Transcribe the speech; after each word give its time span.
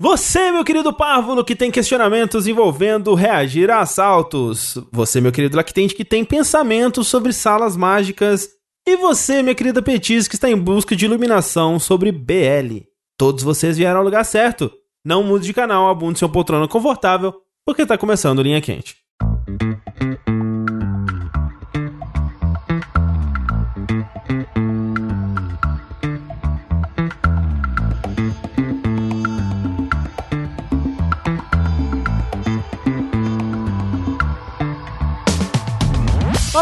Você, 0.00 0.52
meu 0.52 0.64
querido 0.64 0.92
párvulo, 0.92 1.44
que 1.44 1.56
tem 1.56 1.72
questionamentos 1.72 2.46
envolvendo 2.46 3.14
reagir 3.14 3.68
a 3.68 3.80
assaltos. 3.80 4.78
Você, 4.92 5.20
meu 5.20 5.32
querido 5.32 5.56
lactente, 5.56 5.92
que 5.92 6.04
tem 6.04 6.24
pensamentos 6.24 7.08
sobre 7.08 7.32
salas 7.32 7.76
mágicas. 7.76 8.48
E 8.86 8.96
você, 8.96 9.42
minha 9.42 9.56
querida 9.56 9.82
Petis, 9.82 10.28
que 10.28 10.36
está 10.36 10.48
em 10.48 10.56
busca 10.56 10.94
de 10.94 11.04
iluminação 11.04 11.80
sobre 11.80 12.12
BL. 12.12 12.84
Todos 13.18 13.42
vocês 13.42 13.76
vieram 13.76 13.98
ao 13.98 14.04
lugar 14.04 14.24
certo. 14.24 14.70
Não 15.04 15.24
mude 15.24 15.46
de 15.46 15.52
canal, 15.52 15.88
abunde 15.88 16.20
seu 16.20 16.28
poltrona 16.28 16.68
confortável, 16.68 17.34
porque 17.66 17.82
está 17.82 17.98
começando 17.98 18.40
Linha 18.40 18.60
Quente. 18.60 18.94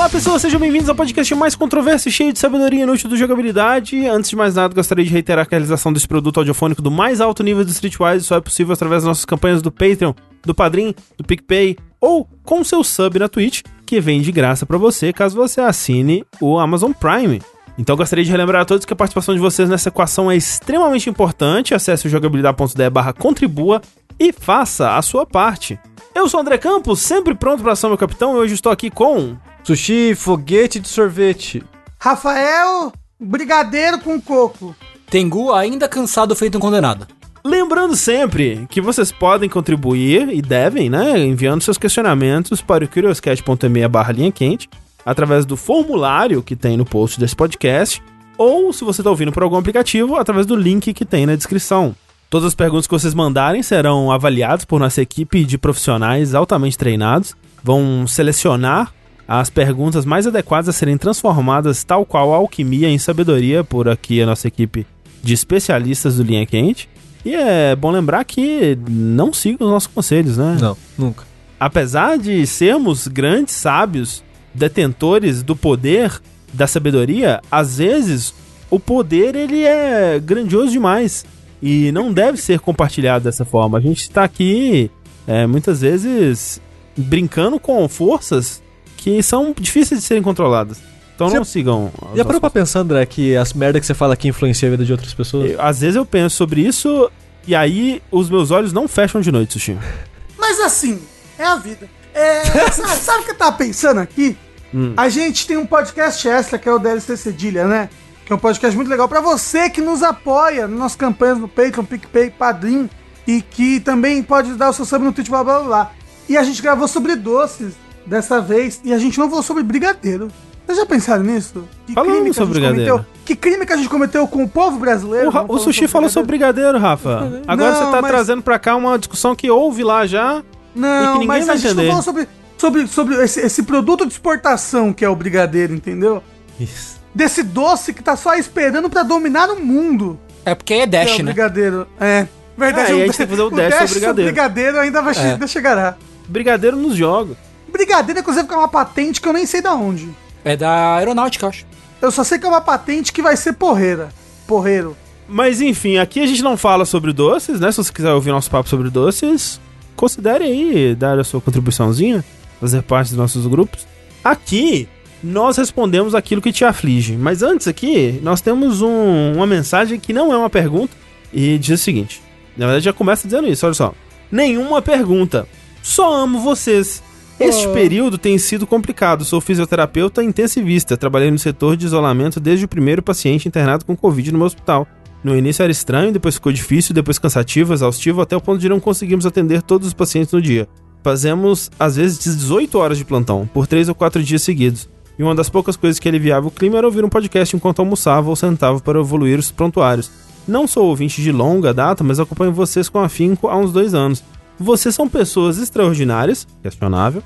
Olá 0.07 0.13
pessoas, 0.13 0.41
sejam 0.41 0.61
bem-vindos 0.61 0.89
ao 0.89 0.95
podcast 0.95 1.35
mais 1.35 1.57
controverso 1.57 2.09
e 2.09 2.13
cheio 2.13 2.33
de 2.33 2.39
sabedoria 2.39 2.85
inútil 2.85 3.11
do 3.11 3.17
jogabilidade. 3.17 4.07
Antes 4.07 4.31
de 4.31 4.37
mais 4.37 4.55
nada, 4.55 4.73
gostaria 4.73 5.05
de 5.05 5.11
reiterar 5.11 5.45
que 5.49 5.53
a 5.53 5.59
realização 5.59 5.93
desse 5.93 6.07
produto 6.07 6.39
audiofônico 6.39 6.81
do 6.81 6.93
mais 6.93 7.21
alto 7.21 7.43
nível 7.43 7.65
do 7.65 7.73
Streetwise 7.73 8.25
só 8.25 8.37
é 8.37 8.41
possível 8.41 8.73
através 8.73 9.03
das 9.03 9.09
nossas 9.09 9.25
campanhas 9.25 9.61
do 9.61 9.73
Patreon, 9.73 10.15
do 10.45 10.55
Padrim, 10.55 10.95
do 11.19 11.25
PicPay 11.25 11.77
ou 12.01 12.25
com 12.45 12.63
seu 12.63 12.85
sub 12.85 13.19
na 13.19 13.29
Twitch, 13.29 13.63
que 13.85 14.01
vem 14.01 14.21
de 14.21 14.31
graça 14.31 14.65
para 14.65 14.79
você 14.79 15.13
caso 15.13 15.35
você 15.35 15.61
assine 15.61 16.25
o 16.41 16.57
Amazon 16.57 16.93
Prime. 16.93 17.43
Então 17.77 17.97
gostaria 17.97 18.25
de 18.25 18.31
relembrar 18.31 18.63
a 18.63 18.65
todos 18.65 18.87
que 18.87 18.93
a 18.93 18.97
participação 18.97 19.35
de 19.35 19.41
vocês 19.41 19.69
nessa 19.69 19.89
equação 19.89 20.31
é 20.31 20.37
extremamente 20.37 21.11
importante. 21.11 21.75
Acesse 21.75 22.07
o 22.07 22.11
jogabilidade.de 22.11 22.91
barra 22.91 23.13
contribua 23.13 23.83
e 24.21 24.33
faça 24.33 24.97
a 24.97 25.03
sua 25.03 25.27
parte. 25.27 25.77
Eu 26.15 26.29
sou 26.29 26.39
o 26.39 26.43
André 26.43 26.59
Campos, 26.59 27.01
sempre 27.01 27.35
pronto 27.35 27.61
para 27.61 27.73
ação, 27.73 27.91
meu 27.91 27.99
capitão, 27.99 28.37
e 28.37 28.39
hoje 28.39 28.55
estou 28.55 28.71
aqui 28.71 28.89
com 28.89 29.37
Sushi, 29.67 30.15
foguete 30.15 30.79
de 30.79 30.87
sorvete. 30.87 31.61
Rafael, 31.99 32.93
brigadeiro 33.19 33.99
com 33.99 34.21
coco. 34.21 34.77
Tengu 35.11 35.53
ainda 35.53 35.89
cansado 35.89 36.37
feito 36.37 36.57
um 36.57 36.61
condenado. 36.61 37.05
Lembrando 37.45 37.97
sempre 37.97 38.65
que 38.71 38.81
vocês 38.81 39.11
podem 39.11 39.49
contribuir 39.49 40.29
e 40.29 40.41
devem, 40.41 40.89
né, 40.89 41.19
enviando 41.19 41.63
seus 41.63 41.77
questionamentos 41.79 42.61
para 42.61 42.85
o 42.85 42.89
curioscat.me 42.89 43.89
barra 43.89 44.13
linha 44.13 44.31
quente, 44.31 44.71
através 45.05 45.45
do 45.45 45.57
formulário 45.57 46.45
que 46.45 46.55
tem 46.55 46.77
no 46.77 46.85
post 46.85 47.19
desse 47.19 47.35
podcast, 47.35 48.01
ou 48.39 48.73
se 48.73 48.85
você 48.85 49.01
está 49.01 49.11
ouvindo 49.11 49.33
por 49.33 49.43
algum 49.43 49.57
aplicativo, 49.57 50.15
através 50.15 50.47
do 50.47 50.55
link 50.55 50.95
que 50.95 51.05
tem 51.05 51.27
na 51.27 51.35
descrição. 51.35 51.93
Todas 52.31 52.47
as 52.47 52.55
perguntas 52.55 52.87
que 52.87 52.95
vocês 52.95 53.15
mandarem 53.15 53.65
serão 53.65 54.13
avaliadas 54.13 54.65
por 54.65 54.79
nossa 54.79 55.03
equipe 55.03 55.45
de 55.45 55.59
profissionais 55.59 56.37
altamente 56.37 56.79
treinados, 56.79 57.35
vão 57.65 58.07
selecionar 58.07 58.95
as 59.27 59.51
perguntas 59.51 60.05
mais 60.05 60.27
adequadas 60.27 60.69
a 60.69 60.73
serem 60.73 60.97
transformadas 60.97 61.83
tal 61.83 62.05
qual 62.07 62.33
a 62.33 62.37
alquimia 62.37 62.89
em 62.89 62.99
sabedoria 62.99 63.65
por 63.65 63.89
aqui 63.89 64.23
a 64.23 64.27
nossa 64.27 64.47
equipe 64.47 64.87
de 65.23 65.35
especialistas 65.35 66.17
do 66.17 66.23
Linha 66.23 66.47
Quente. 66.47 66.89
E 67.25 67.35
é 67.35 67.75
bom 67.75 67.91
lembrar 67.91 68.25
que 68.25 68.79
não 68.89 69.33
sigam 69.33 69.67
os 69.67 69.73
nossos 69.73 69.93
conselhos, 69.93 70.37
né? 70.37 70.57
Não, 70.61 70.77
nunca. 70.97 71.25
Apesar 71.59 72.17
de 72.17 72.47
sermos 72.47 73.09
grandes 73.09 73.55
sábios, 73.55 74.23
detentores 74.55 75.43
do 75.43 75.57
poder, 75.57 76.21
da 76.53 76.69
sabedoria, 76.69 77.41
às 77.51 77.79
vezes 77.79 78.33
o 78.71 78.79
poder 78.79 79.35
ele 79.35 79.65
é 79.65 80.21
grandioso 80.21 80.71
demais 80.71 81.25
e 81.61 81.91
não 81.91 82.13
deve 82.13 82.39
ser 82.39 82.61
compartilhado 82.61 83.25
dessa 83.25 83.45
forma. 83.45 83.79
A 83.79 83.81
gente 83.81 84.03
está 84.03 84.23
aqui 84.23 84.91
é, 85.27 85.47
muitas 85.47 85.81
vezes 85.81 86.61
brincando 86.97 87.59
com 87.59 87.89
forças 87.89 88.63
que 89.07 89.23
são 89.23 89.55
difíceis 89.57 90.01
de 90.01 90.05
serem 90.07 90.21
controladas. 90.21 90.79
Então 91.15 91.29
Você- 91.29 91.37
não 91.37 91.45
sigam. 91.45 91.93
Já 92.17 92.25
parou 92.25 92.41
pra 92.41 92.51
pensar, 92.51 92.81
André, 92.81 93.07
que 93.07 93.37
as 93.37 93.53
merdas 93.53 93.79
que 93.81 93.87
você 93.87 93.95
fala 93.95 94.15
aqui 94.15 94.27
influenciam 94.27 94.67
a 94.67 94.71
vida 94.73 94.85
de 94.85 94.91
outras 94.91 95.15
pessoas? 95.15 95.53
Eu- 95.53 95.63
Às 95.63 95.81
vezes 95.81 95.95
eu 95.95 96.05
penso 96.05 96.35
sobre 96.35 96.61
isso 96.63 97.09
e 97.47 97.55
aí 97.55 98.03
os 98.11 98.29
meus 98.29 98.51
olhos 98.51 98.73
não 98.73 98.89
fecham 98.89 99.21
de 99.21 99.31
noite, 99.31 99.53
Sushi. 99.53 99.79
Mas 100.37 100.59
assim, 100.59 101.01
é 101.39 101.45
a 101.45 101.55
vida. 101.55 101.89
É, 102.13 102.43
sabe, 102.73 102.97
sabe 102.97 103.21
o 103.21 103.25
que 103.27 103.31
eu 103.31 103.37
tava 103.37 103.53
pensando 103.57 104.01
aqui? 104.01 104.37
Hum. 104.75 104.93
A 104.97 105.09
gente 105.09 105.47
tem 105.47 105.57
um 105.57 105.65
podcast 105.67 106.29
extra 106.29 106.59
que 106.59 106.69
é 106.69 106.73
o 106.73 106.79
DLC 106.81 107.17
Cedilha, 107.17 107.65
né? 107.69 107.89
Que 108.25 108.33
é 108.33 108.37
um 108.37 108.41
podcast 108.41 108.75
muito 108.77 108.89
legal 108.91 109.09
pra 109.09 109.21
você 109.21 109.71
que 109.71 109.81
nos 109.81 110.03
apoia 110.03 110.67
nas 110.67 110.77
nossas 110.79 110.97
campanhas 110.97 111.39
no 111.39 111.47
Patreon, 111.47 111.85
PicPay, 111.85 112.31
Padrim 112.31 112.91
e 113.25 113.41
que 113.41 113.79
também 113.79 114.21
pode 114.21 114.55
dar 114.55 114.71
o 114.71 114.73
seu 114.73 114.85
sub 114.85 115.05
no 115.05 115.13
Twitch, 115.13 115.29
blá 115.29 115.45
blá 115.45 115.61
blá. 115.61 115.93
E 116.29 116.37
a 116.37 116.43
gente 116.43 116.61
gravou 116.61 116.89
sobre 116.89 117.15
doces 117.15 117.75
dessa 118.07 118.41
vez 118.41 118.81
e 118.85 118.93
a 118.93 118.99
gente 118.99 119.19
não 119.19 119.29
falou 119.29 119.43
sobre 119.43 119.63
brigadeiro. 119.63 120.29
Vocês 120.67 120.79
já 120.79 120.87
pensaram 120.87 121.23
nisso? 121.23 121.63
Que 121.87 121.93
Falamos 121.95 122.15
crime 122.17 122.31
que 122.31 122.31
a 122.31 122.35
sobre 122.43 122.55
gente 122.55 122.63
brigadeiro. 122.65 122.93
cometeu? 122.99 123.13
Que 123.25 123.37
crime 123.37 123.67
que 123.67 123.73
a 123.73 123.77
gente 123.77 123.89
cometeu 123.89 124.27
com 124.27 124.43
o 124.43 124.49
povo 124.49 124.79
brasileiro? 124.79 125.31
O, 125.49 125.55
o 125.55 125.59
Sushi 125.61 125.87
falou 125.87 126.09
sobre 126.09 126.27
brigadeiro, 126.29 126.77
Rafa. 126.79 127.41
Agora 127.47 127.71
Não, 127.71 127.79
você 127.79 127.91
tá 127.93 128.03
mas- 128.03 128.11
trazendo 128.11 128.43
pra 128.43 128.59
cá 128.59 128.75
uma 128.75 128.99
discussão 128.99 129.35
que 129.37 129.49
houve 129.51 129.85
lá 129.85 130.07
já. 130.07 130.43
E 130.75 130.79
Não, 130.79 131.13
que 131.13 131.13
ninguém 131.21 131.27
mas 131.29 131.47
vai 131.47 131.55
a 131.55 131.59
gente 131.59 131.67
entender. 131.73 131.83
não 131.83 131.89
falou 131.91 132.03
sobre, 132.03 132.29
sobre, 132.59 132.87
sobre 132.89 133.23
esse, 133.23 133.41
esse 133.41 133.63
produto 133.63 134.05
de 134.07 134.13
exportação 134.13 134.93
que 134.93 135.05
é 135.05 135.09
o 135.09 135.15
brigadeiro, 135.15 135.73
entendeu? 135.73 136.21
Isso. 136.59 136.97
Desse 137.15 137.43
doce 137.45 137.95
que 137.95 138.03
tá 138.03 138.17
só 138.17 138.35
esperando 138.35 138.91
pra 138.91 139.03
dominar 139.05 139.49
o 139.51 139.61
mundo. 139.65 140.19
É 140.45 140.55
porque 140.55 140.75
é 140.75 140.77
que 140.79 140.83
é 140.83 140.87
Dash, 140.87 141.15
o 141.15 141.19
né? 141.19 141.33
brigadeiro. 141.33 141.87
É. 142.01 142.27
Verdade, 142.59 142.91
É, 142.91 142.91
e 142.91 142.95
o 142.95 142.97
aí 142.97 143.03
a 143.03 143.07
gente 143.07 143.17
tem 143.19 143.27
que 143.27 143.31
fazer 143.37 143.43
o 143.43 143.51
dash 143.51 143.75
sobre 143.79 143.95
brigadeiro. 143.95 144.31
brigadeiro 144.33 144.79
ainda 144.81 145.01
vai 145.03 145.15
É. 145.15 145.19
ainda 145.33 145.47
chegará. 145.47 145.95
Brigadeiro 146.29 146.77
nos 146.77 146.97
jogos. 146.97 147.37
Brigadeiro, 147.71 148.21
inclusive, 148.21 148.47
que 148.47 148.55
é 148.55 148.57
uma 148.57 148.69
patente 148.69 149.21
que 149.21 149.29
eu 149.29 149.33
nem 149.33 149.47
sei 149.47 149.61
da 149.61 149.75
onde. 149.75 150.09
É 150.45 150.57
da 150.57 150.97
aeronáutica, 150.97 151.45
eu 151.47 151.51
acho. 151.51 151.67
Eu 152.01 152.11
só 152.11 152.23
sei 152.25 152.39
que 152.39 152.47
é 152.47 152.49
uma 152.49 152.61
patente 152.61 153.13
que 153.13 153.23
vai 153.23 153.37
ser 153.37 153.55
porreira. 153.55 154.09
Porreiro. 154.47 154.97
Mas 155.29 155.61
enfim, 155.61 155.97
aqui 155.99 156.21
a 156.21 156.27
gente 156.27 156.43
não 156.43 156.57
fala 156.57 156.85
sobre 156.85 157.13
doces, 157.13 157.59
né? 157.59 157.71
Se 157.73 157.79
você 157.79 157.93
quiser 157.93 158.13
ouvir 158.13 158.31
nosso 158.31 158.51
papo 158.51 158.69
sobre 158.69 158.91
doces, 158.91 159.61
considere 159.97 160.45
aí 160.45 160.95
dar 160.95 161.19
a 161.19 161.25
sua 161.25 161.41
contribuiçãozinha, 161.41 162.25
fazer 162.61 162.83
parte 162.83 163.09
dos 163.09 163.19
nossos 163.19 163.47
grupos. 163.47 163.87
Aqui 164.23 164.89
nós 165.23 165.57
respondemos 165.57 166.15
aquilo 166.15 166.41
que 166.41 166.53
te 166.53 166.65
aflige. 166.65 167.17
Mas 167.17 167.43
antes 167.43 167.67
aqui, 167.67 168.21
nós 168.23 168.41
temos 168.41 168.83
um- 168.83 169.33
uma 169.35 169.47
mensagem 169.47 169.99
que 169.99 170.13
não 170.13 170.33
é 170.33 170.37
uma 170.37 170.51
pergunta 170.51 170.95
e 171.33 171.59
diz 171.59 171.81
o 171.81 171.83
seguinte. 171.83 172.23
Na 172.57 172.67
verdade 172.67 172.85
já 172.85 172.93
começa 172.93 173.27
dizendo 173.27 173.49
isso, 173.49 173.67
olha 173.67 173.75
só. 173.75 173.93
Nenhuma 174.31 174.81
pergunta. 174.81 175.49
Só 175.83 176.13
amo 176.15 176.39
vocês. 176.41 177.03
Este 177.39 177.69
período 177.69 178.17
tem 178.17 178.39
sido 178.39 178.67
complicado. 178.67 179.25
Sou 179.25 179.43
fisioterapeuta 179.43 180.25
intensivista. 180.25 180.97
Trabalhei 180.97 181.31
no 181.31 181.39
setor 181.39 181.77
de 181.77 181.85
isolamento 181.85 182.41
desde 182.41 182.65
o 182.65 182.69
primeiro 182.69 183.03
paciente 183.03 183.47
internado 183.47 183.85
com 183.85 183.95
Covid 183.95 184.33
no 184.33 184.39
meu 184.39 184.47
hospital. 184.47 184.87
No 185.23 185.37
início 185.37 185.63
era 185.63 185.73
estranho, 185.73 186.13
depois 186.13 186.37
ficou 186.37 186.51
difícil, 186.51 186.95
depois 186.95 187.19
cansativo, 187.19 187.75
exaustivo, 187.75 188.23
até 188.23 188.37
o 188.37 188.41
ponto 188.41 188.59
de 188.59 188.69
não 188.69 188.81
conseguirmos 188.81 189.27
atender 189.27 189.61
todos 189.61 189.89
os 189.89 189.95
pacientes 189.95 190.33
no 190.33 190.41
dia. 190.41 190.69
Fazemos, 191.03 191.71
às 191.79 191.97
vezes, 191.97 192.19
18 192.19 192.79
horas 192.79 192.97
de 192.97 193.05
plantão, 193.05 193.49
por 193.53 193.67
3 193.67 193.89
ou 193.89 193.95
4 193.95 194.23
dias 194.23 194.43
seguidos. 194.43 194.89
E 195.19 195.23
uma 195.23 195.35
das 195.35 195.51
poucas 195.51 195.77
coisas 195.77 195.99
que 195.99 196.09
aliviava 196.09 196.47
o 196.47 196.51
clima 196.51 196.79
era 196.79 196.87
ouvir 196.87 197.05
um 197.05 197.09
podcast 197.09 197.55
enquanto 197.55 197.81
almoçava 197.81 198.29
ou 198.31 198.37
sentava 198.37 198.81
para 198.81 199.01
evoluir 199.01 199.39
os 199.39 199.51
prontuários. 199.51 200.11
Não 200.47 200.67
sou 200.67 200.87
ouvinte 200.87 201.21
de 201.21 201.33
longa 201.33 201.75
data, 201.75 202.05
mas 202.05 202.21
acompanho 202.21 202.53
vocês 202.53 202.89
com 202.89 203.01
afinco 203.01 203.49
há 203.49 203.57
uns 203.57 203.73
dois 203.73 203.95
anos. 203.95 204.23
Vocês 204.59 204.95
são 204.95 205.09
pessoas 205.09 205.59
extraordinárias, 205.59 206.47
questionável, 206.63 207.23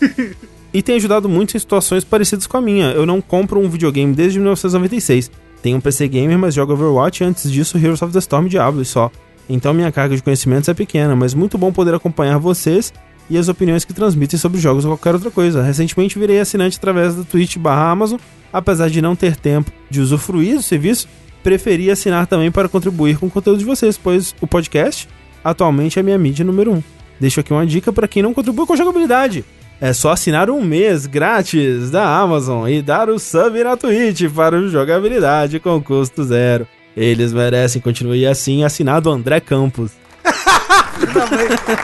e 0.72 0.82
tem 0.82 0.96
ajudado 0.96 1.28
muito 1.28 1.56
em 1.56 1.60
situações 1.60 2.04
parecidas 2.04 2.46
com 2.46 2.56
a 2.56 2.60
minha. 2.60 2.86
Eu 2.86 3.06
não 3.06 3.20
compro 3.20 3.60
um 3.60 3.68
videogame 3.68 4.12
desde 4.12 4.38
1996. 4.38 5.30
Tenho 5.62 5.78
um 5.78 5.80
PC 5.80 6.08
gamer, 6.08 6.38
mas 6.38 6.54
jogo 6.54 6.72
Overwatch 6.72 7.22
e 7.22 7.26
antes 7.26 7.50
disso 7.50 7.78
Heroes 7.78 8.02
of 8.02 8.12
the 8.12 8.18
Storm 8.18 8.48
Diablo 8.48 8.82
e 8.82 8.84
só. 8.84 9.10
Então 9.48 9.72
minha 9.72 9.92
carga 9.92 10.16
de 10.16 10.22
conhecimentos 10.22 10.68
é 10.68 10.74
pequena, 10.74 11.14
mas 11.14 11.32
muito 11.32 11.56
bom 11.56 11.72
poder 11.72 11.94
acompanhar 11.94 12.38
vocês 12.38 12.92
e 13.30 13.38
as 13.38 13.48
opiniões 13.48 13.84
que 13.84 13.94
transmitem 13.94 14.38
sobre 14.38 14.60
jogos 14.60 14.84
ou 14.84 14.92
qualquer 14.92 15.14
outra 15.14 15.30
coisa. 15.30 15.62
Recentemente 15.62 16.18
virei 16.18 16.40
assinante 16.40 16.76
através 16.76 17.14
da 17.14 17.24
Twitch 17.24 17.56
barra 17.56 17.90
Amazon, 17.90 18.18
apesar 18.52 18.90
de 18.90 19.00
não 19.00 19.14
ter 19.14 19.36
tempo 19.36 19.70
de 19.88 20.00
usufruir 20.00 20.56
do 20.56 20.62
serviço, 20.62 21.08
preferi 21.42 21.90
assinar 21.90 22.26
também 22.26 22.50
para 22.50 22.68
contribuir 22.68 23.18
com 23.18 23.26
o 23.26 23.30
conteúdo 23.30 23.58
de 23.58 23.64
vocês, 23.64 23.96
pois 23.96 24.34
o 24.40 24.46
podcast 24.46 25.08
atualmente 25.44 25.98
é 25.98 26.02
minha 26.02 26.18
mídia 26.18 26.44
número 26.44 26.72
1. 26.72 26.74
Um. 26.74 26.82
Deixo 27.20 27.40
aqui 27.40 27.52
uma 27.52 27.66
dica 27.66 27.92
para 27.92 28.08
quem 28.08 28.22
não 28.22 28.34
contribui 28.34 28.66
com 28.66 28.74
jogabilidade. 28.74 29.44
É 29.80 29.92
só 29.92 30.12
assinar 30.12 30.48
um 30.50 30.62
mês 30.62 31.04
grátis 31.06 31.90
da 31.90 32.18
Amazon 32.18 32.68
e 32.68 32.80
dar 32.80 33.08
o 33.10 33.18
sub 33.18 33.62
na 33.62 33.76
Twitch 33.76 34.30
para 34.34 34.56
o 34.56 34.68
jogabilidade 34.68 35.60
com 35.60 35.82
custo 35.82 36.24
zero. 36.24 36.66
Eles 36.96 37.32
merecem, 37.32 37.82
continue 37.82 38.26
assim, 38.26 38.64
assinado 38.64 39.10
André 39.10 39.40
Campos. 39.40 39.92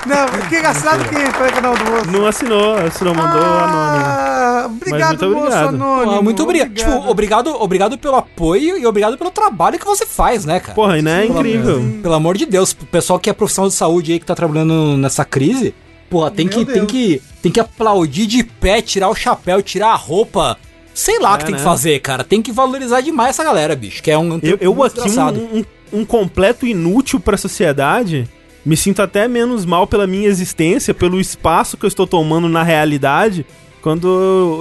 Não, 0.07 0.49
quem 0.49 0.59
assinado 0.61 1.05
quem 1.09 1.27
foi 1.33 1.49
o 1.49 1.53
canal 1.53 1.75
do 1.77 1.85
moço? 1.91 2.11
Não 2.11 2.27
assinou, 2.27 2.75
assinou, 2.77 3.15
mandou 3.15 3.41
anônimo. 3.41 4.05
Ah, 4.07 4.67
obrigado, 4.71 5.09
muito 5.11 5.25
moço 5.27 5.39
obrigado. 5.47 5.69
anônimo. 5.75 6.13
Pô, 6.17 6.23
muito 6.23 6.43
obrigado. 6.43 6.73
Tipo, 6.75 7.11
obrigado, 7.11 7.63
obrigado 7.63 7.99
pelo 7.99 8.17
apoio 8.17 8.79
e 8.79 8.87
obrigado 8.87 9.17
pelo 9.19 9.31
trabalho 9.31 9.79
que 9.79 9.87
você 9.87 10.07
faz, 10.07 10.45
né, 10.45 10.61
cara? 10.61 10.75
Porra, 10.75 11.01
não 11.03 11.11
é 11.11 11.27
incrível. 11.27 11.99
Pelo 12.03 12.15
amor 12.15 12.37
de 12.37 12.47
Deus, 12.47 12.73
o 12.73 12.87
pessoal 12.87 13.19
que 13.19 13.31
é 13.31 13.33
profissional 13.33 13.69
de 13.69 13.75
saúde 13.75 14.13
aí 14.13 14.19
que 14.19 14.27
tá 14.27 14.35
trabalhando 14.35 14.97
nessa 14.97 15.25
crise, 15.25 15.75
porra, 16.09 16.31
tem 16.31 16.47
Meu 16.47 16.55
que, 16.59 16.65
Deus. 16.65 16.79
tem 16.79 16.87
que 16.87 17.23
tem 17.43 17.53
que 17.53 17.61
aplaudir 17.61 18.27
de 18.27 18.45
pé, 18.45 18.83
tirar 18.83 19.09
o 19.09 19.15
chapéu, 19.15 19.63
tirar 19.63 19.89
a 19.93 19.97
roupa. 19.97 20.57
Sei 20.93 21.19
lá 21.19 21.35
o 21.35 21.39
que 21.39 21.45
É, 21.45 21.47
tem 21.47 21.53
né? 21.55 21.59
que 21.59 21.65
fazer, 21.65 21.99
cara. 22.01 22.23
Tem 22.25 22.43
que 22.43 22.53
valorizar 22.53 23.01
demais 23.01 23.31
essa 23.31 23.45
galera, 23.45 23.75
bicho, 23.75 24.03
que 24.03 24.11
é 24.11 24.19
um 24.19 24.39
Eu, 24.43 24.59
eu 24.61 24.83
aqui, 24.85 25.01
um, 25.09 25.59
um, 25.61 25.65
um 26.01 26.05
completo 26.05 26.67
inútil 26.67 27.19
pra 27.19 27.37
sociedade, 27.39 28.29
me 28.65 28.77
sinto 28.77 29.01
até 29.03 29.27
menos 29.29 29.65
mal 29.65 29.87
pela 29.87 30.07
minha 30.07 30.29
existência, 30.29 30.93
pelo 30.95 31.21
espaço 31.21 31.77
que 31.77 31.85
eu 31.85 31.89
estou 31.89 32.07
tomando 32.07 32.49
na 32.49 32.63
realidade, 32.63 33.45
quando 33.83 34.07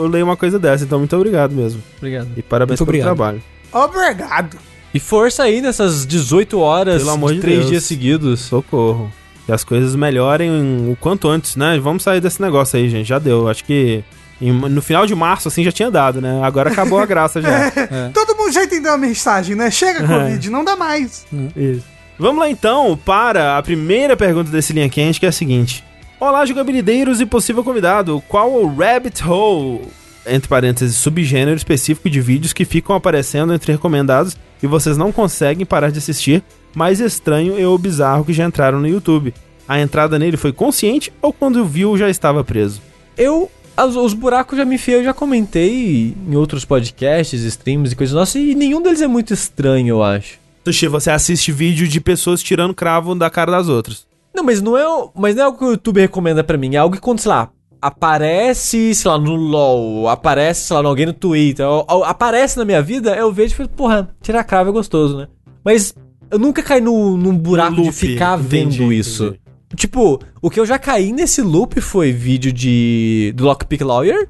eu, 0.01 0.07
leio 0.07 0.25
uma 0.25 0.37
coisa 0.37 0.57
dessa. 0.57 0.83
Então, 0.85 0.99
muito 0.99 1.15
obrigado 1.15 1.51
mesmo. 1.53 1.81
Obrigado. 1.97 2.29
E 2.37 2.41
parabéns 2.41 2.79
Muito 2.79 2.91
pelo 2.91 3.01
obrigado. 3.03 3.15
trabalho. 3.15 3.41
Obrigado. 3.73 4.57
E 4.93 4.99
força 4.99 5.43
aí 5.43 5.61
nessas 5.61 6.05
18 6.05 6.59
horas, 6.59 6.99
Pelo 7.01 7.11
amor 7.11 7.33
de 7.33 7.39
três 7.39 7.59
Deus. 7.59 7.69
dias 7.69 7.83
seguidos. 7.83 8.39
Socorro. 8.39 9.11
Que 9.45 9.51
as 9.51 9.63
coisas 9.63 9.95
melhorem 9.95 10.49
o 10.91 10.95
quanto 10.99 11.27
antes, 11.27 11.55
né? 11.55 11.79
Vamos 11.79 12.03
sair 12.03 12.21
desse 12.21 12.41
negócio 12.41 12.79
aí, 12.79 12.89
gente. 12.89 13.07
Já 13.07 13.19
deu. 13.19 13.47
Acho 13.47 13.63
que 13.63 14.03
em- 14.41 14.51
no 14.51 14.81
final 14.81 15.05
de 15.05 15.13
março, 15.13 15.47
assim, 15.47 15.63
já 15.63 15.71
tinha 15.71 15.91
dado, 15.91 16.21
né? 16.21 16.39
Agora 16.43 16.69
acabou 16.71 16.97
a 16.99 17.05
graça 17.05 17.41
já. 17.41 17.71
Todo 18.13 18.35
mundo 18.37 18.51
já 18.51 18.63
entendeu 18.63 18.93
a 18.93 18.97
mensagem, 18.97 19.55
né? 19.55 19.69
Chega, 19.69 19.99
É. 20.05 20.07
Covid, 20.07 20.49
não 20.49 20.63
dá 20.63 20.75
mais. 20.75 21.25
Isso. 21.55 21.83
Vamos 22.19 22.41
lá 22.41 22.49
então 22.49 22.99
para 23.05 23.57
a 23.57 23.63
primeira 23.63 24.17
pergunta 24.17 24.51
desse 24.51 24.73
linha 24.73 24.89
quente, 24.89 25.21
que 25.21 25.25
é 25.25 25.29
a 25.29 25.31
seguinte: 25.31 25.85
Olá, 26.19 26.45
jogabilideiros 26.45 27.21
e 27.21 27.25
possível 27.25 27.63
convidado. 27.63 28.21
Qual 28.27 28.51
o 28.51 28.67
rabbit 28.75 29.23
hole, 29.23 29.87
entre 30.27 30.49
parênteses, 30.49 30.97
subgênero 30.97 31.55
específico 31.55 32.09
de 32.09 32.19
vídeos 32.19 32.51
que 32.51 32.65
ficam 32.65 32.93
aparecendo 32.93 33.53
entre 33.53 33.71
recomendados 33.71 34.35
e 34.61 34.67
vocês 34.67 34.97
não 34.97 35.13
conseguem 35.13 35.65
parar 35.65 35.91
de 35.91 35.99
assistir, 35.99 36.43
mais 36.75 36.99
estranho 36.99 37.57
e 37.57 37.63
ou 37.63 37.77
bizarro 37.77 38.25
que 38.25 38.33
já 38.33 38.43
entraram 38.43 38.81
no 38.81 38.87
YouTube? 38.87 39.33
A 39.65 39.79
entrada 39.79 40.19
nele 40.19 40.35
foi 40.35 40.51
consciente 40.51 41.13
ou 41.21 41.31
quando 41.31 41.63
viu 41.63 41.97
já 41.97 42.09
estava 42.09 42.43
preso? 42.43 42.81
Eu. 43.17 43.49
os 43.77 44.13
buracos 44.13 44.57
já 44.57 44.65
me 44.65 44.75
enfiei, 44.75 44.97
eu 44.97 45.03
já 45.05 45.13
comentei 45.13 46.13
em 46.27 46.35
outros 46.35 46.65
podcasts, 46.65 47.41
streams 47.43 47.93
e 47.93 47.95
coisas 47.95 48.13
nossas, 48.13 48.35
e 48.35 48.53
nenhum 48.55 48.81
deles 48.81 49.01
é 49.01 49.07
muito 49.07 49.33
estranho, 49.33 49.87
eu 49.87 50.03
acho. 50.03 50.48
Sushi, 50.65 50.87
você 50.87 51.09
assiste 51.11 51.51
vídeo 51.51 51.87
de 51.87 51.99
pessoas 52.01 52.43
tirando 52.43 52.73
cravo 52.73 53.15
da 53.15 53.29
cara 53.29 53.51
das 53.51 53.67
outras. 53.67 54.07
Não, 54.35 54.43
mas 54.43 54.61
não 54.61 54.77
é, 54.77 54.87
o- 54.87 55.09
mas 55.15 55.35
não 55.35 55.41
é 55.41 55.45
algo 55.45 55.57
que 55.57 55.65
o 55.65 55.71
YouTube 55.71 55.99
recomenda 56.01 56.43
pra 56.43 56.57
mim. 56.57 56.75
É 56.75 56.77
algo 56.77 56.95
que 56.95 57.01
quando, 57.01 57.19
sei 57.19 57.29
lá, 57.29 57.49
aparece, 57.81 58.93
sei 58.93 59.09
lá, 59.11 59.17
no 59.17 59.35
LoL, 59.35 60.07
aparece, 60.09 60.67
sei 60.67 60.77
lá, 60.77 60.87
alguém 60.87 61.05
no 61.05 61.13
Twitter, 61.13 61.65
ou- 61.67 61.85
ou 61.89 62.03
aparece 62.03 62.57
na 62.57 62.65
minha 62.65 62.81
vida, 62.81 63.15
eu 63.15 63.31
vejo 63.31 63.53
e 63.53 63.57
falo, 63.57 63.69
porra, 63.69 64.09
tirar 64.21 64.43
cravo 64.43 64.69
é 64.69 64.73
gostoso, 64.73 65.17
né? 65.17 65.27
Mas 65.63 65.93
eu 66.29 66.37
nunca 66.37 66.61
caí 66.61 66.81
no, 66.81 67.17
num 67.17 67.35
buraco 67.35 67.71
No 67.71 67.77
de 67.77 67.81
loop, 67.87 67.93
ficar 67.95 68.39
entendi, 68.39 68.77
vendo 68.79 68.93
isso. 68.93 69.23
entendi. 69.25 69.39
Tipo, 69.75 70.19
o 70.41 70.49
que 70.49 70.59
eu 70.59 70.65
já 70.65 70.79
caí 70.79 71.11
nesse 71.11 71.41
loop 71.41 71.79
foi 71.79 72.11
vídeo 72.11 72.51
de 72.51 73.31
do 73.35 73.43
Lockpick 73.45 73.83
Lawyer, 73.83 74.27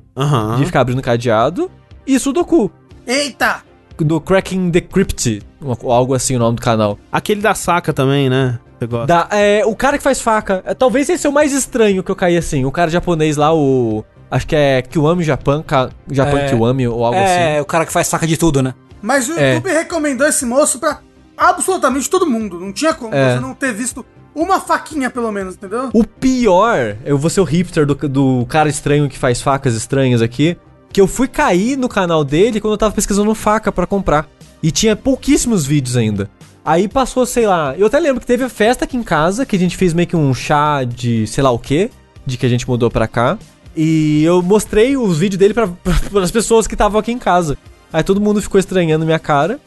de 0.58 0.66
ficar 0.66 0.82
abrindo 0.82 1.02
cadeado, 1.02 1.72
e 2.06 2.20
Sudoku, 2.20 2.70
Eita! 3.08 3.64
Do 4.04 4.20
Cracking 4.22 4.72
the 4.72 4.82
Crypt, 4.82 5.42
ou 5.62 5.92
algo 5.92 6.14
assim 6.14 6.36
o 6.36 6.40
nome 6.40 6.56
do 6.58 6.62
canal. 6.62 6.98
Aquele 7.12 7.42
da 7.42 7.54
saca 7.56 7.92
também, 7.94 8.30
né? 8.30 8.60
Da, 9.06 9.28
é, 9.32 9.64
o 9.66 9.76
cara 9.76 9.98
que 9.98 10.04
faz 10.04 10.22
faca. 10.22 10.64
É, 10.66 10.74
talvez 10.74 11.10
esse 11.10 11.28
é 11.28 11.30
o 11.30 11.34
mais 11.34 11.52
estranho 11.52 12.02
que 12.02 12.10
eu 12.10 12.16
caí 12.16 12.38
assim. 12.38 12.64
O 12.64 12.72
cara 12.72 12.90
japonês 12.90 13.36
lá, 13.36 13.54
o. 13.54 14.06
Acho 14.32 14.48
que 14.48 14.56
é 14.56 14.82
Kiwami 14.82 15.24
Japan, 15.24 15.62
Ka, 15.64 15.90
Japan 16.10 16.40
É. 16.40 16.50
Kiwami 16.50 16.88
ou 16.88 17.04
algo 17.04 17.18
É, 17.18 17.54
assim. 17.56 17.62
o 17.62 17.66
cara 17.66 17.86
que 17.86 17.92
faz 17.92 18.08
saca 18.08 18.26
de 18.28 18.38
tudo, 18.38 18.62
né? 18.62 18.74
Mas 19.02 19.28
o 19.28 19.34
É. 19.38 19.56
YouTube 19.56 19.72
recomendou 19.74 20.26
esse 20.28 20.46
moço 20.46 20.80
pra 20.80 21.00
absolutamente 21.36 22.10
todo 22.10 22.26
mundo. 22.26 22.60
Não 22.60 22.72
tinha 22.72 22.94
como 22.94 23.14
É. 23.14 23.34
você 23.36 23.40
não 23.42 23.54
ter 23.54 23.74
visto 23.74 24.06
uma 24.36 24.60
faquinha, 24.60 25.10
pelo 25.10 25.32
menos, 25.32 25.56
entendeu? 25.56 25.90
O 25.94 26.04
pior, 26.06 26.96
eu 27.04 27.18
vou 27.18 27.30
ser 27.30 27.42
o 27.42 27.44
hipster 27.44 27.86
do, 27.86 27.96
do 27.96 28.46
cara 28.48 28.70
estranho 28.70 29.10
que 29.10 29.18
faz 29.18 29.42
facas 29.42 29.74
estranhas 29.76 30.22
aqui. 30.22 30.56
Que 30.92 31.00
eu 31.00 31.08
fui 31.08 31.28
cair 31.28 31.78
no 31.78 31.88
canal 31.88 32.24
dele 32.24 32.60
quando 32.60 32.74
eu 32.74 32.78
tava 32.78 32.94
pesquisando 32.94 33.34
faca 33.36 33.72
pra 33.72 33.86
comprar. 33.86 34.28
E 34.62 34.72
tinha 34.72 34.96
pouquíssimos 34.96 35.66
vídeos 35.66 35.96
ainda. 35.96 36.30
Aí 36.66 36.88
passou, 36.88 37.26
sei 37.26 37.48
lá. 37.48 37.76
Eu 37.78 37.88
até 37.88 38.00
lembro 38.00 38.20
que 38.20 38.28
teve 38.28 38.44
a 38.44 38.50
festa 38.50 38.86
aqui 38.86 38.98
em 38.98 39.04
casa, 39.04 39.46
que 39.46 39.56
a 39.56 39.60
gente 39.60 39.78
fez 39.78 39.94
meio 39.94 40.08
que 40.08 40.16
um 40.16 40.34
chá 40.34 40.84
de 40.84 41.26
sei 41.28 41.44
lá 41.44 41.52
o 41.52 41.60
quê, 41.60 41.90
de 42.26 42.38
que 42.38 42.46
a 42.46 42.50
gente 42.50 42.68
mudou 42.68 42.92
pra 42.92 43.08
cá. 43.08 43.38
E 43.76 44.24
eu 44.24 44.42
mostrei 44.42 44.98
os 44.98 45.18
vídeos 45.18 45.40
dele 45.40 45.54
pra, 45.54 45.68
pra, 45.68 46.22
as 46.22 46.32
pessoas 46.32 46.68
que 46.68 46.76
estavam 46.76 47.00
aqui 47.00 47.12
em 47.12 47.20
casa. 47.20 47.58
Aí 47.92 48.04
todo 48.04 48.20
mundo 48.20 48.42
ficou 48.42 48.60
estranhando 48.60 49.06
minha 49.06 49.20
cara. 49.20 49.60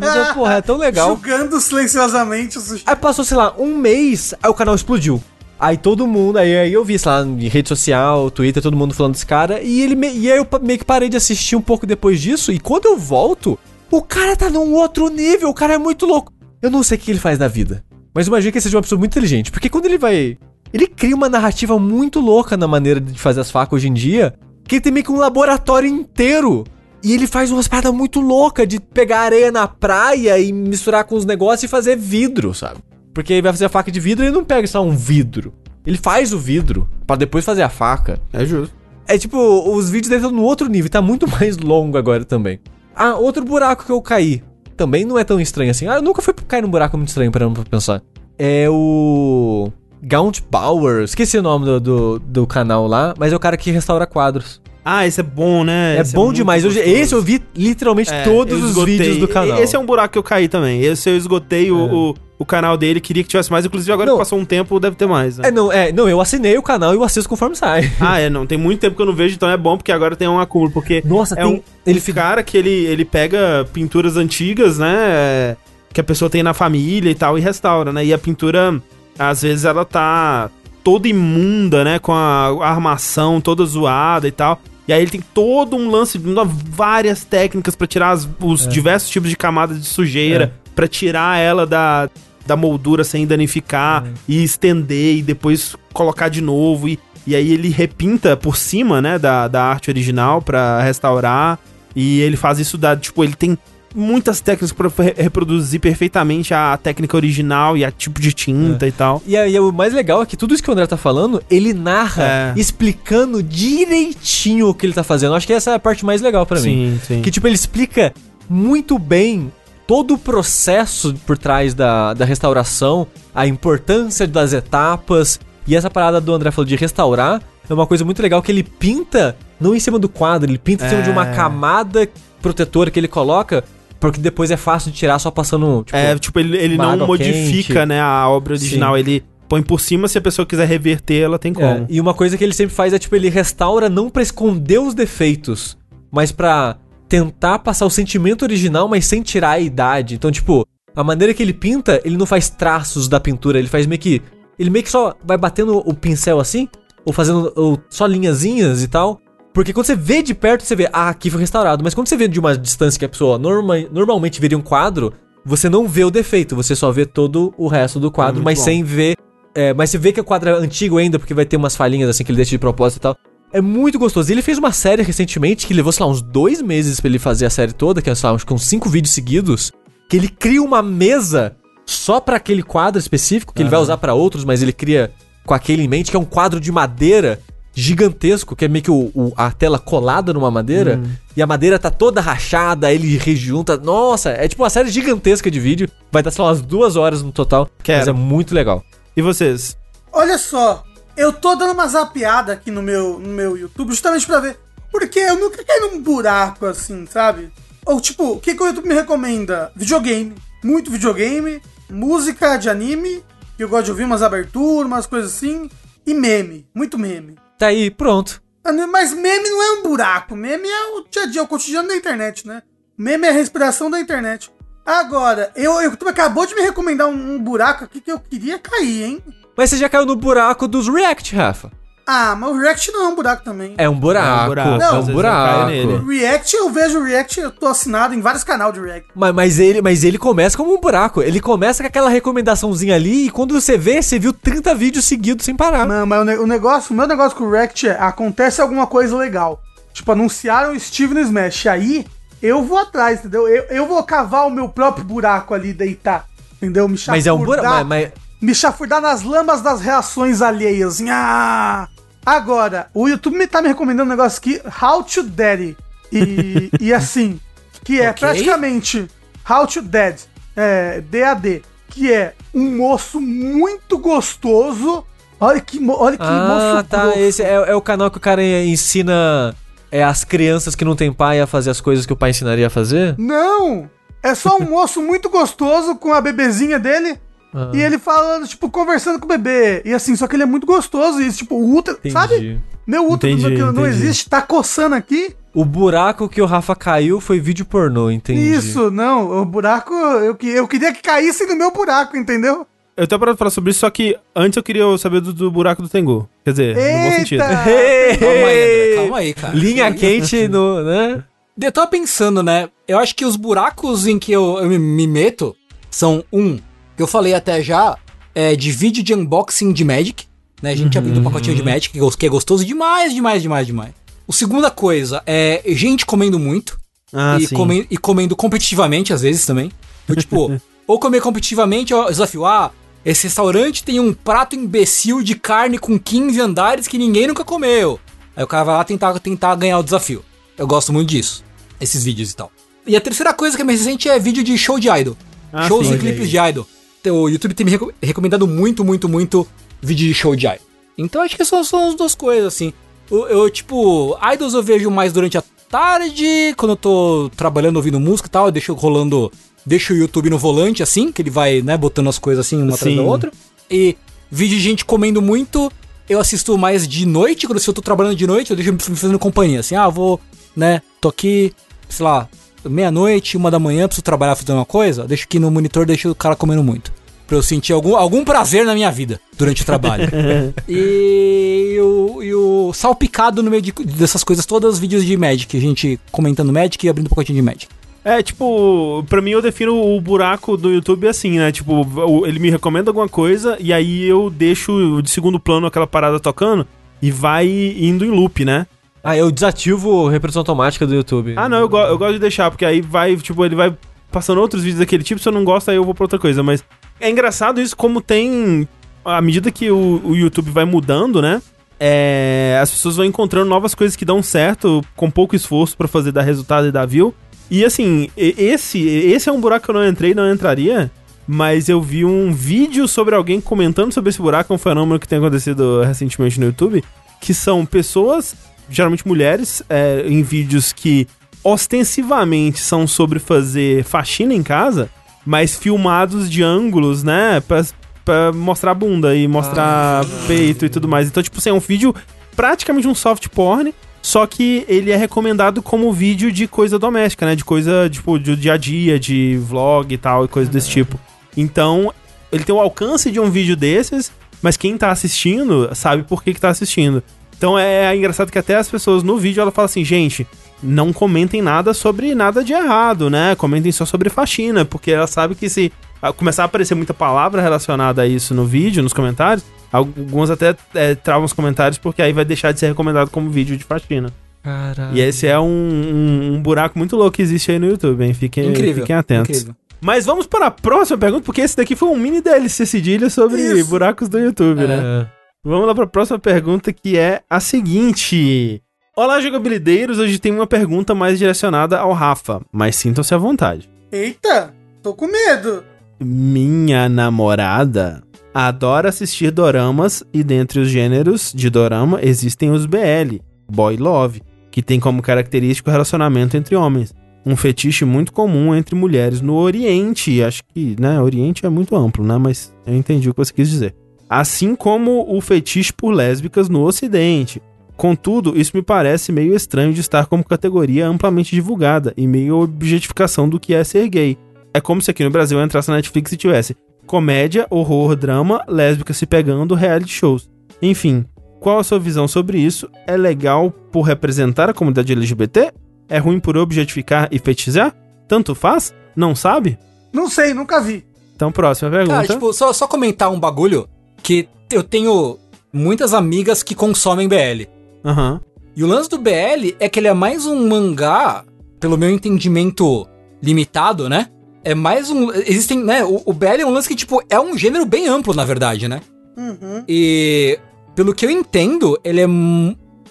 Mas, 0.00 0.14
eu, 0.14 0.34
porra, 0.34 0.54
é 0.54 0.62
tão 0.62 0.76
legal. 0.76 1.08
Julgando 1.08 1.60
silenciosamente. 1.60 2.58
Aí 2.86 2.96
passou, 2.96 3.24
sei 3.24 3.36
lá, 3.36 3.54
um 3.58 3.76
mês, 3.76 4.34
aí 4.42 4.50
o 4.50 4.54
canal 4.54 4.74
explodiu. 4.74 5.22
Aí 5.58 5.76
todo 5.76 6.06
mundo, 6.06 6.38
aí, 6.38 6.56
aí 6.56 6.72
eu 6.72 6.84
vi, 6.84 6.98
sei 6.98 7.10
lá, 7.12 7.22
em 7.22 7.48
rede 7.48 7.68
social, 7.68 8.30
Twitter, 8.30 8.62
todo 8.62 8.76
mundo 8.76 8.92
falando 8.94 9.12
desse 9.12 9.24
cara. 9.26 9.62
E 9.62 9.82
ele 9.82 9.94
me- 9.94 10.12
e 10.12 10.30
aí 10.30 10.38
eu 10.38 10.46
meio 10.60 10.78
que 10.78 10.84
parei 10.84 11.08
de 11.08 11.16
assistir 11.16 11.56
um 11.56 11.60
pouco 11.60 11.86
depois 11.86 12.20
disso. 12.20 12.50
E 12.52 12.58
quando 12.58 12.86
eu 12.86 12.98
volto, 12.98 13.58
o 13.90 14.02
cara 14.02 14.36
tá 14.36 14.50
num 14.50 14.72
outro 14.74 15.08
nível, 15.08 15.48
o 15.48 15.54
cara 15.54 15.74
é 15.74 15.78
muito 15.78 16.06
louco. 16.06 16.32
Eu 16.60 16.70
não 16.70 16.82
sei 16.82 16.98
o 16.98 17.00
que 17.00 17.10
ele 17.10 17.18
faz 17.20 17.38
da 17.38 17.46
vida. 17.48 17.84
Mas 18.12 18.26
imagino 18.26 18.50
que 18.52 18.58
ele 18.58 18.62
seja 18.62 18.76
uma 18.76 18.82
pessoa 18.82 18.98
muito 18.98 19.12
inteligente. 19.12 19.50
Porque 19.50 19.68
quando 19.68 19.86
ele 19.86 19.98
vai. 19.98 20.36
Ele 20.72 20.86
cria 20.88 21.14
uma 21.14 21.28
narrativa 21.28 21.78
muito 21.78 22.18
louca 22.20 22.56
na 22.56 22.66
maneira 22.66 23.00
de 23.00 23.18
fazer 23.18 23.40
as 23.40 23.50
facas 23.50 23.74
hoje 23.76 23.88
em 23.88 23.92
dia. 23.94 24.34
Que 24.66 24.76
ele 24.76 24.82
tem 24.82 24.92
meio 24.92 25.04
que 25.04 25.12
um 25.12 25.16
laboratório 25.18 25.88
inteiro. 25.88 26.64
E 27.02 27.12
ele 27.12 27.26
faz 27.26 27.50
umas 27.52 27.68
paradas 27.68 27.92
muito 27.92 28.20
loucas 28.20 28.66
de 28.66 28.80
pegar 28.80 29.20
areia 29.20 29.52
na 29.52 29.68
praia 29.68 30.38
e 30.38 30.52
misturar 30.52 31.04
com 31.04 31.14
os 31.16 31.24
negócios 31.24 31.64
e 31.64 31.68
fazer 31.68 31.96
vidro, 31.96 32.54
sabe? 32.54 32.78
Porque 33.14 33.32
ele 33.32 33.42
vai 33.42 33.52
fazer 33.52 33.66
a 33.66 33.68
faca 33.68 33.90
de 33.90 34.00
vidro 34.00 34.24
e 34.24 34.26
ele 34.28 34.34
não 34.34 34.44
pega 34.44 34.66
só 34.66 34.84
um 34.84 34.90
vidro. 34.90 35.54
Ele 35.86 35.96
faz 35.96 36.32
o 36.32 36.38
vidro 36.38 36.88
pra 37.06 37.16
depois 37.16 37.44
fazer 37.44 37.62
a 37.62 37.68
faca. 37.68 38.18
É 38.32 38.44
justo. 38.44 38.74
É 39.06 39.16
tipo, 39.16 39.38
os 39.38 39.88
vídeos 39.88 40.08
dele 40.08 40.22
estão 40.22 40.36
no 40.36 40.42
outro 40.42 40.66
nível, 40.68 40.90
tá 40.90 41.00
muito 41.00 41.28
mais 41.30 41.56
longo 41.56 41.96
agora 41.96 42.24
também. 42.24 42.58
Ah, 42.94 43.14
outro 43.14 43.44
buraco 43.44 43.84
que 43.84 43.92
eu 43.92 44.02
caí. 44.02 44.42
Também 44.76 45.04
não 45.04 45.18
é 45.18 45.24
tão 45.24 45.40
estranho 45.40 45.70
assim. 45.70 45.86
Ah, 45.86 45.96
eu 45.96 46.02
nunca 46.02 46.20
fui 46.20 46.34
cair 46.34 46.62
num 46.62 46.70
buraco 46.70 46.96
muito 46.96 47.08
estranho 47.08 47.30
pra 47.30 47.48
pensar. 47.70 48.02
É 48.36 48.66
o. 48.68 49.70
Gaunt 50.02 50.40
Power. 50.50 51.04
Esqueci 51.04 51.38
o 51.38 51.42
nome 51.42 51.64
do, 51.64 51.80
do, 51.80 52.18
do 52.18 52.46
canal 52.46 52.86
lá, 52.86 53.14
mas 53.18 53.32
é 53.32 53.36
o 53.36 53.40
cara 53.40 53.56
que 53.56 53.70
restaura 53.70 54.06
quadros. 54.06 54.60
Ah, 54.84 55.06
esse 55.06 55.18
é 55.20 55.22
bom, 55.22 55.64
né? 55.64 55.96
É, 55.96 56.00
Esse 56.02 56.14
bom 56.14 56.24
muito 56.26 56.36
demais. 56.36 56.62
Gostoso. 56.62 56.86
esse 56.86 57.14
eu 57.14 57.22
vi 57.22 57.42
literalmente 57.56 58.12
É, 58.12 58.22
todos 58.22 58.62
os 58.62 58.84
vídeos 58.84 59.16
do 59.16 59.26
canal. 59.26 59.62
Esse 59.62 59.74
é 59.74 59.78
um 59.78 59.86
buraco 59.86 60.12
que 60.12 60.18
eu 60.18 60.22
caí 60.22 60.46
também. 60.46 60.82
Esse 60.82 61.08
eu 61.08 61.16
esgotei 61.16 61.70
o, 61.72 62.10
o, 62.10 62.14
o 62.38 62.44
canal 62.44 62.76
dele, 62.76 63.00
queria 63.00 63.22
que 63.22 63.28
tivesse 63.30 63.50
mais. 63.50 63.64
Inclusive, 63.64 63.90
agora 63.90 64.10
Não. 64.10 64.16
que 64.16 64.20
passou 64.20 64.38
um 64.38 64.44
tempo, 64.44 64.78
deve 64.78 64.94
ter 64.96 65.06
mais. 65.06 65.38
Né? 65.38 65.48
É, 65.48 65.50
não, 65.50 65.72
é, 65.72 65.90
não, 65.90 66.06
eu 66.06 66.20
assinei 66.20 66.58
o 66.58 66.62
canal 66.62 66.92
e 66.92 66.96
eu 66.96 67.02
assisto 67.02 67.28
conforme 67.28 67.56
sai. 67.56 67.90
Ah, 67.98 68.18
é, 68.20 68.28
não. 68.28 68.44
Tem 68.46 68.58
muito 68.58 68.80
tempo 68.80 68.94
que 68.94 69.00
eu 69.00 69.06
não 69.06 69.14
vejo, 69.14 69.34
então 69.36 69.48
é 69.48 69.56
bom, 69.56 69.76
porque 69.78 69.90
agora 69.90 70.14
tem 70.14 70.28
um 70.28 70.38
acúmulo. 70.38 70.70
Porque 70.70 71.02
Nossa, 71.06 71.34
é 71.34 71.42
tem- 71.42 71.46
um, 71.54 71.60
ele 71.86 71.98
fica- 72.00 72.20
cara 72.20 72.42
que 72.42 72.56
ele, 72.58 72.70
ele 72.84 73.06
pega 73.06 73.66
pinturas 73.72 74.18
antigas, 74.18 74.78
né? 74.78 74.94
é, 74.98 75.56
Que 75.94 76.00
a 76.00 76.04
pessoa 76.04 76.28
tem 76.28 76.42
na 76.42 76.52
família 76.52 77.10
e 77.10 77.14
tal, 77.14 77.38
e 77.38 77.40
restaura, 77.40 77.90
né? 77.90 78.04
E 78.04 78.12
a 78.12 78.18
pintura, 78.18 78.82
às 79.18 79.40
vezes, 79.40 79.64
ela 79.64 79.84
tá 79.86 80.50
toda 80.82 81.08
imunda, 81.08 81.82
né? 81.84 81.98
Com 81.98 82.12
a 82.12 82.66
armação 82.68 83.40
toda 83.40 83.64
zoada 83.64 84.28
e 84.28 84.30
tal. 84.32 84.60
E 84.86 84.92
aí 84.92 85.00
ele 85.02 85.10
tem 85.10 85.22
todo 85.32 85.76
um 85.76 85.90
lance, 85.90 86.18
várias 86.18 87.24
técnicas 87.24 87.74
pra 87.74 87.86
tirar 87.86 88.10
as- 88.10 88.28
os 88.40 88.66
diversos 88.68 89.08
tipos 89.10 89.30
de 89.30 89.36
camadas 89.36 89.80
de 89.80 89.86
sujeira, 89.86 90.54
pra 90.74 90.86
tirar 90.86 91.38
ela 91.38 91.66
da, 91.66 92.10
da 92.46 92.56
moldura 92.56 93.02
sem 93.04 93.26
danificar 93.26 94.04
e 94.28 94.42
estender 94.44 95.16
e 95.16 95.22
depois 95.22 95.74
colocar 95.92 96.28
de 96.28 96.40
novo. 96.42 96.88
E, 96.88 96.98
e 97.26 97.34
aí 97.34 97.52
ele 97.52 97.70
repinta 97.70 98.36
por 98.36 98.56
cima, 98.56 99.00
né, 99.00 99.18
da, 99.18 99.48
da 99.48 99.64
arte 99.64 99.88
original 99.90 100.42
pra 100.42 100.82
restaurar. 100.82 101.58
E 101.96 102.20
ele 102.20 102.36
faz 102.36 102.58
isso 102.58 102.76
da, 102.76 102.94
tipo, 102.96 103.22
ele 103.24 103.34
tem 103.34 103.56
muitas 103.94 104.40
técnicas 104.40 104.72
pra 104.72 104.88
re- 105.04 105.14
reproduzir 105.16 105.78
perfeitamente 105.80 106.52
a 106.52 106.76
técnica 106.76 107.16
original 107.16 107.76
e 107.76 107.84
a 107.84 107.90
tipo 107.92 108.20
de 108.20 108.32
tinta 108.32 108.86
e 108.88 108.92
tal. 108.92 109.22
E, 109.26 109.36
aí, 109.36 109.58
o 109.60 109.70
mais 109.72 109.94
legal 109.94 110.20
é 110.22 110.26
que 110.26 110.36
tudo 110.36 110.52
isso 110.52 110.62
que 110.62 110.68
o 110.68 110.72
André 110.72 110.86
tá 110.86 110.96
falando, 110.96 111.42
ele 111.50 111.72
narra 111.72 112.24
É. 112.24 112.52
explicando 112.56 113.42
direitinho 113.88 114.68
o 114.68 114.74
que 114.74 114.86
ele 114.86 114.92
tá 114.92 115.04
fazendo. 115.04 115.30
Eu 115.32 115.36
Acho 115.36 115.46
que 115.46 115.52
essa 115.52 115.70
é 115.70 115.74
a 115.74 115.78
parte 115.78 116.04
mais 116.04 116.20
legal 116.20 116.44
pra 116.46 116.58
mim. 116.60 116.98
Sim, 116.98 117.00
sim. 117.16 117.22
Que, 117.22 117.30
tipo, 117.30 117.46
ele 117.46 117.54
explica 117.54 118.12
muito 118.48 118.98
bem 118.98 119.52
todo 119.86 120.14
o 120.14 120.18
processo 120.18 121.14
por 121.26 121.36
trás 121.38 121.74
da, 121.74 122.14
da 122.14 122.24
restauração, 122.24 123.06
a 123.34 123.46
importância 123.46 124.26
das 124.26 124.52
etapas. 124.52 125.38
E 125.66 125.74
essa 125.76 125.90
parada 125.90 126.20
do 126.20 126.32
André 126.34 126.50
falou 126.50 126.66
de 126.66 126.76
restaurar 126.76 127.40
é 127.68 127.72
uma 127.72 127.86
coisa 127.86 128.04
muito 128.04 128.20
legal 128.20 128.42
que 128.42 128.52
ele 128.52 128.62
pinta 128.62 129.36
não 129.60 129.74
em 129.74 129.80
cima 129.80 129.98
do 129.98 130.08
quadro, 130.08 130.50
ele 130.50 130.58
pinta 130.58 130.84
em 130.84 130.88
cima 130.88 131.00
É. 131.00 131.04
de 131.04 131.10
uma 131.10 131.26
camada 131.26 132.06
protetora 132.42 132.90
que 132.90 133.00
ele 133.00 133.08
coloca, 133.08 133.64
porque 134.10 134.20
depois 134.20 134.50
é 134.50 134.56
fácil 134.58 134.92
de 134.92 134.98
tirar 134.98 135.18
só 135.18 135.30
passando, 135.30 135.82
tipo, 135.82 135.96
É, 135.96 136.18
tipo, 136.18 136.38
ele, 136.38 136.58
ele 136.58 136.76
não 136.76 137.06
modifica, 137.06 137.72
quente. 137.72 137.86
né, 137.86 138.02
a 138.02 138.28
obra 138.28 138.52
original. 138.52 138.92
Sim. 138.92 139.00
Ele 139.00 139.24
põe 139.48 139.62
por 139.62 139.80
cima, 139.80 140.08
se 140.08 140.18
a 140.18 140.20
pessoa 140.20 140.44
quiser 140.44 140.68
reverter, 140.68 141.22
ela 141.22 141.38
tem 141.38 141.54
como. 141.54 141.66
É, 141.66 141.86
e 141.88 141.98
uma 141.98 142.12
coisa 142.12 142.36
que 142.36 142.44
ele 142.44 142.52
sempre 142.52 142.74
faz 142.74 142.92
é, 142.92 142.98
tipo, 142.98 143.16
ele 143.16 143.30
restaura 143.30 143.88
não 143.88 144.10
pra 144.10 144.22
esconder 144.22 144.78
os 144.78 144.92
defeitos, 144.92 145.78
mas 146.12 146.30
pra 146.30 146.76
tentar 147.08 147.60
passar 147.60 147.86
o 147.86 147.90
sentimento 147.90 148.42
original, 148.42 148.86
mas 148.88 149.06
sem 149.06 149.22
tirar 149.22 149.52
a 149.52 149.58
idade. 149.58 150.16
Então, 150.16 150.30
tipo, 150.30 150.66
a 150.94 151.02
maneira 151.02 151.32
que 151.32 151.42
ele 151.42 151.54
pinta, 151.54 151.98
ele 152.04 152.18
não 152.18 152.26
faz 152.26 152.50
traços 152.50 153.08
da 153.08 153.18
pintura, 153.18 153.58
ele 153.58 153.68
faz 153.68 153.86
meio 153.86 153.98
que. 153.98 154.20
Ele 154.58 154.68
meio 154.68 154.84
que 154.84 154.90
só 154.90 155.14
vai 155.24 155.38
batendo 155.38 155.78
o 155.78 155.94
pincel 155.94 156.38
assim, 156.38 156.68
ou 157.06 157.12
fazendo 157.14 157.50
ou 157.56 157.80
só 157.88 158.04
linhazinhas 158.04 158.82
e 158.82 158.88
tal. 158.88 159.18
Porque 159.54 159.72
quando 159.72 159.86
você 159.86 159.94
vê 159.94 160.20
de 160.20 160.34
perto, 160.34 160.64
você 160.64 160.74
vê, 160.74 160.88
ah, 160.92 161.08
aqui 161.08 161.30
foi 161.30 161.38
restaurado. 161.40 161.84
Mas 161.84 161.94
quando 161.94 162.08
você 162.08 162.16
vê 162.16 162.26
de 162.26 162.40
uma 162.40 162.58
distância 162.58 162.98
que 162.98 163.04
a 163.04 163.08
pessoa 163.08 163.38
norma, 163.38 163.78
normalmente 163.92 164.40
veria 164.40 164.58
um 164.58 164.60
quadro, 164.60 165.14
você 165.44 165.68
não 165.68 165.86
vê 165.86 166.04
o 166.04 166.10
defeito, 166.10 166.56
você 166.56 166.74
só 166.74 166.90
vê 166.90 167.06
todo 167.06 167.54
o 167.56 167.68
resto 167.68 168.00
do 168.00 168.10
quadro, 168.10 168.36
Muito 168.36 168.44
mas 168.44 168.58
bom. 168.58 168.64
sem 168.64 168.82
ver. 168.82 169.16
É, 169.54 169.72
mas 169.72 169.90
você 169.90 169.98
vê 169.98 170.12
que 170.12 170.20
o 170.20 170.24
quadro 170.24 170.50
é 170.50 170.52
antigo 170.54 170.98
ainda, 170.98 171.20
porque 171.20 171.32
vai 171.32 171.46
ter 171.46 171.56
umas 171.56 171.76
falhinhas 171.76 172.10
assim 172.10 172.24
que 172.24 172.32
ele 172.32 172.36
deixa 172.36 172.50
de 172.50 172.58
propósito 172.58 172.98
e 172.98 173.00
tal. 173.02 173.16
É 173.52 173.60
muito 173.60 173.96
gostoso. 173.96 174.28
E 174.28 174.34
ele 174.34 174.42
fez 174.42 174.58
uma 174.58 174.72
série 174.72 175.02
recentemente 175.04 175.68
que 175.68 175.72
levou, 175.72 175.92
sei 175.92 176.04
lá, 176.04 176.10
uns 176.10 176.20
dois 176.20 176.60
meses 176.60 176.98
pra 176.98 177.08
ele 177.08 177.20
fazer 177.20 177.46
a 177.46 177.50
série 177.50 177.72
toda, 177.72 178.02
que 178.02 178.10
é, 178.10 178.14
sei 178.16 178.28
lá, 178.28 178.34
acho 178.34 178.44
que 178.44 178.52
uns 178.52 178.64
cinco 178.64 178.88
vídeos 178.88 179.14
seguidos. 179.14 179.70
Que 180.08 180.16
ele 180.16 180.26
cria 180.28 180.60
uma 180.60 180.82
mesa 180.82 181.54
só 181.86 182.18
pra 182.18 182.38
aquele 182.38 182.64
quadro 182.64 182.98
específico, 182.98 183.54
que 183.54 183.62
ele 183.62 183.70
vai 183.70 183.78
usar 183.78 183.98
pra 183.98 184.14
outros, 184.14 184.44
mas 184.44 184.60
ele 184.60 184.72
cria 184.72 185.12
com 185.46 185.54
aquele 185.54 185.84
em 185.84 185.88
mente, 185.88 186.10
que 186.10 186.16
é 186.16 186.20
um 186.20 186.24
quadro 186.24 186.58
de 186.58 186.72
madeira 186.72 187.38
gigantesco, 187.74 188.54
que 188.56 188.64
é 188.64 188.68
meio 188.68 188.84
que 188.84 188.90
o, 188.90 189.10
o- 189.14 189.32
a 189.36 189.50
tela 189.50 189.78
colada 189.78 190.32
numa 190.32 190.50
madeira, 190.50 191.00
e 191.36 191.42
a 191.42 191.46
madeira 191.46 191.78
tá 191.78 191.90
toda 191.90 192.20
rachada, 192.20 192.92
ele 192.92 193.16
rejunta. 193.18 193.76
Nossa, 193.76 194.30
é 194.30 194.46
tipo 194.48 194.62
uma 194.62 194.70
série 194.70 194.88
gigantesca 194.90 195.50
de 195.50 195.58
vídeo. 195.60 195.88
Vai 196.10 196.22
dar, 196.22 196.30
sei 196.30 196.42
lá, 196.42 196.50
umas 196.50 196.62
duas 196.62 196.96
horas 196.96 197.22
no 197.22 197.32
total. 197.32 197.68
Quero. 197.82 197.98
Mas 197.98 198.08
é 198.08 198.12
muito 198.12 198.54
legal. 198.54 198.82
E 199.16 199.20
vocês? 199.22 199.76
Olha 200.12 200.38
só, 200.38 200.84
eu 201.16 201.32
tô 201.32 201.54
dando 201.56 201.72
uma 201.72 201.88
zapeada 201.88 202.52
aqui 202.52 202.70
no 202.70 202.82
meu, 202.82 203.18
no 203.18 203.28
meu 203.28 203.56
YouTube 203.56 203.90
justamente 203.90 204.26
pra 204.26 204.40
ver. 204.40 204.56
Porque 204.90 205.18
eu 205.18 205.38
nunca 205.38 205.62
caí 205.64 205.80
num 205.80 206.00
buraco 206.00 206.66
assim, 206.66 207.04
sabe? 207.10 207.50
Ou 207.84 208.00
tipo, 208.00 208.32
o 208.34 208.40
que, 208.40 208.54
que 208.54 208.62
o 208.62 208.66
YouTube 208.66 208.86
me 208.88 208.94
recomenda? 208.94 209.72
Videogame. 209.74 210.34
Muito 210.62 210.90
videogame. 210.90 211.60
Música 211.90 212.56
de 212.56 212.70
anime. 212.70 213.22
Que 213.56 213.64
eu 213.64 213.68
gosto 213.68 213.86
de 213.86 213.90
ouvir 213.90 214.04
umas 214.04 214.22
aberturas, 214.22 214.86
umas 214.86 215.06
coisas 215.06 215.32
assim. 215.34 215.68
E 216.06 216.14
meme. 216.14 216.66
Muito 216.74 216.96
meme. 216.98 217.34
Tá 217.58 217.66
aí, 217.66 217.90
pronto. 217.90 218.42
Ah, 218.64 218.72
né, 218.72 218.86
Mas 218.86 219.12
meme 219.12 219.48
não 219.48 219.62
é 219.62 219.70
um 219.78 219.82
buraco. 219.82 220.34
Meme 220.34 220.68
é 220.68 220.86
o 220.96 221.04
dia 221.08 221.22
a 221.22 221.26
dia, 221.26 221.42
o 221.42 221.46
cotidiano 221.48 221.88
da 221.88 221.96
internet, 221.96 222.46
né? 222.46 222.62
Meme 222.96 223.26
é 223.26 223.30
a 223.30 223.32
respiração 223.32 223.90
da 223.90 224.00
internet. 224.00 224.50
Agora, 224.86 225.50
eu, 225.56 225.80
eu 225.80 225.96
tu 225.96 226.08
acabou 226.08 226.46
de 226.46 226.54
me 226.54 226.60
recomendar 226.60 227.08
um, 227.08 227.34
um 227.34 227.38
buraco 227.38 227.84
aqui 227.84 228.00
que 228.00 228.12
eu 228.12 228.20
queria 228.20 228.58
cair, 228.58 229.02
hein? 229.04 229.24
Mas 229.56 229.70
você 229.70 229.76
já 229.76 229.88
caiu 229.88 230.04
no 230.04 230.16
buraco 230.16 230.68
dos 230.68 230.88
React, 230.88 231.34
Rafa. 231.34 231.70
Ah, 232.06 232.36
mas 232.38 232.50
o 232.50 232.58
React 232.58 232.92
não 232.92 233.04
é 233.04 233.08
um 233.08 233.14
buraco 233.14 233.42
também. 233.42 233.74
É 233.78 233.88
um 233.88 233.94
buraco. 233.94 234.26
É 234.28 234.42
um 234.42 234.46
buraco, 234.48 234.68
É 234.82 234.84
às 234.84 234.92
um 235.06 235.08
eu 235.10 235.14
buraco. 235.14 236.06
React, 236.06 236.54
eu 236.56 236.70
vejo 236.70 236.98
o 236.98 237.02
React, 237.04 237.40
eu 237.40 237.50
tô 237.50 237.66
assinado 237.66 238.14
em 238.14 238.20
vários 238.20 238.44
canais 238.44 238.74
de 238.74 238.80
React. 238.80 239.08
Mas, 239.14 239.34
mas, 239.34 239.58
ele, 239.58 239.80
mas 239.80 240.04
ele 240.04 240.18
começa 240.18 240.54
como 240.54 240.74
um 240.74 240.80
buraco. 240.80 241.22
Ele 241.22 241.40
começa 241.40 241.82
com 241.82 241.86
aquela 241.86 242.10
recomendaçãozinha 242.10 242.94
ali 242.94 243.26
e 243.26 243.30
quando 243.30 243.58
você 243.58 243.78
vê, 243.78 244.02
você 244.02 244.18
viu 244.18 244.34
30 244.34 244.74
vídeos 244.74 245.06
seguidos 245.06 245.46
sem 245.46 245.56
parar. 245.56 245.86
Não, 245.86 246.04
mas 246.04 246.20
o, 246.20 246.24
ne- 246.24 246.36
o 246.36 246.46
negócio, 246.46 246.92
o 246.92 246.96
meu 246.96 247.06
negócio 247.06 247.38
com 247.38 247.44
o 247.44 247.50
React 247.50 247.88
é, 247.88 247.98
acontece 247.98 248.60
alguma 248.60 248.86
coisa 248.86 249.16
legal. 249.16 249.62
Tipo, 249.94 250.12
anunciaram 250.12 250.74
o 250.74 250.78
Steve 250.80 251.14
no 251.14 251.20
Smash. 251.20 251.66
Aí, 251.68 252.04
eu 252.42 252.62
vou 252.62 252.76
atrás, 252.76 253.20
entendeu? 253.20 253.48
Eu, 253.48 253.64
eu 253.70 253.86
vou 253.86 254.02
cavar 254.02 254.46
o 254.46 254.50
meu 254.50 254.68
próprio 254.68 255.04
buraco 255.06 255.54
ali, 255.54 255.72
deitar. 255.72 256.26
Entendeu? 256.56 256.86
Me 256.86 256.98
Mas 257.06 257.26
é 257.26 257.32
um 257.32 257.38
buraco. 257.38 257.62
chafurdar- 257.64 257.86
Mas, 257.86 258.02
mas- 258.10 258.24
me 258.42 258.54
chafurdar 258.54 259.00
nas 259.00 259.22
lamas 259.22 259.62
das 259.62 259.80
reações 259.80 260.42
alheias. 260.42 260.94
assim, 260.96 261.08
Ah! 261.10 261.88
Agora, 262.24 262.88
o 262.94 263.08
YouTube 263.08 263.36
me 263.36 263.46
tá 263.46 263.60
me 263.60 263.68
recomendando 263.68 264.08
um 264.08 264.16
negócio 264.16 264.38
aqui, 264.38 264.60
How 264.82 265.02
to 265.04 265.22
Daddy. 265.22 265.76
E, 266.12 266.70
e 266.80 266.92
assim, 266.92 267.38
que 267.82 268.00
é 268.00 268.10
Ok. 268.10 268.26
praticamente 268.26 269.08
How 269.48 269.66
to 269.66 269.82
Dad, 269.82 270.18
é, 270.56 271.02
DAD, 271.02 271.62
que 271.88 272.12
é 272.12 272.34
um 272.54 272.76
moço 272.76 273.20
muito 273.20 273.98
gostoso. 273.98 275.04
Olha 275.38 275.60
que, 275.60 275.78
olha 275.86 276.16
que 276.16 276.24
ah, 276.24 276.48
moço 276.48 276.88
tá. 276.88 277.02
grosso. 277.02 277.18
Esse 277.18 277.42
é, 277.42 277.52
é 277.52 277.74
o 277.74 277.82
canal 277.82 278.10
que 278.10 278.16
o 278.16 278.20
cara 278.20 278.42
ensina 278.42 279.54
é, 279.92 280.02
as 280.02 280.24
crianças 280.24 280.74
que 280.74 280.84
não 280.84 280.96
têm 280.96 281.12
pai 281.12 281.40
a 281.40 281.46
fazer 281.46 281.70
as 281.70 281.80
coisas 281.80 282.06
que 282.06 282.12
o 282.12 282.16
pai 282.16 282.30
ensinaria 282.30 282.68
a 282.68 282.70
fazer? 282.70 283.14
Não! 283.18 283.90
É 284.22 284.34
só 284.34 284.56
um 284.56 284.64
moço 284.70 285.02
muito 285.02 285.28
gostoso 285.28 285.96
com 285.96 286.14
a 286.14 286.20
bebezinha 286.20 286.78
dele. 286.78 287.20
Ah, 287.54 287.70
E 287.72 287.80
ele 287.80 287.98
falando, 287.98 288.48
tipo, 288.48 288.68
conversando 288.68 289.18
com 289.18 289.26
o 289.26 289.28
bebê. 289.28 289.80
E 289.84 289.92
assim, 289.94 290.16
só 290.16 290.26
que 290.26 290.34
ele 290.36 290.42
é 290.42 290.46
muito 290.46 290.66
gostoso. 290.66 291.22
E, 291.22 291.32
tipo, 291.32 291.54
o 291.54 291.76
útero, 291.76 291.98
sabe? 292.10 292.34
entendi. 292.34 292.60
Meu 292.86 293.08
útero 293.10 293.32
Entendi, 293.32 293.56
não 293.60 293.70
entendi. 293.70 293.88
existe, 293.88 294.28
tá 294.28 294.42
coçando 294.42 294.94
aqui. 294.94 295.34
O 295.54 295.64
buraco 295.64 296.28
que 296.28 296.42
o 296.42 296.46
Rafa 296.46 296.74
caiu 296.76 297.20
foi 297.20 297.38
vídeo 297.40 297.64
pornô, 297.64 298.10
entendi. 298.10 298.52
Isso, 298.54 298.90
não, 298.90 299.40
o 299.40 299.44
buraco, 299.44 299.94
eu, 299.94 300.34
que- 300.34 300.48
eu 300.48 300.66
queria 300.68 300.92
que 300.92 301.00
caísse 301.00 301.46
no 301.46 301.54
meu 301.56 301.70
buraco, 301.70 302.16
entendeu? 302.16 302.66
Eu 302.96 303.06
tô 303.08 303.18
pra 303.18 303.36
falar 303.36 303.50
sobre 303.50 303.70
isso, 303.70 303.80
só 303.80 303.90
que 303.90 304.16
antes 304.36 304.56
eu 304.56 304.62
queria 304.62 304.84
saber 304.98 305.20
do, 305.20 305.32
do 305.32 305.50
buraco 305.50 305.80
do 305.82 305.88
Tengu. 305.88 306.28
Quer 306.44 306.50
dizer, 306.50 306.76
no 306.76 307.10
bom 307.10 307.16
sentido. 307.16 307.42
Eita! 307.42 308.18
Calma 308.20 308.46
aí, 308.46 308.62
André, 308.62 308.94
calma 308.96 309.18
aí, 309.18 309.34
cara. 309.34 309.54
Linha 309.54 309.92
Que 309.92 309.98
quente 310.00 310.48
no, 310.48 310.82
né? 310.84 311.24
Eu 311.60 311.72
tava 311.72 311.86
pensando, 311.86 312.42
né? 312.42 312.68
Eu 312.86 312.98
acho 312.98 313.14
que 313.14 313.24
os 313.24 313.36
buracos 313.36 314.06
em 314.06 314.18
que 314.18 314.30
eu, 314.32 314.58
eu 314.60 314.68
me 314.68 315.06
meto 315.06 315.56
são 315.90 316.22
um, 316.32 316.58
que 316.96 317.02
eu 317.02 317.06
falei 317.06 317.34
até 317.34 317.62
já, 317.62 317.96
é 318.34 318.54
de 318.56 318.70
vídeo 318.70 319.02
de 319.02 319.14
unboxing 319.14 319.72
de 319.72 319.84
Magic, 319.84 320.26
né? 320.62 320.70
A 320.72 320.76
gente 320.76 320.96
abrindo 320.96 321.20
um 321.20 321.24
pacotinho 321.24 321.56
de 321.56 321.62
Magic, 321.62 321.90
que 321.90 321.98
gos- 321.98 322.16
que 322.16 322.26
é 322.26 322.28
gostoso 322.28 322.64
demais, 322.64 323.12
demais, 323.14 323.42
demais, 323.42 323.66
demais. 323.66 323.92
O 324.26 324.32
segunda 324.32 324.70
coisa 324.70 325.22
é 325.26 325.62
gente 325.66 326.06
comendo 326.06 326.38
muito 326.38 326.78
Ah, 327.12 327.36
e, 327.40 327.46
sim. 327.46 327.54
come- 327.54 327.86
e 327.90 327.96
comendo 327.96 328.34
competitivamente 328.34 329.12
às 329.12 329.22
vezes 329.22 329.44
também. 329.46 329.70
Eu, 330.08 330.16
tipo, 330.16 330.50
ou 330.86 330.98
comer 330.98 331.20
competitivamente, 331.20 331.92
eu 331.92 332.04
desafio, 332.06 332.44
ah, 332.44 332.70
esse 333.04 333.24
restaurante 333.24 333.84
tem 333.84 334.00
um 334.00 334.12
prato 334.14 334.56
imbecil 334.56 335.22
de 335.22 335.34
carne 335.34 335.78
com 335.78 335.98
15 335.98 336.40
andares 336.40 336.88
que 336.88 336.96
ninguém 336.98 337.26
nunca 337.26 337.44
comeu. 337.44 338.00
Aí 338.36 338.42
o 338.42 338.46
cara 338.46 338.64
vai 338.64 338.74
lá 338.76 338.84
tentar, 338.84 339.18
tentar 339.20 339.54
ganhar 339.56 339.78
o 339.78 339.82
desafio. 339.82 340.24
Eu 340.56 340.66
gosto 340.66 340.92
muito 340.92 341.08
disso, 341.10 341.44
esses 341.80 342.02
vídeos 342.02 342.30
e 342.32 342.36
tal. 342.36 342.50
E 342.86 342.96
a 342.96 343.00
terceira 343.00 343.32
coisa 343.34 343.54
que 343.56 343.62
é 343.62 343.64
mais 343.64 343.80
recente 343.80 344.08
é 344.08 344.18
vídeo 344.18 344.42
de 344.42 344.56
show 344.58 344.78
de 344.80 344.88
idol. 344.88 345.16
Ah, 345.52 345.68
Shows 345.68 345.86
sim. 345.86 345.94
e 345.94 345.98
clipes 345.98 346.28
de 346.30 346.36
idol. 346.38 346.66
O 347.10 347.28
YouTube 347.28 347.54
tem 347.54 347.64
me 347.64 347.70
reco- 347.72 347.92
recomendado 348.02 348.46
muito, 348.46 348.84
muito, 348.84 349.08
muito 349.08 349.46
vídeo 349.82 350.06
de 350.08 350.14
show 350.14 350.34
de 350.34 350.46
idol. 350.46 350.58
Então 350.96 351.22
acho 351.22 351.36
que 351.36 351.44
são, 351.44 351.62
são 351.64 351.88
as 351.88 351.94
duas 351.94 352.14
coisas, 352.14 352.46
assim. 352.46 352.72
Eu, 353.10 353.26
eu, 353.26 353.50
tipo, 353.50 354.16
idols 354.32 354.54
eu 354.54 354.62
vejo 354.62 354.90
mais 354.90 355.12
durante 355.12 355.36
a 355.36 355.42
tarde, 355.68 356.54
quando 356.56 356.70
eu 356.72 356.76
tô 356.76 357.30
trabalhando, 357.36 357.76
ouvindo 357.76 357.98
música 358.00 358.28
e 358.28 358.30
tal, 358.30 358.46
eu 358.46 358.52
deixo 358.52 358.72
rolando, 358.74 359.30
deixo 359.66 359.92
o 359.92 359.96
YouTube 359.96 360.30
no 360.30 360.38
volante, 360.38 360.82
assim, 360.82 361.10
que 361.10 361.20
ele 361.20 361.30
vai, 361.30 361.60
né, 361.62 361.76
botando 361.76 362.08
as 362.08 362.18
coisas 362.18 362.46
assim, 362.46 362.56
uma 362.62 362.74
atrás 362.74 362.94
da 362.96 363.02
outra. 363.02 363.32
E 363.70 363.96
vídeo 364.30 364.56
de 364.56 364.62
gente 364.62 364.84
comendo 364.84 365.20
muito, 365.20 365.70
eu 366.08 366.20
assisto 366.20 366.56
mais 366.56 366.86
de 366.86 367.04
noite, 367.04 367.46
quando 367.46 367.58
se 367.58 367.68
eu 367.68 367.74
tô 367.74 367.82
trabalhando 367.82 368.14
de 368.16 368.26
noite, 368.26 368.50
eu 368.50 368.56
deixo 368.56 368.72
me 368.72 368.78
fazendo 368.78 369.18
companhia, 369.18 369.60
assim, 369.60 369.74
ah, 369.74 369.88
vou, 369.88 370.20
né, 370.56 370.80
tô 371.00 371.08
aqui, 371.08 371.52
sei 371.88 372.04
lá, 372.04 372.28
meia-noite, 372.64 373.36
uma 373.36 373.50
da 373.50 373.58
manhã, 373.58 373.86
preciso 373.86 374.04
trabalhar 374.04 374.34
fazendo 374.36 374.56
uma 374.56 374.64
coisa, 374.64 375.04
deixo 375.06 375.24
aqui 375.24 375.38
no 375.38 375.50
monitor, 375.50 375.86
deixo 375.86 376.10
o 376.10 376.14
cara 376.14 376.36
comendo 376.36 376.62
muito. 376.62 376.92
Pra 377.26 377.38
eu 377.38 377.42
sentir 377.42 377.72
algum, 377.72 377.96
algum 377.96 378.22
prazer 378.22 378.66
na 378.66 378.74
minha 378.74 378.90
vida 378.92 379.18
durante 379.38 379.62
o 379.62 379.64
trabalho. 379.64 380.08
e, 380.68 381.78
o, 381.80 382.22
e 382.22 382.34
o 382.34 382.72
salpicado 382.74 383.42
no 383.42 383.50
meio 383.50 383.62
de- 383.62 383.72
dessas 383.72 384.22
coisas 384.22 384.44
todas, 384.44 384.74
os 384.74 384.78
vídeos 384.78 385.04
de 385.04 385.16
Magic, 385.16 385.56
a 385.56 385.60
gente 385.60 385.98
comentando 386.12 386.52
Magic 386.52 386.84
e 386.84 386.88
abrindo 386.88 387.06
um 387.06 387.08
pacotinho 387.10 387.36
de 387.36 387.42
Magic. 387.42 387.66
É, 388.04 388.22
tipo, 388.22 389.02
pra 389.08 389.22
mim 389.22 389.30
eu 389.30 389.40
defino 389.40 389.74
o 389.96 389.98
buraco 389.98 390.58
do 390.58 390.70
YouTube 390.70 391.08
assim, 391.08 391.38
né? 391.38 391.50
Tipo, 391.50 391.86
ele 392.26 392.38
me 392.38 392.50
recomenda 392.50 392.90
alguma 392.90 393.08
coisa 393.08 393.56
e 393.58 393.72
aí 393.72 394.04
eu 394.04 394.28
deixo 394.28 395.00
de 395.00 395.08
segundo 395.08 395.40
plano 395.40 395.66
aquela 395.66 395.86
parada 395.86 396.20
tocando 396.20 396.66
e 397.00 397.10
vai 397.10 397.46
indo 397.48 398.04
em 398.04 398.10
loop, 398.10 398.44
né? 398.44 398.66
Ah, 399.04 399.16
eu 399.16 399.30
desativo 399.30 400.08
a 400.08 400.10
reprodução 400.10 400.40
automática 400.40 400.86
do 400.86 400.94
YouTube. 400.94 401.34
Ah, 401.36 401.46
não, 401.48 401.58
eu, 401.58 401.68
go- 401.68 401.78
eu 401.78 401.98
gosto 401.98 402.14
de 402.14 402.18
deixar, 402.20 402.50
porque 402.50 402.64
aí 402.64 402.80
vai, 402.80 403.14
tipo, 403.16 403.44
ele 403.44 403.54
vai 403.54 403.76
passando 404.10 404.40
outros 404.40 404.62
vídeos 404.62 404.78
daquele 404.80 405.04
tipo, 405.04 405.20
se 405.20 405.28
eu 405.28 405.32
não 405.32 405.44
gosto, 405.44 405.70
aí 405.70 405.76
eu 405.76 405.84
vou 405.84 405.94
pra 405.94 406.04
outra 406.04 406.18
coisa. 406.18 406.42
Mas 406.42 406.64
é 406.98 407.10
engraçado 407.10 407.60
isso, 407.60 407.76
como 407.76 408.00
tem. 408.00 408.66
À 409.04 409.20
medida 409.20 409.50
que 409.50 409.70
o, 409.70 410.00
o 410.02 410.16
YouTube 410.16 410.50
vai 410.50 410.64
mudando, 410.64 411.20
né? 411.20 411.42
É, 411.78 412.58
as 412.62 412.70
pessoas 412.70 412.96
vão 412.96 413.04
encontrando 413.04 413.46
novas 413.50 413.74
coisas 413.74 413.94
que 413.94 414.04
dão 414.04 414.22
certo 414.22 414.80
com 414.96 415.10
pouco 415.10 415.36
esforço 415.36 415.76
pra 415.76 415.86
fazer 415.86 416.10
dar 416.12 416.22
resultado 416.22 416.66
e 416.66 416.72
dar 416.72 416.86
view. 416.86 417.12
E 417.50 417.62
assim, 417.62 418.08
esse, 418.16 418.80
esse 418.88 419.28
é 419.28 419.32
um 419.32 419.40
buraco 419.40 419.66
que 419.66 419.70
eu 419.70 419.74
não 419.74 419.86
entrei, 419.86 420.14
não 420.14 420.32
entraria. 420.32 420.90
Mas 421.26 421.68
eu 421.68 421.80
vi 421.82 422.04
um 422.04 422.32
vídeo 422.32 422.86
sobre 422.88 423.14
alguém 423.14 423.40
comentando 423.40 423.92
sobre 423.92 424.08
esse 424.10 424.20
buraco, 424.22 424.52
um 424.54 424.58
fenômeno 424.58 424.98
que 424.98 425.08
tem 425.08 425.18
acontecido 425.18 425.82
recentemente 425.82 426.38
no 426.40 426.46
YouTube, 426.46 426.82
que 427.20 427.32
são 427.34 427.64
pessoas, 427.66 428.34
geralmente 428.68 429.06
mulheres, 429.06 429.62
é, 429.68 430.04
em 430.06 430.22
vídeos 430.22 430.72
que 430.72 431.06
ostensivamente 431.42 432.58
são 432.60 432.86
sobre 432.86 433.18
fazer 433.18 433.84
faxina 433.84 434.32
em 434.32 434.42
casa, 434.42 434.88
mas 435.26 435.56
filmados 435.56 436.30
de 436.30 436.42
ângulos, 436.42 437.02
né? 437.02 437.40
Pra, 437.40 437.64
pra 438.04 438.32
mostrar 438.32 438.74
bunda 438.74 439.14
e 439.14 439.28
mostrar 439.28 440.04
peito 440.26 440.64
e 440.64 440.68
tudo 440.68 440.88
mais. 440.88 441.08
Então, 441.08 441.22
tipo 441.22 441.38
assim, 441.38 441.50
é 441.50 441.52
um 441.52 441.60
vídeo 441.60 441.94
praticamente 442.34 442.88
um 442.88 442.94
soft 442.94 443.28
porn, 443.28 443.74
só 444.02 444.26
que 444.26 444.64
ele 444.68 444.90
é 444.90 444.96
recomendado 444.96 445.62
como 445.62 445.92
vídeo 445.92 446.30
de 446.32 446.46
coisa 446.46 446.78
doméstica, 446.78 447.26
né? 447.26 447.34
De 447.34 447.44
coisa, 447.44 447.88
tipo, 447.90 448.18
do 448.18 448.36
dia 448.36 448.54
a 448.54 448.56
dia, 448.56 448.98
de 448.98 449.38
vlog 449.42 449.92
e 449.92 449.98
tal, 449.98 450.24
e 450.24 450.28
coisa 450.28 450.50
desse 450.50 450.68
tipo. 450.68 450.98
Então, 451.36 451.92
ele 452.30 452.44
tem 452.44 452.54
o 452.54 452.60
alcance 452.60 453.10
de 453.10 453.20
um 453.20 453.30
vídeo 453.30 453.56
desses, 453.56 454.12
mas 454.42 454.56
quem 454.56 454.76
tá 454.76 454.90
assistindo 454.90 455.70
sabe 455.74 456.02
por 456.02 456.22
que 456.22 456.34
que 456.34 456.40
tá 456.40 456.50
assistindo. 456.50 457.02
Então 457.36 457.58
é 457.58 457.94
engraçado 457.96 458.30
que 458.30 458.38
até 458.38 458.54
as 458.56 458.68
pessoas 458.70 459.02
no 459.02 459.16
vídeo 459.18 459.40
ela 459.40 459.50
fala 459.50 459.66
assim, 459.66 459.84
gente, 459.84 460.26
não 460.62 460.92
comentem 460.92 461.42
nada 461.42 461.74
sobre 461.74 462.14
nada 462.14 462.42
de 462.42 462.52
errado, 462.52 463.10
né? 463.10 463.34
Comentem 463.34 463.70
só 463.72 463.84
sobre 463.84 464.08
faxina, 464.08 464.64
porque 464.64 464.90
ela 464.92 465.06
sabe 465.06 465.34
que 465.34 465.48
se 465.48 465.70
ah, 466.00 466.12
começar 466.12 466.42
a 466.42 466.46
aparecer 466.46 466.74
muita 466.74 466.94
palavra 466.94 467.42
relacionada 467.42 468.02
a 468.02 468.06
isso 468.06 468.34
no 468.34 468.44
vídeo, 468.46 468.82
nos 468.82 468.92
comentários, 468.92 469.44
alguns 469.72 470.30
até 470.30 470.54
é, 470.74 470.94
travam 470.94 471.24
os 471.24 471.32
comentários 471.32 471.76
porque 471.78 472.00
aí 472.00 472.12
vai 472.12 472.24
deixar 472.24 472.52
de 472.52 472.60
ser 472.60 472.68
recomendado 472.68 473.10
como 473.10 473.28
vídeo 473.30 473.56
de 473.56 473.64
faxina. 473.64 474.08
Caralho. 474.42 474.94
E 474.96 475.00
esse 475.00 475.26
é 475.26 475.38
um, 475.38 475.44
um- 475.46 476.34
um 476.34 476.42
buraco 476.42 476.78
muito 476.78 476.96
louco 476.96 477.12
que 477.12 477.22
existe 477.22 477.50
aí 477.50 477.58
no 477.58 477.66
YouTube, 477.66 478.04
hein? 478.04 478.12
Fiquem, 478.14 478.48
Incrível. 478.50 478.82
fiquem 478.82 478.94
atentos. 478.96 479.30
Incrível. 479.30 479.54
Mas 479.80 480.06
vamos 480.06 480.26
para 480.26 480.46
a 480.46 480.50
próxima 480.50 480.96
pergunta, 480.98 481.24
porque 481.24 481.40
esse 481.42 481.56
daqui 481.56 481.74
foi 481.76 481.88
um 481.88 481.96
mini 481.96 482.20
DLC 482.22 482.64
cedilha 482.64 483.10
sobre 483.10 483.40
Isso. 483.42 483.68
buracos 483.68 484.08
do 484.08 484.18
YouTube, 484.18 484.66
né? 484.66 485.06
Vamos 485.46 485.66
lá 485.66 485.74
para 485.74 485.84
a 485.84 485.86
próxima 485.86 486.18
pergunta, 486.18 486.72
que 486.72 486.96
é 486.96 487.20
a 487.28 487.38
seguinte. 487.38 488.62
Olá, 488.96 489.20
jogabilideiros. 489.20 489.98
Hoje 489.98 490.18
tem 490.18 490.32
uma 490.32 490.46
pergunta 490.46 490.94
mais 490.94 491.18
direcionada 491.18 491.78
ao 491.78 491.92
Rafa, 491.92 492.40
mas 492.50 492.76
sintam-se 492.76 493.14
à 493.14 493.18
vontade. 493.18 493.68
Eita, 493.92 494.54
tô 494.82 494.94
com 494.94 495.06
medo. 495.06 495.62
Minha 496.00 496.88
namorada 496.88 498.02
adora 498.32 498.88
assistir 498.88 499.30
doramas 499.30 500.02
e 500.14 500.24
dentre 500.24 500.60
os 500.60 500.68
gêneros 500.70 501.30
de 501.36 501.50
dorama 501.50 502.00
existem 502.02 502.50
os 502.50 502.64
BL, 502.64 503.18
Boy 503.46 503.76
Love, 503.76 504.22
que 504.50 504.62
tem 504.62 504.80
como 504.80 505.02
característico 505.02 505.68
o 505.68 505.72
relacionamento 505.72 506.38
entre 506.38 506.56
homens. 506.56 506.94
Um 507.26 507.36
fetiche 507.36 507.84
muito 507.84 508.14
comum 508.14 508.54
entre 508.54 508.74
mulheres 508.74 509.20
no 509.20 509.34
Oriente. 509.34 510.22
Acho 510.22 510.42
que, 510.54 510.74
né, 510.80 510.98
Oriente 511.02 511.44
é 511.44 511.50
muito 511.50 511.76
amplo, 511.76 512.02
né, 512.02 512.16
mas 512.16 512.50
eu 512.66 512.74
entendi 512.74 513.10
o 513.10 513.12
que 513.12 513.18
você 513.18 513.32
quis 513.32 513.50
dizer. 513.50 513.74
Assim 514.08 514.54
como 514.54 515.04
o 515.08 515.20
fetiche 515.20 515.72
por 515.72 515.92
lésbicas 515.92 516.48
no 516.48 516.62
Ocidente. 516.62 517.42
Contudo, 517.76 518.38
isso 518.38 518.52
me 518.54 518.62
parece 518.62 519.10
meio 519.10 519.34
estranho 519.34 519.72
de 519.72 519.80
estar 519.80 520.06
como 520.06 520.24
categoria 520.24 520.86
amplamente 520.86 521.34
divulgada 521.34 521.92
e 521.96 522.06
meio 522.06 522.38
objetificação 522.38 523.28
do 523.28 523.40
que 523.40 523.52
é 523.52 523.64
ser 523.64 523.88
gay. 523.88 524.16
É 524.52 524.60
como 524.60 524.80
se 524.80 524.90
aqui 524.90 525.02
no 525.02 525.10
Brasil 525.10 525.42
entrasse 525.42 525.68
na 525.68 525.76
Netflix 525.76 526.12
e 526.12 526.16
tivesse 526.16 526.56
comédia, 526.86 527.46
horror, 527.50 527.96
drama, 527.96 528.44
lésbica 528.46 528.92
se 528.92 529.06
pegando, 529.06 529.54
reality 529.54 529.90
shows. 529.90 530.30
Enfim, 530.62 531.04
qual 531.40 531.58
a 531.58 531.64
sua 531.64 531.78
visão 531.78 532.06
sobre 532.06 532.38
isso? 532.38 532.70
É 532.86 532.96
legal 532.96 533.50
por 533.50 533.82
representar 533.82 534.48
a 534.48 534.54
comunidade 534.54 534.92
LGBT? 534.92 535.52
É 535.88 535.98
ruim 535.98 536.20
por 536.20 536.36
objetificar 536.36 537.08
e 537.10 537.18
fetizar? 537.18 537.74
Tanto 538.06 538.34
faz? 538.34 538.72
Não 538.94 539.14
sabe? 539.14 539.58
Não 539.92 540.08
sei, 540.08 540.32
nunca 540.32 540.60
vi. 540.60 540.86
Então, 541.14 541.32
próxima 541.32 541.70
pergunta. 541.70 541.94
Cara, 541.94 542.08
tipo, 542.08 542.32
só, 542.32 542.52
só 542.52 542.66
comentar 542.66 543.10
um 543.10 543.18
bagulho 543.18 543.68
que 544.04 544.28
eu 544.52 544.62
tenho 544.62 545.18
muitas 545.52 545.94
amigas 545.94 546.42
que 546.42 546.54
consomem 546.54 547.08
BL. 547.08 547.48
Aham. 547.84 548.20
E 548.54 548.62
o 548.62 548.66
lance 548.68 548.88
do 548.88 548.98
BL 548.98 549.56
é 549.58 549.68
que 549.68 549.80
ele 549.80 549.88
é 549.88 549.94
mais 549.94 550.26
um 550.26 550.46
mangá, 550.46 551.24
pelo 551.58 551.76
meu 551.76 551.90
entendimento 551.90 552.86
limitado, 553.20 553.88
né? 553.88 554.10
É 554.44 554.54
mais 554.54 554.90
um. 554.90 555.10
Existem, 555.10 555.64
né? 555.64 555.82
O, 555.82 556.02
o 556.04 556.12
BL 556.12 556.40
é 556.40 556.46
um 556.46 556.50
lance 556.50 556.68
que, 556.68 556.76
tipo, 556.76 557.02
é 557.08 557.18
um 557.18 557.36
gênero 557.36 557.64
bem 557.64 557.88
amplo, 557.88 558.14
na 558.14 558.24
verdade, 558.24 558.68
né? 558.68 558.82
Uhum. 559.16 559.64
E 559.66 560.38
pelo 560.76 560.94
que 560.94 561.06
eu 561.06 561.10
entendo, 561.10 561.80
ele 561.82 562.00
é. 562.00 562.06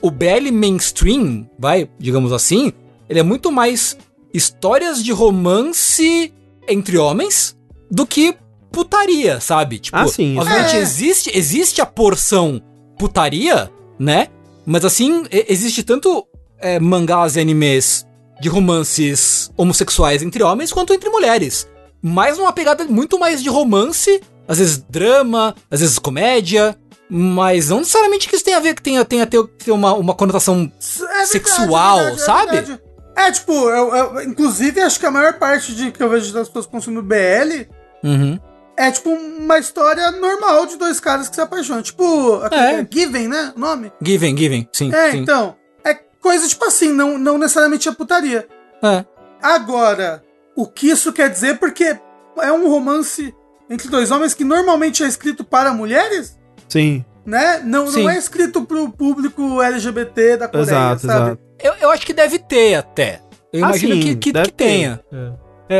O 0.01 0.11
BL 0.11 0.51
mainstream, 0.51 1.47
vai, 1.57 1.87
digamos 1.97 2.33
assim, 2.33 2.73
ele 3.07 3.19
é 3.19 3.23
muito 3.23 3.51
mais 3.51 3.95
histórias 4.33 5.01
de 5.01 5.13
romance 5.13 6.33
entre 6.67 6.97
homens 6.97 7.55
do 7.89 8.05
que 8.05 8.35
putaria, 8.73 9.39
sabe? 9.39 9.77
Tipo, 9.79 9.95
Ah, 9.97 10.07
sim, 10.07 10.37
obviamente 10.37 10.75
é. 10.75 10.79
existe, 10.79 11.31
existe 11.37 11.79
a 11.79 11.85
porção 11.85 12.59
putaria, 12.97 13.71
né? 13.99 14.27
Mas 14.65 14.83
assim, 14.83 15.23
existe 15.31 15.83
tanto 15.83 16.25
é, 16.59 16.79
mangás 16.79 17.35
e 17.35 17.39
animes 17.39 18.05
de 18.41 18.49
romances 18.49 19.51
homossexuais 19.55 20.23
entre 20.23 20.41
homens 20.43 20.73
quanto 20.73 20.93
entre 20.93 21.09
mulheres. 21.09 21.67
Mais 22.01 22.37
uma 22.39 22.51
pegada 22.51 22.83
muito 22.85 23.19
mais 23.19 23.41
de 23.43 23.47
romance, 23.49 24.19
às 24.47 24.57
vezes 24.57 24.77
drama, 24.89 25.55
às 25.69 25.79
vezes 25.81 25.99
comédia, 25.99 26.75
mas 27.09 27.69
não 27.69 27.79
necessariamente 27.79 28.27
que 28.27 28.35
isso 28.35 28.43
tenha 28.43 28.57
a 28.57 28.61
ver 28.61 28.73
que 28.73 28.81
tenha, 28.81 29.05
tenha 29.05 29.25
ter, 29.27 29.41
ter 29.47 29.71
uma, 29.71 29.93
uma 29.93 30.13
conotação. 30.15 30.63
É 30.63 30.99
verdade, 31.05 31.27
Sexual, 31.27 31.99
é 31.99 32.03
verdade, 32.05 32.21
é 32.21 32.25
sabe? 32.25 32.51
verdade. 32.51 32.81
É, 33.15 33.31
tipo, 33.31 33.53
eu, 33.53 33.95
eu- 33.95 34.23
inclusive 34.23 34.81
acho 34.81 34.99
que 34.99 35.05
a 35.05 35.11
maior 35.11 35.33
parte 35.37 35.75
de 35.75 35.91
que 35.91 36.01
eu 36.01 36.09
vejo 36.09 36.33
das 36.33 36.47
pessoas 36.47 36.65
consumindo 36.65 37.03
BL 37.03 37.67
Uhum. 38.03 38.39
É 38.77 38.91
tipo 38.91 39.09
uma 39.09 39.57
história 39.59 40.09
normal 40.11 40.65
de 40.65 40.77
dois 40.77 40.99
caras 40.99 41.29
que 41.29 41.35
se 41.35 41.41
apaixonam. 41.41 41.81
Tipo, 41.81 42.35
aquele 42.43 42.61
É. 42.61 42.79
é 42.81 42.87
Given, 42.91 43.27
né? 43.27 43.53
O 43.55 43.59
nome? 43.59 43.91
Given, 44.01 44.35
given, 44.37 44.67
sim. 44.71 44.93
É, 44.93 45.11
sim. 45.11 45.17
então. 45.19 45.55
É 45.83 45.93
coisa 46.21 46.47
tipo 46.47 46.65
assim, 46.65 46.91
não, 46.91 47.17
não 47.17 47.37
necessariamente 47.37 47.87
é 47.87 47.91
putaria. 47.91 48.47
É. 48.81 49.05
Agora, 49.41 50.23
o 50.55 50.65
que 50.67 50.89
isso 50.89 51.11
quer 51.13 51.29
dizer? 51.29 51.57
Porque 51.59 51.97
é 52.41 52.51
um 52.51 52.67
romance 52.69 53.33
entre 53.69 53.87
dois 53.89 54.09
homens 54.11 54.33
que 54.33 54.43
normalmente 54.43 55.03
é 55.03 55.07
escrito 55.07 55.43
para 55.43 55.73
mulheres, 55.73 56.37
Sim. 56.67 57.03
né? 57.25 57.59
Não, 57.63 57.87
Sim. 57.87 58.03
não 58.03 58.09
é 58.09 58.17
escrito 58.17 58.63
pro 58.63 58.89
público 58.89 59.61
LGBT 59.61 60.37
da 60.37 60.47
Coreia, 60.47 60.63
Exato, 60.63 61.01
sabe? 61.07 61.21
exato. 61.25 61.41
Eu, 61.61 61.73
eu 61.81 61.91
acho 61.91 62.05
que 62.05 62.13
deve 62.13 62.39
ter 62.39 62.75
até. 62.75 63.21
Eu 63.51 63.63
Ah, 63.63 63.69
imagino 63.69 63.95
sim, 63.95 64.01
que, 64.01 64.15
que, 64.15 64.31
deve 64.31 64.45
que 64.47 64.53
tenha. 64.53 64.99
É, 65.11 65.31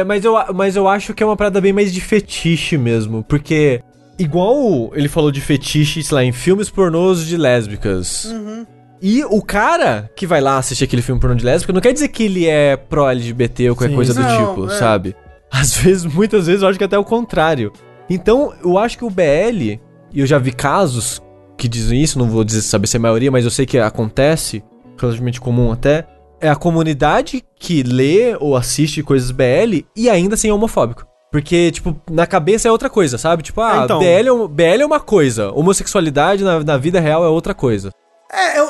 mas 0.05 0.23
eu, 0.23 0.35
mas 0.53 0.75
eu 0.75 0.87
acho 0.87 1.13
que 1.13 1.21
é 1.21 1.25
uma 1.25 1.35
parada 1.35 1.59
bem 1.59 1.73
mais 1.73 1.93
de 1.93 2.01
fetiche 2.01 2.77
mesmo. 2.77 3.23
Porque, 3.23 3.81
igual 4.17 4.91
ele 4.93 5.07
falou 5.07 5.31
de 5.31 5.41
fetiche, 5.41 6.03
sei 6.03 6.15
lá, 6.15 6.23
em 6.23 6.31
filmes 6.31 6.69
pornôs 6.69 7.25
de 7.25 7.37
lésbicas. 7.37 8.25
Uhum. 8.25 8.65
E 9.05 9.21
o 9.25 9.41
cara 9.41 10.09
que 10.15 10.25
vai 10.25 10.39
lá 10.39 10.57
assistir 10.57 10.85
aquele 10.85 11.01
filme 11.01 11.19
pornô 11.19 11.35
de 11.35 11.43
lésbica 11.43 11.73
não 11.73 11.81
quer 11.81 11.91
dizer 11.91 12.07
que 12.07 12.23
ele 12.23 12.47
é 12.47 12.77
pró-LGBT 12.77 13.71
ou 13.71 13.75
qualquer 13.75 13.89
Sim. 13.89 13.95
coisa 13.95 14.13
do 14.13 14.21
Não, 14.21 14.47
tipo, 14.47 14.71
é. 14.71 14.77
sabe? 14.77 15.13
Às 15.51 15.75
vezes, 15.83 16.05
muitas 16.05 16.47
vezes, 16.47 16.61
eu 16.61 16.69
acho 16.69 16.77
que 16.77 16.85
até 16.85 16.97
o 16.97 17.03
contrário. 17.03 17.73
Então, 18.09 18.53
eu 18.63 18.77
acho 18.77 18.97
que 18.97 19.03
o 19.03 19.09
BL, 19.09 19.77
e 20.13 20.19
eu 20.19 20.25
já 20.25 20.37
vi 20.37 20.53
casos 20.53 21.21
que 21.57 21.67
dizem 21.67 22.01
isso, 22.01 22.17
não 22.17 22.29
vou 22.29 22.45
dizer 22.45 22.61
saber 22.61 22.87
se 22.87 22.95
é 22.95 22.99
a 22.99 23.01
maioria, 23.01 23.29
mas 23.29 23.43
eu 23.43 23.51
sei 23.51 23.65
que 23.65 23.77
acontece, 23.77 24.63
relativamente 24.97 25.41
comum 25.41 25.69
até, 25.69 26.07
é 26.43 26.49
a 26.49 26.56
comunidade 26.56 27.43
que 27.58 27.82
lê 27.84 28.36
ou 28.38 28.58
assiste 28.58 29.01
coisas 29.01 29.32
BL 29.32 29.86
e 29.95 30.10
ainda 30.10 30.36
assim 30.36 30.49
é 30.49 30.53
homofóbico. 30.53 31.08
Porque, 31.32 31.71
tipo, 31.71 31.99
na 32.12 32.27
cabeça 32.27 32.67
é 32.67 32.71
outra 32.71 32.89
coisa, 32.89 33.17
sabe? 33.17 33.41
Tipo, 33.41 33.62
ah, 33.62 33.79
É, 33.79 33.84
então. 33.86 33.99
BL, 33.99 34.06
é, 34.06 34.47
BL 34.49 34.82
é 34.84 34.86
uma 34.86 34.99
coisa, 34.99 35.51
homossexualidade 35.51 36.43
na, 36.43 36.60
na 36.60 36.77
vida 36.77 36.99
real 36.99 37.23
é 37.23 37.27
outra 37.27 37.56
coisa. 37.56 37.91
É, 38.32 38.60
eu, 38.60 38.69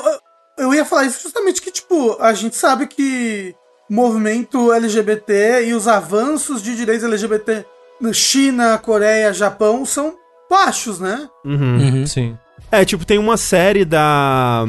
eu, 0.58 0.74
ia 0.74 0.84
falar 0.84 1.04
isso 1.04 1.22
justamente 1.22 1.60
que, 1.60 1.70
tipo, 1.70 2.16
a 2.20 2.32
gente 2.32 2.56
sabe 2.56 2.86
que 2.86 3.54
o 3.90 3.94
movimento 3.94 4.72
LGBT 4.72 5.66
e 5.66 5.74
os 5.74 5.88
avanços 5.88 6.62
de 6.62 6.76
direitos 6.76 7.04
LGBT 7.04 7.66
na 8.00 8.12
China, 8.12 8.78
Coreia, 8.78 9.32
Japão 9.34 9.84
são 9.84 10.14
baixos, 10.48 11.00
né? 11.00 11.28
Uhum. 11.44 11.76
Uhum. 11.76 12.06
Sim. 12.06 12.38
É, 12.70 12.84
tipo, 12.84 13.04
tem 13.04 13.18
uma 13.18 13.36
série 13.36 13.84
da. 13.84 14.64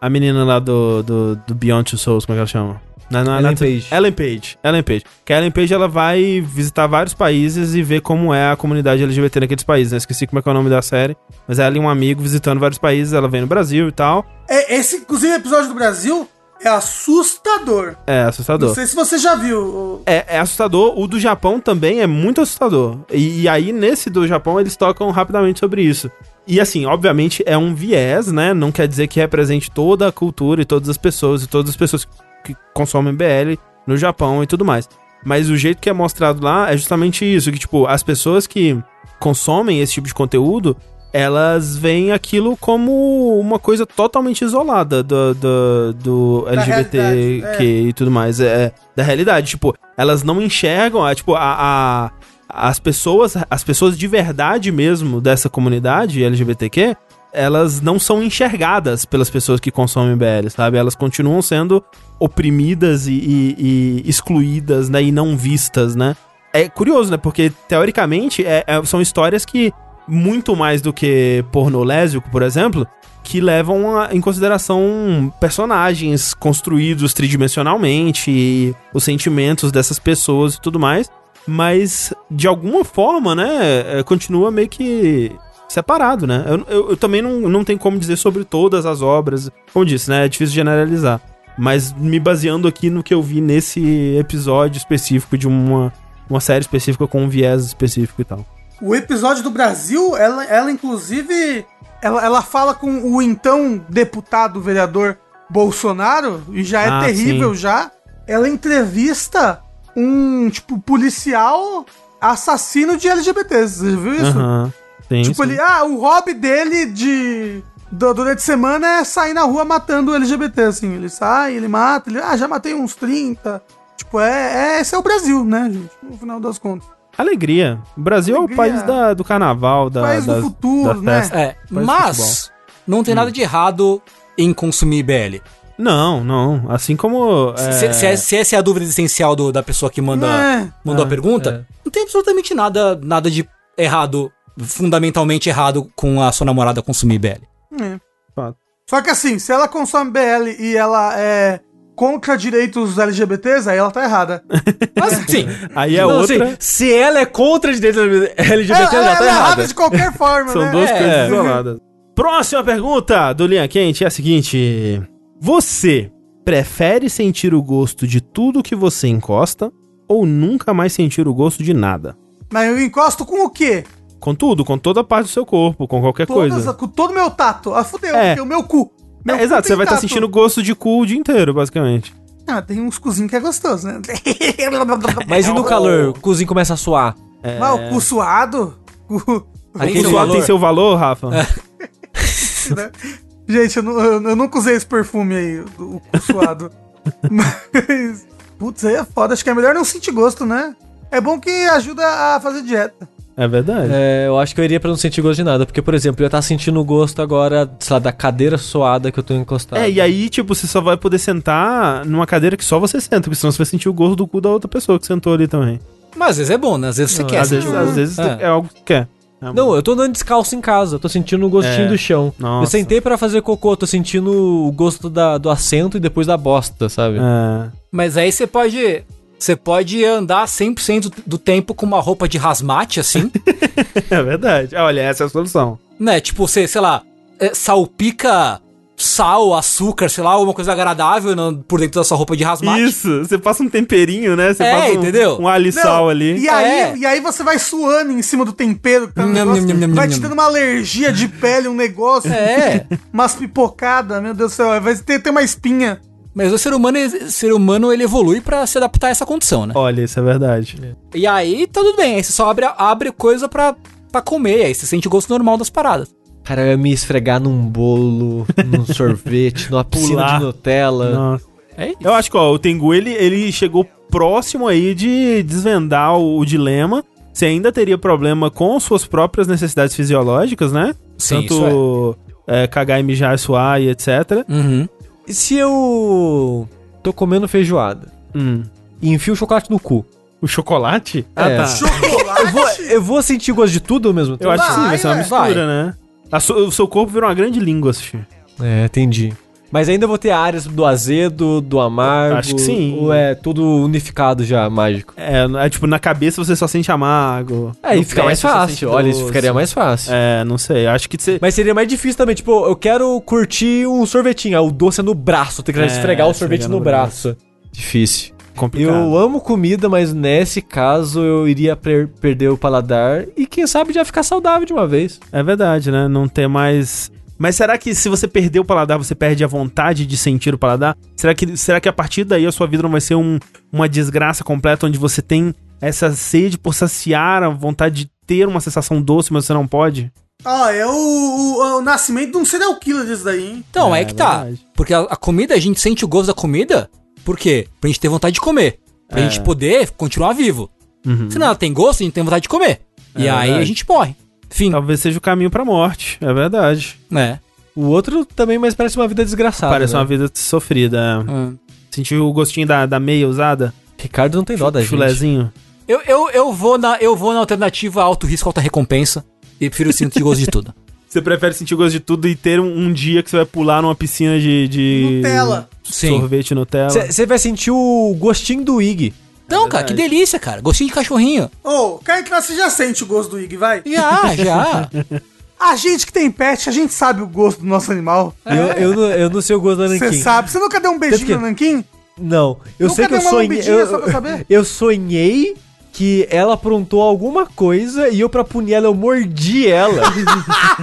A 0.00 0.08
menina 0.08 0.44
lá 0.44 0.58
do, 0.58 1.02
do, 1.02 1.36
do 1.46 1.54
Beyond 1.54 1.90
Two 1.90 1.98
Souls, 1.98 2.24
como 2.24 2.34
é 2.34 2.36
que 2.36 2.40
ela 2.40 2.46
chama? 2.46 2.80
Não, 3.10 3.24
não, 3.24 3.32
Ellen 3.38 3.50
não- 3.52 3.54
Page. 3.56 3.86
Ellen 3.90 4.12
Page. 4.12 4.58
Ellen 4.62 4.82
Page. 4.82 5.04
Que 5.24 5.32
a 5.32 5.38
Ellen 5.38 5.50
Page 5.50 5.72
ela 5.72 5.88
vai 5.88 6.40
visitar 6.46 6.86
vários 6.86 7.14
países 7.14 7.74
e 7.74 7.82
ver 7.82 8.02
como 8.02 8.34
é 8.34 8.50
a 8.52 8.56
comunidade 8.56 9.02
LGBT 9.02 9.40
naqueles 9.40 9.64
países. 9.64 9.92
Né? 9.92 9.98
Esqueci 9.98 10.26
como 10.26 10.38
é 10.38 10.42
que 10.42 10.48
é 10.48 10.52
o 10.52 10.54
nome 10.54 10.68
da 10.68 10.82
série. 10.82 11.16
Mas 11.46 11.58
ela 11.58 11.74
e 11.74 11.80
um 11.80 11.88
amigo 11.88 12.20
visitando 12.20 12.60
vários 12.60 12.78
países. 12.78 13.14
Ela 13.14 13.26
vem 13.26 13.40
no 13.40 13.46
Brasil 13.46 13.88
e 13.88 13.92
tal. 13.92 14.26
É, 14.46 14.74
esse, 14.76 14.96
inclusive, 14.96 15.32
episódio 15.34 15.68
do 15.68 15.74
Brasil 15.74 16.28
é 16.62 16.68
assustador. 16.68 17.96
É 18.06 18.22
Não 18.22 18.28
assustador. 18.28 18.74
sei 18.74 18.86
se 18.86 18.94
você 18.94 19.16
já 19.16 19.34
viu. 19.34 20.02
É, 20.04 20.36
é 20.36 20.38
assustador. 20.38 20.98
O 21.00 21.06
do 21.06 21.18
Japão 21.18 21.58
também 21.60 22.00
é 22.02 22.06
muito 22.06 22.40
assustador. 22.42 22.98
E, 23.10 23.40
e 23.42 23.48
aí, 23.48 23.72
nesse 23.72 24.10
do 24.10 24.26
Japão, 24.28 24.60
eles 24.60 24.76
tocam 24.76 25.10
rapidamente 25.10 25.60
sobre 25.60 25.80
isso. 25.82 26.10
E 26.48 26.58
assim, 26.60 26.86
obviamente, 26.86 27.42
é 27.44 27.58
um 27.58 27.74
viés, 27.74 28.32
né? 28.32 28.54
Não 28.54 28.72
quer 28.72 28.88
dizer 28.88 29.06
que 29.06 29.20
represente 29.20 29.70
toda 29.70 30.08
a 30.08 30.12
cultura 30.12 30.62
e 30.62 30.64
todas 30.64 30.88
as 30.88 30.96
pessoas 30.96 31.42
e 31.42 31.46
todas 31.46 31.68
as 31.68 31.76
pessoas 31.76 32.08
que 32.42 32.56
consomem 32.72 33.14
BL 33.14 33.60
no 33.86 33.98
Japão 33.98 34.42
e 34.42 34.46
tudo 34.46 34.64
mais. 34.64 34.88
Mas 35.22 35.50
o 35.50 35.56
jeito 35.58 35.78
que 35.78 35.90
é 35.90 35.92
mostrado 35.92 36.42
lá 36.42 36.72
é 36.72 36.76
justamente 36.76 37.22
isso, 37.22 37.52
que 37.52 37.58
tipo, 37.58 37.86
as 37.86 38.02
pessoas 38.02 38.46
que 38.46 38.78
consomem 39.20 39.80
esse 39.80 39.92
tipo 39.92 40.06
de 40.06 40.14
conteúdo, 40.14 40.74
elas 41.12 41.76
veem 41.76 42.12
aquilo 42.12 42.56
como 42.56 43.38
uma 43.38 43.58
coisa 43.58 43.84
totalmente 43.84 44.42
isolada 44.42 45.02
do, 45.02 45.34
do, 45.34 45.92
do 45.94 46.46
LGBTQ 46.48 47.62
é. 47.62 47.62
e 47.62 47.92
tudo 47.92 48.10
mais. 48.10 48.40
É, 48.40 48.72
da 48.96 49.02
realidade. 49.02 49.48
Tipo, 49.48 49.76
elas 49.96 50.22
não 50.22 50.40
enxergam, 50.40 51.04
a, 51.04 51.14
tipo, 51.14 51.34
a, 51.34 51.40
a, 51.40 52.10
as 52.48 52.78
pessoas, 52.80 53.36
as 53.50 53.62
pessoas 53.62 53.96
de 53.98 54.06
verdade 54.06 54.72
mesmo 54.72 55.20
dessa 55.20 55.48
comunidade 55.48 56.22
LGBTQ, 56.24 56.96
elas 57.32 57.80
não 57.80 57.98
são 57.98 58.22
enxergadas 58.22 59.04
pelas 59.04 59.28
pessoas 59.28 59.60
que 59.60 59.70
consomem 59.70 60.16
BL, 60.16 60.48
sabe? 60.48 60.78
Elas 60.78 60.94
continuam 60.94 61.42
sendo 61.42 61.84
oprimidas 62.18 63.06
e, 63.06 63.12
e- 63.12 64.02
e 64.04 64.08
excluídas, 64.10 64.88
né? 64.88 65.02
E 65.02 65.12
não 65.12 65.36
vistas, 65.36 65.94
né? 65.94 66.16
É 66.52 66.68
curioso, 66.68 67.10
né? 67.10 67.16
Porque, 67.18 67.52
teoricamente, 67.68 68.44
é- 68.44 68.64
é- 68.66 68.84
são 68.84 69.00
histórias 69.02 69.44
que, 69.44 69.72
muito 70.08 70.56
mais 70.56 70.80
do 70.80 70.90
que 70.92 71.44
pornô 71.52 71.84
lésbico, 71.84 72.30
por 72.30 72.40
exemplo, 72.42 72.86
que 73.22 73.42
levam 73.42 73.98
a- 73.98 74.08
em 74.14 74.20
consideração 74.22 75.30
personagens 75.38 76.32
construídos 76.32 77.12
tridimensionalmente 77.12 78.74
os 78.94 79.04
sentimentos 79.04 79.70
dessas 79.70 79.98
pessoas 79.98 80.54
e 80.54 80.60
tudo 80.60 80.78
mais. 80.80 81.10
Mas, 81.50 82.12
de 82.30 82.46
alguma 82.46 82.84
forma, 82.84 83.34
né, 83.34 83.98
é, 83.98 84.02
continua 84.02 84.50
meio 84.50 84.68
que 84.68 85.32
separado, 85.66 86.26
né? 86.26 86.44
Eu, 86.46 86.66
eu- 86.68 86.90
eu 86.90 86.96
também 86.96 87.22
não, 87.22 87.40
não 87.48 87.64
tenho 87.64 87.78
como 87.78 87.98
dizer 87.98 88.16
sobre 88.16 88.44
todas 88.44 88.84
as 88.84 89.00
obras. 89.00 89.50
Como 89.72 89.84
disse, 89.86 90.10
né? 90.10 90.26
É 90.26 90.28
difícil 90.28 90.54
generalizar. 90.54 91.20
Mas 91.56 91.92
me 91.94 92.20
baseando 92.20 92.68
aqui 92.68 92.90
no 92.90 93.02
que 93.02 93.12
eu 93.14 93.22
vi 93.22 93.40
nesse 93.40 94.14
episódio 94.18 94.76
específico 94.78 95.36
de 95.38 95.48
uma, 95.48 95.90
uma 96.28 96.38
série 96.40 96.60
específica 96.60 97.06
com 97.06 97.22
um 97.22 97.28
viés 97.28 97.64
específico 97.64 98.20
e 98.20 98.24
tal. 98.24 98.44
O 98.80 98.94
episódio 98.94 99.42
do 99.42 99.50
Brasil, 99.50 100.16
ela, 100.16 100.44
ela 100.44 100.70
inclusive, 100.70 101.64
ela, 102.02 102.22
ela 102.24 102.42
fala 102.42 102.74
com 102.74 103.10
o 103.12 103.20
então 103.22 103.80
deputado, 103.88 104.60
vereador 104.60 105.16
Bolsonaro, 105.50 106.42
e 106.52 106.62
já 106.62 106.82
é 106.82 106.88
Ah, 106.88 107.00
terrível 107.04 107.54
sim. 107.54 107.60
já. 107.60 107.90
Ela 108.26 108.48
entrevista 108.48 109.60
um, 109.96 110.48
tipo, 110.50 110.78
policial 110.78 111.84
assassino 112.20 112.96
de 112.96 113.08
LGBTs. 113.08 113.76
Você 113.78 113.96
viu 113.96 114.14
isso? 114.14 114.38
Aham. 114.38 114.72
Sim, 115.08 115.22
Tipo, 115.22 115.44
sim. 115.44 115.50
ele, 115.52 115.60
ah, 115.60 115.84
o 115.84 115.98
hobby 116.00 116.34
dele 116.34 116.86
de. 116.86 117.62
do- 117.90 118.12
durante 118.12 118.38
a 118.38 118.42
semana 118.42 118.98
é 118.98 119.04
sair 119.04 119.32
na 119.32 119.42
rua 119.42 119.64
matando 119.64 120.14
LGBT, 120.14 120.62
assim. 120.62 120.92
Ele 120.94 121.08
sai, 121.08 121.54
ele 121.54 121.66
mata, 121.68 122.10
ele, 122.10 122.18
ah, 122.20 122.36
já 122.36 122.46
matei 122.46 122.74
uns 122.74 122.94
30. 122.94 123.62
Tipo, 123.96 124.20
é, 124.20 124.76
é 124.76 124.80
esse 124.80 124.94
é 124.94 124.98
o 124.98 125.02
Brasil, 125.02 125.44
né, 125.44 125.70
gente? 125.72 125.90
No 126.02 126.18
final 126.18 126.38
das 126.38 126.58
contas. 126.58 126.86
Alegria. 127.16 127.80
O 127.96 128.00
Brasil 128.00 128.34
é 128.34 128.38
Alegria. 128.38 128.54
o 128.54 128.56
país 128.56 128.82
da- 128.82 129.14
do 129.14 129.24
carnaval, 129.24 129.88
da, 129.88 130.02
País 130.02 130.26
do 130.26 130.40
futuro, 130.42 131.00
das 131.00 131.30
né? 131.30 131.40
É, 131.42 131.56
mas 131.70 132.52
não 132.86 133.02
tem 133.02 133.14
nada 133.14 133.32
de 133.32 133.40
errado 133.40 134.00
em 134.36 134.52
consumir 134.52 135.02
BL. 135.02 135.40
Não, 135.78 136.24
não. 136.24 136.64
Assim 136.68 136.96
como. 136.96 137.54
é, 137.56 137.72
Se, 137.72 137.92
se- 137.94 138.16
se 138.16 138.36
essa 138.36 138.56
é 138.56 138.58
a 138.58 138.62
dúvida 138.62 138.84
existencial 138.84 139.36
do- 139.36 139.52
da 139.52 139.62
pessoa 139.62 139.90
que 139.90 140.00
manda, 140.00 140.26
É. 140.26 140.68
mandou 140.84 141.04
É, 141.04 141.06
a 141.06 141.08
pergunta, 141.08 141.66
não 141.84 141.92
tem 141.92 142.02
absolutamente 142.02 142.52
nada, 142.54 142.98
nada 143.02 143.30
de 143.30 143.48
errado, 143.76 144.30
fundamentalmente 144.60 145.48
errado 145.48 145.88
com 145.94 146.20
a 146.22 146.32
sua 146.32 146.44
namorada 146.44 146.82
consumir 146.82 147.18
BL. 147.18 147.40
É. 147.80 147.98
Fato. 148.34 148.56
Só 148.90 149.00
que 149.02 149.10
assim, 149.10 149.38
se 149.38 149.52
ela 149.52 149.68
consome 149.68 150.10
BL 150.10 150.48
e 150.58 150.76
ela 150.76 151.16
é 151.18 151.60
contra 151.94 152.36
direitos 152.36 152.96
LGBTs, 152.98 153.68
aí 153.68 153.76
ela 153.78 153.90
tá 153.90 154.02
errada. 154.04 154.42
Mas, 154.98 155.14
sim, 155.28 155.46
Aí 155.74 155.96
é 155.96 156.02
Não, 156.02 156.10
outra. 156.20 156.44
assim, 156.44 156.56
se 156.58 156.92
ela 156.92 157.20
é 157.20 157.26
contra 157.26 157.70
os 157.70 157.80
direitos 157.80 158.00
LGBT, 158.02 158.34
ela, 158.36 158.52
ela 158.54 158.64
já 158.64 158.86
tá 158.88 158.96
ela 158.96 159.06
é 159.08 159.12
errada. 159.12 159.26
errada 159.26 159.66
de 159.66 159.74
qualquer 159.74 160.12
forma, 160.12 160.52
São 160.52 160.62
né? 160.62 160.70
duas 160.72 160.90
É. 160.90 160.98
coisas 160.98 161.26
isoladas. 161.26 161.78
Próxima 162.14 162.64
pergunta 162.64 163.32
do 163.32 163.46
Linha 163.46 163.66
Quente 163.68 164.02
é 164.02 164.06
a 164.06 164.10
seguinte: 164.10 165.00
Você 165.40 166.10
prefere 166.44 167.08
sentir 167.10 167.54
o 167.54 167.62
gosto 167.62 168.06
de 168.06 168.20
tudo 168.20 168.62
que 168.62 168.74
você 168.74 169.08
encosta 169.08 169.70
ou 170.08 170.24
nunca 170.26 170.72
mais 170.72 170.92
sentir 170.92 171.26
o 171.28 171.34
gosto 171.34 171.62
de 171.62 171.74
nada? 171.74 172.16
Mas 172.52 172.68
eu 172.68 172.80
encosto 172.80 173.24
com 173.24 173.44
o 173.44 173.50
quê? 173.50 173.84
Com 174.18 174.34
tudo, 174.34 174.64
com 174.64 174.76
toda 174.78 175.00
a 175.00 175.04
parte 175.04 175.26
do 175.26 175.30
seu 175.30 175.46
corpo, 175.46 175.86
com 175.86 176.00
qualquer 176.00 176.26
Todas, 176.26 176.50
coisa. 176.52 176.74
com 176.74 176.88
todo 176.88 177.10
o 177.10 177.14
meu 177.14 177.30
tato. 177.30 177.72
Ah, 177.74 177.84
fudeu, 177.84 178.14
É. 178.16 178.40
o 178.40 178.46
meu 178.46 178.62
cu. 178.64 178.90
Meu 179.24 179.34
É, 179.36 179.38
cu 179.38 179.44
exato, 179.44 179.68
você 179.68 179.76
vai 179.76 179.84
estar 179.84 179.96
tato. 179.96 180.08
sentindo 180.08 180.28
gosto 180.28 180.62
de 180.62 180.74
cu 180.74 181.00
o 181.02 181.06
dia 181.06 181.16
inteiro, 181.18 181.54
basicamente. 181.54 182.12
Ah, 182.46 182.62
tem 182.62 182.80
uns 182.80 182.98
cozinhos 182.98 183.30
que 183.30 183.36
é 183.36 183.40
gostoso, 183.40 183.86
né? 183.86 184.00
Mas 185.28 185.46
e 185.46 185.52
no 185.52 185.62
calor? 185.62 186.08
O 186.08 186.20
cozinho 186.20 186.48
começa 186.48 186.74
a 186.74 186.76
suar. 186.76 187.14
Mas 187.60 187.74
o 187.74 187.88
cu 187.94 188.00
suado? 188.00 188.74
Cu- 189.06 189.46
Aí 189.78 189.90
O 189.90 189.92
tem 189.92 190.02
suado 190.02 190.16
valor. 190.16 190.32
tem 190.32 190.42
seu 190.42 190.58
valor, 190.58 190.96
Rafa? 190.96 191.28
Gente, 193.48 193.76
eu, 193.78 193.82
não- 193.82 193.98
eu- 194.00 194.22
eu 194.22 194.36
nunca 194.36 194.58
usei 194.58 194.74
esse 194.76 194.86
perfume 194.86 195.34
aí, 195.34 195.60
o 195.78 195.96
o 195.96 196.00
cu 196.00 196.20
suado. 196.20 196.70
Mas. 197.30 198.26
Putz, 198.58 198.84
aí 198.84 198.94
é 198.96 199.04
foda. 199.04 199.34
Acho 199.34 199.42
que 199.44 199.50
é 199.50 199.54
melhor 199.54 199.74
não 199.74 199.84
sentir 199.84 200.10
gosto, 200.10 200.44
né? 200.44 200.74
É 201.10 201.20
bom 201.20 201.38
que 201.40 201.50
ajuda 201.50 202.04
a 202.06 202.40
fazer 202.40 202.62
dieta. 202.62 203.08
É 203.36 203.46
verdade. 203.46 203.88
É, 203.92 204.24
eu 204.26 204.36
acho 204.38 204.52
que 204.52 204.60
eu 204.60 204.64
iria 204.64 204.80
pra 204.80 204.90
não 204.90 204.96
sentir 204.96 205.20
gosto 205.22 205.36
de 205.36 205.44
nada. 205.44 205.64
Porque, 205.64 205.80
por 205.80 205.94
exemplo, 205.94 206.20
eu 206.20 206.24
ia 206.24 206.28
estar 206.28 206.42
sentindo 206.42 206.78
o 206.80 206.84
gosto 206.84 207.22
agora, 207.22 207.70
sei 207.78 207.94
lá, 207.94 208.00
da 208.00 208.10
cadeira 208.12 208.58
suada 208.58 209.12
que 209.12 209.18
eu 209.18 209.22
tô 209.22 209.32
encostado. 209.32 209.78
É, 209.78 209.88
e 209.88 210.00
aí, 210.00 210.28
tipo, 210.28 210.54
você 210.56 210.66
só 210.66 210.80
vai 210.80 210.96
poder 210.96 211.18
sentar 211.20 212.04
numa 212.04 212.26
cadeira 212.26 212.56
que 212.56 212.64
só 212.64 212.80
você 212.80 213.00
senta, 213.00 213.22
porque 213.22 213.36
senão 213.36 213.52
você 213.52 213.58
vai 213.58 213.66
sentir 213.66 213.88
o 213.88 213.92
gosto 213.92 214.16
do 214.16 214.26
cu 214.26 214.40
da 214.40 214.48
outra 214.48 214.68
pessoa 214.68 214.98
que 214.98 215.06
sentou 215.06 215.32
ali 215.32 215.46
também. 215.46 215.78
mas 216.16 216.30
às 216.30 216.36
vezes 216.38 216.50
é 216.50 216.58
bom, 216.58 216.76
né? 216.76 216.88
Às 216.88 216.96
vezes 216.96 217.14
você 217.14 217.22
Não, 217.22 217.28
quer. 217.30 217.38
às 217.38 217.48
sentir 217.48 217.66
vezes, 217.68 217.74
o- 217.74 217.88
às 217.90 217.94
vezes 217.94 218.18
É. 218.18 218.38
é 218.40 218.46
algo 218.46 218.68
que 218.74 218.82
quer. 218.82 219.06
É 219.40 219.52
Não, 219.52 219.74
eu 219.74 219.82
tô 219.82 219.92
andando 219.92 220.12
descalço 220.12 220.56
em 220.56 220.60
casa, 220.60 220.98
tô 220.98 221.08
sentindo 221.08 221.46
o 221.46 221.48
gostinho 221.48 221.86
É. 221.86 221.88
do 221.88 221.96
chão. 221.98 222.32
Nossa. 222.38 222.64
Eu 222.64 222.70
sentei 222.70 223.00
pra 223.00 223.16
fazer 223.16 223.40
cocô, 223.42 223.76
tô 223.76 223.86
sentindo 223.86 224.32
o 224.66 224.72
gosto 224.72 225.08
da- 225.08 225.38
do 225.38 225.48
assento 225.48 225.96
e 225.96 226.00
depois 226.00 226.26
da 226.26 226.36
bosta, 226.36 226.88
sabe? 226.88 227.18
É. 227.18 227.68
Mas 227.92 228.16
aí 228.16 228.32
você 228.32 228.46
pode. 228.46 229.04
Você 229.38 229.54
pode 229.54 230.04
andar 230.04 230.48
100% 230.48 231.12
do 231.24 231.38
tempo 231.38 231.72
com 231.72 231.86
uma 231.86 232.00
roupa 232.00 232.28
de 232.28 232.36
rasmate, 232.36 232.98
assim, 232.98 233.30
É 234.10 234.20
verdade. 234.20 234.74
Olha, 234.74 235.00
essa 235.02 235.22
é 235.22 235.26
a 235.26 235.30
solução. 235.30 235.78
né? 236.00 236.20
Tipo, 236.20 236.48
você, 236.48 236.66
sei 236.66 236.80
lá, 236.80 237.02
é, 237.38 237.54
salpica 237.54 238.60
sal, 238.98 239.54
açúcar, 239.54 240.08
sei 240.08 240.24
lá, 240.24 240.30
alguma 240.32 240.52
coisa 240.52 240.72
agradável 240.72 241.36
no- 241.36 241.62
por 241.62 241.78
dentro 241.78 242.00
da 242.00 242.04
sua 242.04 242.16
roupa 242.16 242.36
de 242.36 242.42
rasmate. 242.42 242.82
Isso, 242.82 243.20
você 243.20 243.38
passa 243.38 243.62
um 243.62 243.68
temperinho, 243.68 244.34
né? 244.36 244.52
Você 244.52 244.62
É, 244.64 244.72
passa 244.74 244.90
um, 244.90 244.94
entendeu? 244.94 245.38
um 245.40 245.46
alho 245.46 245.68
e 245.68 245.74
Não, 245.74 245.82
sal 245.82 246.08
ali. 246.08 246.36
E 246.38 246.48
aí, 246.48 246.64
É. 246.80 246.96
e 246.96 247.06
aí 247.06 247.20
você 247.20 247.44
vai 247.44 247.58
suando 247.60 248.10
em 248.12 248.20
cima 248.22 248.44
do 248.44 248.52
tempero 248.52 249.06
que 249.08 249.14
tá 249.14 249.22
no 249.24 249.28
Nham, 249.32 249.44
negócio, 249.46 249.62
nham, 249.66 249.76
nham, 249.88 249.94
vai 249.94 250.08
te 250.08 250.18
dando 250.18 250.32
uma 250.32 250.44
alergia 250.44 251.12
de 251.12 251.28
pele, 251.28 251.68
um 251.68 251.74
negócio, 251.74 252.30
É. 252.32 252.86
umas 253.14 253.34
pipocadas, 253.36 254.20
meu 254.22 254.34
Deus 254.34 254.50
do 254.52 254.54
céu, 254.56 254.80
vai 254.80 254.96
ter, 254.96 255.20
ter 255.22 255.30
uma 255.30 255.42
espinha. 255.42 256.00
Mas 256.34 256.52
o 256.52 256.58
ser 256.58 256.72
humano, 256.74 256.98
o 256.98 257.30
ser 257.30 257.52
humano 257.52 257.92
ele 257.92 258.04
evolui 258.04 258.40
pra 258.40 258.64
se 258.66 258.78
adaptar 258.78 259.08
a 259.08 259.10
essa 259.10 259.24
condição, 259.26 259.66
né? 259.66 259.72
Olha, 259.76 260.02
isso 260.02 260.18
é 260.18 260.22
verdade. 260.22 260.96
E 261.14 261.26
aí 261.26 261.66
tá 261.66 261.80
tudo 261.80 261.96
bem, 261.96 262.16
aí 262.16 262.22
você 262.24 262.32
só 262.32 262.48
abre, 262.50 262.68
abre 262.76 263.10
coisa 263.10 263.48
pra, 263.48 263.74
pra 264.12 264.22
comer, 264.22 264.66
aí 264.66 264.74
você 264.74 264.86
sente 264.86 265.08
o 265.08 265.10
gosto 265.10 265.30
normal 265.30 265.56
das 265.56 265.70
paradas. 265.70 266.14
Cara, 266.48 266.62
eu 266.62 266.68
ia 266.68 266.76
me 266.78 266.90
esfregar 266.90 267.38
num 267.38 267.58
bolo, 267.68 268.46
num 268.64 268.86
sorvete, 268.90 269.70
numa 269.70 269.84
piscina 269.84 270.22
Pular. 270.22 270.38
de 270.38 270.44
Nutella. 270.46 271.10
Nossa. 271.10 271.44
É 271.76 271.88
isso. 271.88 271.98
Eu 272.00 272.14
acho 272.14 272.30
que, 272.30 272.36
ó, 272.38 272.50
o 272.50 272.58
Tengu, 272.58 272.94
ele, 272.94 273.10
ele 273.10 273.52
chegou 273.52 273.84
próximo 274.10 274.66
aí 274.66 274.94
de 274.94 275.42
desvendar 275.42 276.16
o, 276.16 276.38
o 276.38 276.46
dilema. 276.46 277.04
Você 277.34 277.44
ainda 277.44 277.70
teria 277.70 277.98
problema 277.98 278.50
com 278.50 278.80
suas 278.80 279.04
próprias 279.04 279.46
necessidades 279.46 279.94
fisiológicas, 279.94 280.72
né? 280.72 280.94
Sim, 281.18 281.42
Tanto 281.42 282.16
é, 282.46 282.66
cagar 282.66 282.98
e 282.98 283.02
mijar, 283.02 283.38
suar 283.38 283.82
e 283.82 283.90
etc. 283.90 284.08
Uhum. 284.48 284.88
E 285.26 285.34
se 285.34 285.54
eu 285.54 286.66
tô 287.02 287.12
comendo 287.12 287.46
feijoada 287.46 288.10
Hum. 288.34 288.62
e 289.02 289.12
enfio 289.12 289.34
o 289.34 289.36
chocolate 289.36 289.70
no 289.70 289.78
cu? 289.78 290.02
O 290.40 290.46
chocolate? 290.46 291.26
É. 291.36 291.42
Ah, 291.42 291.56
tá. 291.58 291.66
Chocolate? 291.66 292.40
Eu 292.40 292.50
vou, 292.52 292.68
eu 292.92 293.02
vou 293.02 293.22
sentir 293.22 293.52
gosto 293.52 293.72
de 293.74 293.80
tudo 293.80 294.08
ao 294.08 294.14
mesmo 294.14 294.38
tempo? 294.38 294.48
Eu 294.48 294.52
acho 294.52 294.66
que 294.66 294.70
sim, 294.72 294.80
vai 294.80 294.88
Vai, 294.88 294.98
ser 294.98 295.06
uma 295.08 295.16
mistura, 295.16 295.66
né? 295.66 295.94
A 296.30 296.40
su- 296.40 296.54
o 296.54 296.70
seu 296.72 296.86
corpo 296.86 297.12
virou 297.12 297.28
uma 297.28 297.34
grande 297.34 297.58
língua, 297.60 297.90
assistir. 297.90 298.26
É, 298.60 298.84
entendi. 298.84 299.32
Mas 299.70 299.86
ainda 299.88 300.06
vou 300.06 300.16
ter 300.16 300.30
áreas 300.30 300.64
do 300.66 300.82
azedo, 300.86 301.60
do 301.60 301.78
amargo. 301.78 302.36
Acho 302.38 302.54
que 302.54 302.60
sim. 302.62 302.96
Ou 302.98 303.12
é 303.12 303.34
tudo 303.34 303.62
unificado 303.84 304.42
já, 304.42 304.68
mágico? 304.70 305.12
É, 305.14 305.44
é, 305.66 305.68
tipo, 305.68 305.86
na 305.86 305.98
cabeça 305.98 306.42
você 306.42 306.56
só 306.56 306.66
sente 306.66 306.90
amargo. 306.90 307.72
É, 307.82 307.94
e 307.94 308.02
fica 308.02 308.22
mais 308.24 308.40
fácil. 308.40 308.88
Olha, 308.90 309.08
isso 309.10 309.26
ficaria 309.26 309.52
mais 309.52 309.70
fácil. 309.70 310.10
É, 310.14 310.42
não 310.42 310.56
sei. 310.56 310.86
Acho 310.86 311.06
que 311.08 311.20
você. 311.22 311.38
Mas 311.40 311.52
seria 311.54 311.74
mais 311.74 311.86
difícil 311.86 312.16
também, 312.16 312.34
tipo, 312.34 312.50
eu 312.66 312.74
quero 312.74 313.20
curtir 313.20 313.86
um 313.86 314.06
sorvetinho, 314.06 314.56
ah, 314.56 314.62
o 314.62 314.70
doce 314.70 315.00
é 315.00 315.02
no 315.02 315.14
braço, 315.14 315.62
tem 315.62 315.74
que 315.74 315.80
É, 315.82 315.86
esfregar 315.86 316.26
o 316.28 316.32
sorvete 316.34 316.62
no 316.62 316.78
no 316.78 316.80
braço. 316.80 317.36
Difícil. 317.70 318.32
Complicado. 318.58 318.94
Eu 318.94 319.16
amo 319.16 319.40
comida, 319.40 319.88
mas 319.88 320.12
nesse 320.12 320.60
caso 320.60 321.20
eu 321.20 321.48
iria 321.48 321.74
per- 321.76 322.08
perder 322.20 322.48
o 322.50 322.56
paladar 322.58 323.24
e 323.36 323.46
quem 323.46 323.66
sabe 323.66 323.92
já 323.92 324.04
ficar 324.04 324.22
saudável 324.22 324.66
de 324.66 324.72
uma 324.72 324.86
vez. 324.86 325.18
É 325.32 325.42
verdade, 325.42 325.90
né? 325.90 326.06
Não 326.08 326.28
ter 326.28 326.46
mais. 326.48 327.10
Mas 327.38 327.54
será 327.54 327.78
que 327.78 327.94
se 327.94 328.08
você 328.08 328.26
perder 328.26 328.58
o 328.60 328.64
paladar, 328.64 328.98
você 328.98 329.14
perde 329.14 329.44
a 329.44 329.46
vontade 329.46 330.04
de 330.04 330.16
sentir 330.16 330.52
o 330.52 330.58
paladar? 330.58 330.96
Será 331.16 331.32
que, 331.34 331.56
será 331.56 331.80
que 331.80 331.88
a 331.88 331.92
partir 331.92 332.24
daí 332.24 332.44
a 332.44 332.50
sua 332.52 332.66
vida 332.66 332.82
não 332.82 332.90
vai 332.90 333.00
ser 333.00 333.14
um- 333.14 333.38
uma 333.72 333.88
desgraça 333.88 334.42
completa 334.42 334.86
onde 334.86 334.98
você 334.98 335.22
tem 335.22 335.54
essa 335.80 336.10
sede 336.12 336.58
por 336.58 336.74
saciar 336.74 337.44
a 337.44 337.48
vontade 337.48 338.04
de 338.04 338.10
ter 338.26 338.46
uma 338.48 338.60
sensação 338.60 339.00
doce, 339.00 339.32
mas 339.32 339.44
você 339.44 339.52
não 339.54 339.68
pode? 339.68 340.10
Ó, 340.44 340.68
é 340.68 340.84
o, 340.86 340.90
o- 340.90 341.78
o 341.78 341.80
nascimento 341.80 342.32
de 342.32 342.36
um 342.38 342.44
serial 342.44 342.74
killer 342.76 343.04
disso 343.06 343.24
daí, 343.24 343.44
hein? 343.44 343.64
Então, 343.70 343.94
É, 343.94 344.00
aí 344.00 344.04
que 344.06 344.14
tá. 344.14 344.38
verdade. 344.44 344.60
Porque 344.74 344.92
a, 344.94 345.00
a 345.02 345.16
comida, 345.16 345.54
a 345.54 345.58
gente 345.60 345.80
sente 345.80 346.04
o 346.04 346.08
gosto 346.08 346.26
da 346.28 346.34
comida, 346.34 346.88
por 347.28 347.38
quê? 347.38 347.68
Pra 347.78 347.88
gente 347.88 348.00
ter 348.00 348.08
vontade 348.08 348.32
de 348.32 348.40
comer. 348.40 348.78
Pra 349.06 349.20
É. 349.20 349.24
gente 349.24 349.42
poder 349.42 349.90
continuar 349.90 350.32
vivo. 350.32 350.70
Uhum. 351.06 351.30
Se 351.30 351.36
ela 351.36 351.54
tem 351.54 351.72
gosto, 351.74 352.00
a 352.00 352.04
gente 352.04 352.14
tem 352.14 352.24
vontade 352.24 352.44
de 352.44 352.48
comer. 352.48 352.80
e 353.14 353.26
É 353.26 353.30
aí 353.30 353.40
verdade. 353.48 353.62
a 353.62 353.64
gente 353.66 353.86
morre. 353.86 354.16
Fim. 354.48 354.70
Talvez 354.70 355.00
seja 355.00 355.18
o 355.18 355.20
caminho 355.20 355.50
pra 355.50 355.62
morte, 355.62 356.16
é 356.22 356.32
verdade. 356.32 356.96
É. 357.14 357.38
O 357.76 357.82
outro 357.88 358.24
também, 358.24 358.58
mas 358.58 358.74
parece 358.74 358.96
uma 358.96 359.06
vida 359.06 359.22
desgraçada. 359.22 359.70
Parece 359.70 359.92
né? 359.92 359.98
uma 359.98 360.06
vida 360.06 360.30
sofrida. 360.32 361.22
Hum. 361.28 361.56
Sentiu 361.90 362.26
o 362.26 362.32
gostinho 362.32 362.66
da, 362.66 362.86
da 362.86 362.98
meia 362.98 363.28
usada? 363.28 363.74
Ricardo 363.98 364.36
não 364.38 364.44
tem 364.44 364.56
dó 364.56 364.70
da 364.70 364.80
gente. 364.80 364.88
Chulezinho. 364.88 365.52
Eu, 365.86 366.00
eu, 366.06 366.30
eu, 366.30 366.52
vou 366.52 366.78
na, 366.78 366.96
eu 366.96 367.14
vou 367.14 367.34
na 367.34 367.40
alternativa 367.40 368.02
alto 368.02 368.26
risco, 368.26 368.48
alta 368.48 368.60
recompensa. 368.60 369.22
E 369.60 369.68
prefiro 369.68 369.92
sentir 369.92 370.22
gosto 370.22 370.40
de 370.40 370.46
tudo. 370.46 370.72
Você 371.08 371.22
prefere 371.22 371.54
sentir 371.54 371.74
o 371.74 371.76
gosto 371.78 371.92
de 371.92 372.00
tudo 372.00 372.28
e 372.28 372.34
ter 372.36 372.60
um, 372.60 372.66
um 372.86 372.92
dia 372.92 373.22
que 373.22 373.30
você 373.30 373.36
vai 373.36 373.46
pular 373.46 373.80
numa 373.80 373.94
piscina 373.94 374.38
de, 374.38 374.68
de 374.68 375.10
Nutella. 375.16 375.68
Sim. 375.82 376.18
sorvete 376.18 376.54
Nutella? 376.54 376.90
Você 377.10 377.24
vai 377.24 377.38
sentir 377.38 377.70
o 377.70 378.14
gostinho 378.18 378.62
do 378.62 378.82
Ig. 378.82 379.14
Não, 379.48 379.66
cara, 379.68 379.84
que 379.84 379.94
delícia, 379.94 380.38
cara. 380.38 380.60
Gostinho 380.60 380.88
de 380.88 380.94
cachorrinho. 380.94 381.50
Ô, 381.64 381.98
entre 382.18 382.30
nós, 382.30 382.44
você 382.44 382.54
já 382.54 382.68
sente 382.68 383.02
o 383.02 383.06
gosto 383.06 383.30
do 383.30 383.40
Ig, 383.40 383.56
vai? 383.56 383.82
Já, 383.86 384.36
já. 384.36 384.90
A 385.58 385.74
gente 385.74 386.06
que 386.06 386.12
tem 386.12 386.30
pet, 386.30 386.68
a 386.68 386.72
gente 386.72 386.92
sabe 386.94 387.20
o 387.20 387.26
gosto 387.26 387.62
do 387.62 387.66
nosso 387.66 387.90
animal. 387.90 388.32
Eu, 388.46 388.54
eu, 388.80 388.94
não, 388.94 389.10
eu 389.10 389.28
não 389.28 389.40
sei 389.42 389.56
o 389.56 389.60
gosto 389.60 389.78
da 389.78 389.88
Você 389.88 389.98
Nankin. 390.04 390.22
sabe. 390.22 390.48
Você 390.52 390.56
nunca 390.60 390.78
deu 390.78 390.92
um 390.92 390.98
beijinho 391.00 391.20
no 391.20 391.26
que- 391.26 391.42
Nankin? 391.72 391.84
Não, 392.16 392.58
eu 392.78 392.86
Nunca 392.86 392.94
sei 392.94 393.06
que 393.08 393.14
eu 393.14 393.20
sonhei. 393.20 393.62
Eu, 393.66 393.86
só 393.88 393.98
pra 393.98 394.12
saber? 394.12 394.46
eu 394.48 394.64
sonhei 394.64 395.56
que 395.98 396.28
ela 396.30 396.54
aprontou 396.54 397.02
alguma 397.02 397.44
coisa 397.44 398.08
e 398.08 398.20
eu, 398.20 398.30
pra 398.30 398.44
punir 398.44 398.74
ela, 398.74 398.86
eu 398.86 398.94
mordi 398.94 399.66
ela. 399.66 400.00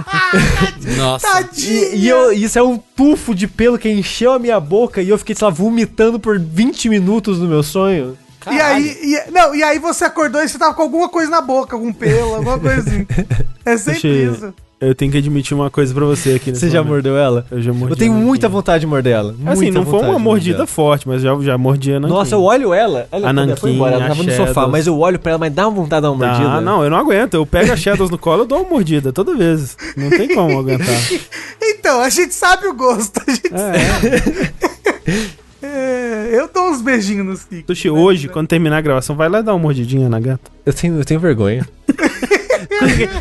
Nossa. 0.94 1.26
Tadinha. 1.26 1.86
e 1.86 2.00
e 2.00 2.08
eu, 2.10 2.32
isso 2.34 2.58
é 2.58 2.62
um 2.62 2.76
tufo 2.76 3.34
de 3.34 3.46
pelo 3.46 3.78
que 3.78 3.88
encheu 3.88 4.32
a 4.32 4.38
minha 4.38 4.60
boca 4.60 5.00
e 5.00 5.08
eu 5.08 5.16
fiquei, 5.16 5.34
sei 5.34 5.46
lá, 5.46 5.50
vomitando 5.50 6.20
por 6.20 6.38
20 6.38 6.90
minutos 6.90 7.38
no 7.38 7.48
meu 7.48 7.62
sonho. 7.62 8.14
E 8.50 8.60
aí, 8.60 8.94
e, 9.02 9.30
não, 9.30 9.54
e 9.54 9.62
aí 9.62 9.78
você 9.78 10.04
acordou 10.04 10.42
e 10.42 10.48
você 10.50 10.58
tava 10.58 10.74
com 10.74 10.82
alguma 10.82 11.08
coisa 11.08 11.30
na 11.30 11.40
boca, 11.40 11.74
algum 11.74 11.94
pelo, 11.94 12.34
alguma 12.34 12.58
coisa 12.58 12.80
assim. 12.80 13.06
É 13.64 13.78
sempre 13.78 14.24
isso. 14.24 14.54
Eu 14.78 14.94
tenho 14.94 15.10
que 15.10 15.16
admitir 15.16 15.54
uma 15.54 15.70
coisa 15.70 15.94
pra 15.94 16.04
você 16.04 16.34
aqui 16.34 16.50
nesse 16.50 16.60
Você 16.60 16.68
já 16.70 16.80
momento. 16.80 16.92
mordeu 16.92 17.16
ela? 17.16 17.46
Eu 17.50 17.62
já 17.62 17.72
mordi. 17.72 17.92
Eu 17.94 17.96
tenho 17.96 18.12
muita 18.12 18.46
vontade 18.46 18.80
de 18.82 18.86
morder 18.86 19.14
ela. 19.14 19.34
Assim, 19.46 19.70
não 19.70 19.86
foi 19.86 20.00
uma 20.00 20.18
mordida 20.18 20.66
forte, 20.66 21.08
mas 21.08 21.22
já, 21.22 21.34
já 21.40 21.56
mordi 21.56 21.94
a. 21.94 21.98
Nanquim. 22.00 22.12
Nossa, 22.12 22.34
eu 22.34 22.42
olho 22.42 22.74
ela. 22.74 23.08
Ela 23.10 23.30
A 23.30 23.32
quando 23.32 23.38
ela 23.38 23.46
Nanquim, 23.46 23.60
foi 23.60 23.70
embora, 23.72 23.94
ela 23.94 24.04
a 24.04 24.08
tava 24.08 24.22
no 24.22 24.30
sofá, 24.32 24.68
mas 24.68 24.86
eu 24.86 24.98
olho 24.98 25.18
pra 25.18 25.30
ela, 25.32 25.38
mas 25.38 25.52
dá 25.54 25.66
uma 25.66 25.74
vontade 25.82 26.00
de 26.00 26.02
dar 26.02 26.10
uma 26.10 26.26
mordida. 26.26 26.50
Ah, 26.50 26.60
não, 26.60 26.84
eu 26.84 26.90
não 26.90 26.98
aguento. 26.98 27.32
Eu 27.34 27.46
pego 27.46 27.72
a 27.72 27.76
Shadows 27.76 28.10
no 28.10 28.18
colo 28.18 28.44
e 28.44 28.46
dou 28.46 28.60
uma 28.60 28.68
mordida 28.68 29.14
toda 29.14 29.34
vez. 29.34 29.78
Não 29.96 30.10
tem 30.10 30.28
como 30.34 30.58
aguentar. 30.58 30.86
Então, 31.78 32.00
a 32.00 32.08
gente 32.08 32.34
sabe 32.34 32.66
o 32.66 32.74
gosto. 32.74 33.20
A 33.26 33.30
gente, 33.30 33.48
É, 35.62 35.66
é, 35.66 36.28
eu 36.38 36.48
dou 36.52 36.70
uns 36.70 36.82
beijinhos 36.82 37.24
nos 37.24 37.44
Kik. 37.44 37.64
Sushi, 37.66 37.88
hoje, 37.90 38.28
quando 38.28 38.48
terminar 38.48 38.78
a 38.78 38.80
gravação, 38.80 39.14
vai 39.16 39.28
lá 39.28 39.40
dar 39.40 39.52
uma 39.54 39.60
mordidinha 39.60 40.08
na 40.08 40.18
gata. 40.20 40.50
Eu 40.64 40.72
tenho, 40.72 40.98
eu 40.98 41.04
tenho 41.04 41.20
vergonha. 41.20 41.66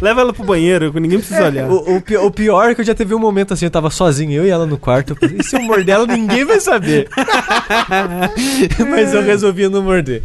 Leva 0.02 0.22
ela 0.22 0.34
pro 0.34 0.44
banheiro, 0.44 0.92
ninguém 1.00 1.20
precisa 1.20 1.46
olhar. 1.46 1.70
O, 1.70 1.98
o 1.98 2.26
o 2.26 2.32
pior 2.32 2.70
é 2.70 2.76
que 2.76 2.82
eu 2.82 2.86
já 2.86 2.96
teve 2.96 3.14
um 3.14 3.20
momento 3.20 3.54
assim, 3.54 3.66
eu 3.66 3.72
tava 3.72 3.90
sozinho, 3.90 4.32
eu 4.32 4.46
e 4.46 4.50
ela 4.50 4.66
no 4.66 4.78
quarto. 4.78 5.18
E 5.22 5.44
se 5.44 5.56
eu 5.56 5.62
morder 5.62 5.96
ela, 5.96 6.08
ninguém 6.08 6.46
vai 6.46 6.60
saber. 6.60 7.10
Mas 8.90 9.14
eu 9.14 9.22
resolvi 9.22 9.68
não 9.68 9.82
morder. 9.82 10.22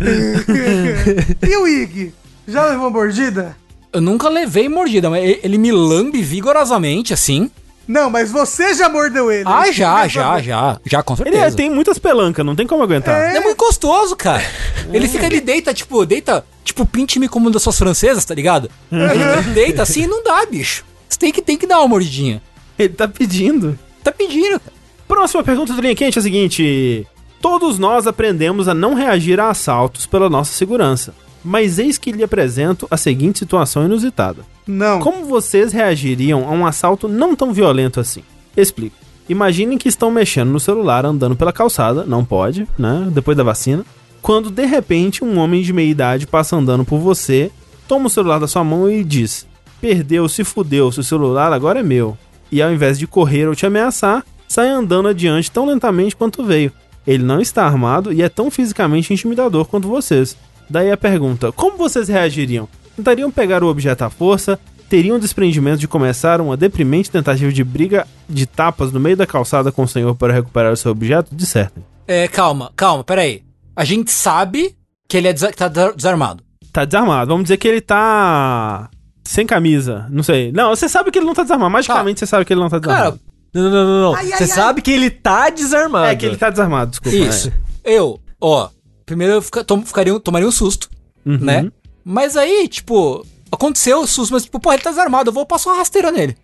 E 1.42 1.56
o 1.56 1.68
Ig? 1.68 2.12
Já 2.46 2.64
levou 2.64 2.88
uma 2.88 2.90
mordida? 2.90 3.56
Eu 3.92 4.00
nunca 4.00 4.28
levei 4.28 4.68
mordida, 4.68 5.10
mas 5.10 5.38
ele 5.42 5.58
me 5.58 5.72
lambe 5.72 6.22
vigorosamente, 6.22 7.12
assim. 7.12 7.50
Não, 7.90 8.08
mas 8.08 8.30
você 8.30 8.72
já 8.72 8.88
mordeu 8.88 9.32
ele. 9.32 9.42
Ah, 9.48 9.72
já, 9.72 10.06
já, 10.06 10.34
quero 10.34 10.44
já. 10.44 10.80
Já, 10.86 11.02
com 11.02 11.14
Ele 11.14 11.24
certeza. 11.24 11.46
é- 11.46 11.50
tem 11.50 11.68
muitas 11.68 11.98
pelancas, 11.98 12.46
não 12.46 12.54
tem 12.54 12.64
como 12.64 12.84
aguentar. 12.84 13.20
É. 13.20 13.30
Ele 13.30 13.38
é 13.38 13.40
muito 13.40 13.58
gostoso, 13.58 14.14
cara. 14.14 14.44
Ele 14.92 15.08
fica, 15.08 15.26
ele 15.26 15.40
deita, 15.40 15.74
tipo, 15.74 16.06
deita, 16.06 16.44
tipo, 16.62 16.86
pinte-me 16.86 17.28
como 17.28 17.46
uma 17.46 17.52
das 17.52 17.62
suas 17.62 17.76
francesas, 17.76 18.24
tá 18.24 18.32
ligado? 18.32 18.70
Ele 18.92 19.52
deita 19.52 19.82
assim 19.82 20.02
e 20.02 20.06
não 20.06 20.22
dá, 20.22 20.46
bicho. 20.46 20.84
Você 21.08 21.18
tem 21.18 21.32
que, 21.32 21.42
tem 21.42 21.58
que 21.58 21.66
dar 21.66 21.80
uma 21.80 21.88
mordidinha. 21.88 22.40
Ele 22.78 22.90
tá 22.94 23.08
pedindo. 23.08 23.76
Tá 24.04 24.12
pedindo, 24.12 24.60
cara. 24.60 24.72
Próxima 25.08 25.42
pergunta 25.42 25.72
do 25.72 25.80
Linha 25.82 25.96
Quente 25.96 26.16
é 26.16 26.20
a 26.20 26.22
seguinte: 26.22 27.04
Todos 27.40 27.76
nós 27.76 28.06
aprendemos 28.06 28.68
a 28.68 28.74
não 28.74 28.94
reagir 28.94 29.40
a 29.40 29.50
assaltos 29.50 30.06
pela 30.06 30.30
nossa 30.30 30.52
segurança. 30.52 31.12
Mas 31.44 31.78
eis 31.80 31.98
que 31.98 32.12
lhe 32.12 32.22
apresento 32.22 32.86
a 32.88 32.96
seguinte 32.96 33.40
situação 33.40 33.84
inusitada. 33.84 34.44
Não. 34.70 35.00
Como 35.00 35.24
vocês 35.24 35.72
reagiriam 35.72 36.48
a 36.48 36.52
um 36.52 36.64
assalto 36.64 37.08
não 37.08 37.34
tão 37.34 37.52
violento 37.52 37.98
assim? 37.98 38.22
Explico. 38.56 38.96
Imaginem 39.28 39.76
que 39.76 39.88
estão 39.88 40.10
mexendo 40.10 40.50
no 40.50 40.60
celular 40.60 41.04
andando 41.04 41.36
pela 41.36 41.52
calçada, 41.52 42.04
não 42.04 42.24
pode, 42.24 42.66
né? 42.78 43.08
Depois 43.12 43.36
da 43.36 43.42
vacina. 43.42 43.84
Quando 44.22 44.50
de 44.50 44.66
repente 44.66 45.24
um 45.24 45.38
homem 45.38 45.62
de 45.62 45.72
meia 45.72 45.90
idade 45.90 46.26
passa 46.26 46.56
andando 46.56 46.84
por 46.84 46.98
você, 46.98 47.50
toma 47.88 48.06
o 48.06 48.10
celular 48.10 48.38
da 48.38 48.46
sua 48.46 48.62
mão 48.62 48.90
e 48.90 49.02
diz: 49.02 49.46
Perdeu, 49.80 50.28
se 50.28 50.44
fudeu, 50.44 50.92
seu 50.92 51.02
celular 51.02 51.52
agora 51.52 51.80
é 51.80 51.82
meu. 51.82 52.16
E 52.52 52.60
ao 52.60 52.72
invés 52.72 52.98
de 52.98 53.06
correr 53.06 53.48
ou 53.48 53.54
te 53.54 53.66
ameaçar, 53.66 54.24
sai 54.46 54.68
andando 54.68 55.08
adiante 55.08 55.50
tão 55.50 55.66
lentamente 55.66 56.16
quanto 56.16 56.44
veio. 56.44 56.72
Ele 57.06 57.24
não 57.24 57.40
está 57.40 57.64
armado 57.64 58.12
e 58.12 58.22
é 58.22 58.28
tão 58.28 58.50
fisicamente 58.50 59.12
intimidador 59.12 59.64
quanto 59.66 59.88
vocês. 59.88 60.36
Daí 60.68 60.90
a 60.90 60.96
pergunta: 60.96 61.50
como 61.52 61.76
vocês 61.76 62.08
reagiriam? 62.08 62.68
Tentariam 62.96 63.30
pegar 63.30 63.62
o 63.62 63.68
objeto 63.68 64.02
à 64.02 64.10
força? 64.10 64.58
Teriam 64.88 65.18
desprendimento 65.18 65.78
de 65.78 65.86
começar 65.88 66.40
uma 66.40 66.56
deprimente 66.56 67.10
tentativa 67.10 67.52
de 67.52 67.62
briga 67.62 68.06
de 68.28 68.44
tapas 68.46 68.90
no 68.92 68.98
meio 68.98 69.16
da 69.16 69.26
calçada 69.26 69.70
com 69.70 69.84
o 69.84 69.88
senhor 69.88 70.14
para 70.16 70.32
recuperar 70.32 70.72
o 70.72 70.76
seu 70.76 70.90
objeto? 70.90 71.34
Dissertem. 71.34 71.84
É, 72.08 72.26
calma, 72.26 72.72
calma, 72.74 73.04
peraí. 73.04 73.42
A 73.76 73.84
gente 73.84 74.10
sabe 74.10 74.74
que 75.08 75.16
ele 75.16 75.28
é 75.28 75.32
desa- 75.32 75.52
tá 75.52 75.68
desa- 75.68 75.92
desarmado. 75.94 76.42
Tá 76.72 76.84
desarmado. 76.84 77.28
Vamos 77.28 77.44
dizer 77.44 77.56
que 77.56 77.68
ele 77.68 77.80
tá. 77.80 78.90
sem 79.24 79.46
camisa. 79.46 80.06
Não 80.10 80.22
sei. 80.24 80.50
Não, 80.50 80.70
você 80.70 80.88
sabe 80.88 81.10
que 81.12 81.18
ele 81.18 81.26
não 81.26 81.34
tá 81.34 81.42
desarmado. 81.42 81.70
Magicamente 81.70 82.18
você 82.18 82.26
sabe 82.26 82.44
que 82.44 82.52
ele 82.52 82.60
não 82.60 82.68
tá 82.68 82.80
Cara, 82.80 82.96
desarmado. 83.12 83.20
Não, 83.54 83.62
não, 83.62 83.70
não, 83.70 83.84
não. 83.86 84.00
não. 84.10 84.14
Ai, 84.16 84.26
Você 84.26 84.42
ai. 84.44 84.48
sabe 84.48 84.82
que 84.82 84.90
ele 84.90 85.08
tá 85.10 85.50
desarmado. 85.50 86.06
é 86.06 86.16
que 86.16 86.26
ele 86.26 86.36
tá 86.36 86.50
desarmado, 86.50 86.90
desculpa. 86.90 87.16
isso. 87.16 87.52
Eu, 87.84 88.20
ó, 88.40 88.68
primeiro 89.06 89.34
eu 89.34 89.42
fica, 89.42 89.62
tom, 89.64 89.82
ficaria, 89.84 90.18
tomaria 90.20 90.46
um 90.48 90.52
susto, 90.52 90.88
é. 91.24 91.30
Uhum. 91.30 91.38
né? 91.38 91.70
Mas 92.04 92.36
aí, 92.36 92.66
tipo, 92.68 93.24
aconteceu 93.50 94.00
o 94.00 94.06
susto, 94.06 94.32
mas, 94.32 94.44
tipo, 94.44 94.58
pô, 94.60 94.72
ele 94.72 94.82
tá 94.82 94.90
desarmado, 94.90 95.30
eu 95.30 95.34
vou 95.34 95.46
passar 95.46 95.70
uma 95.70 95.78
rasteira 95.78 96.10
nele. 96.10 96.36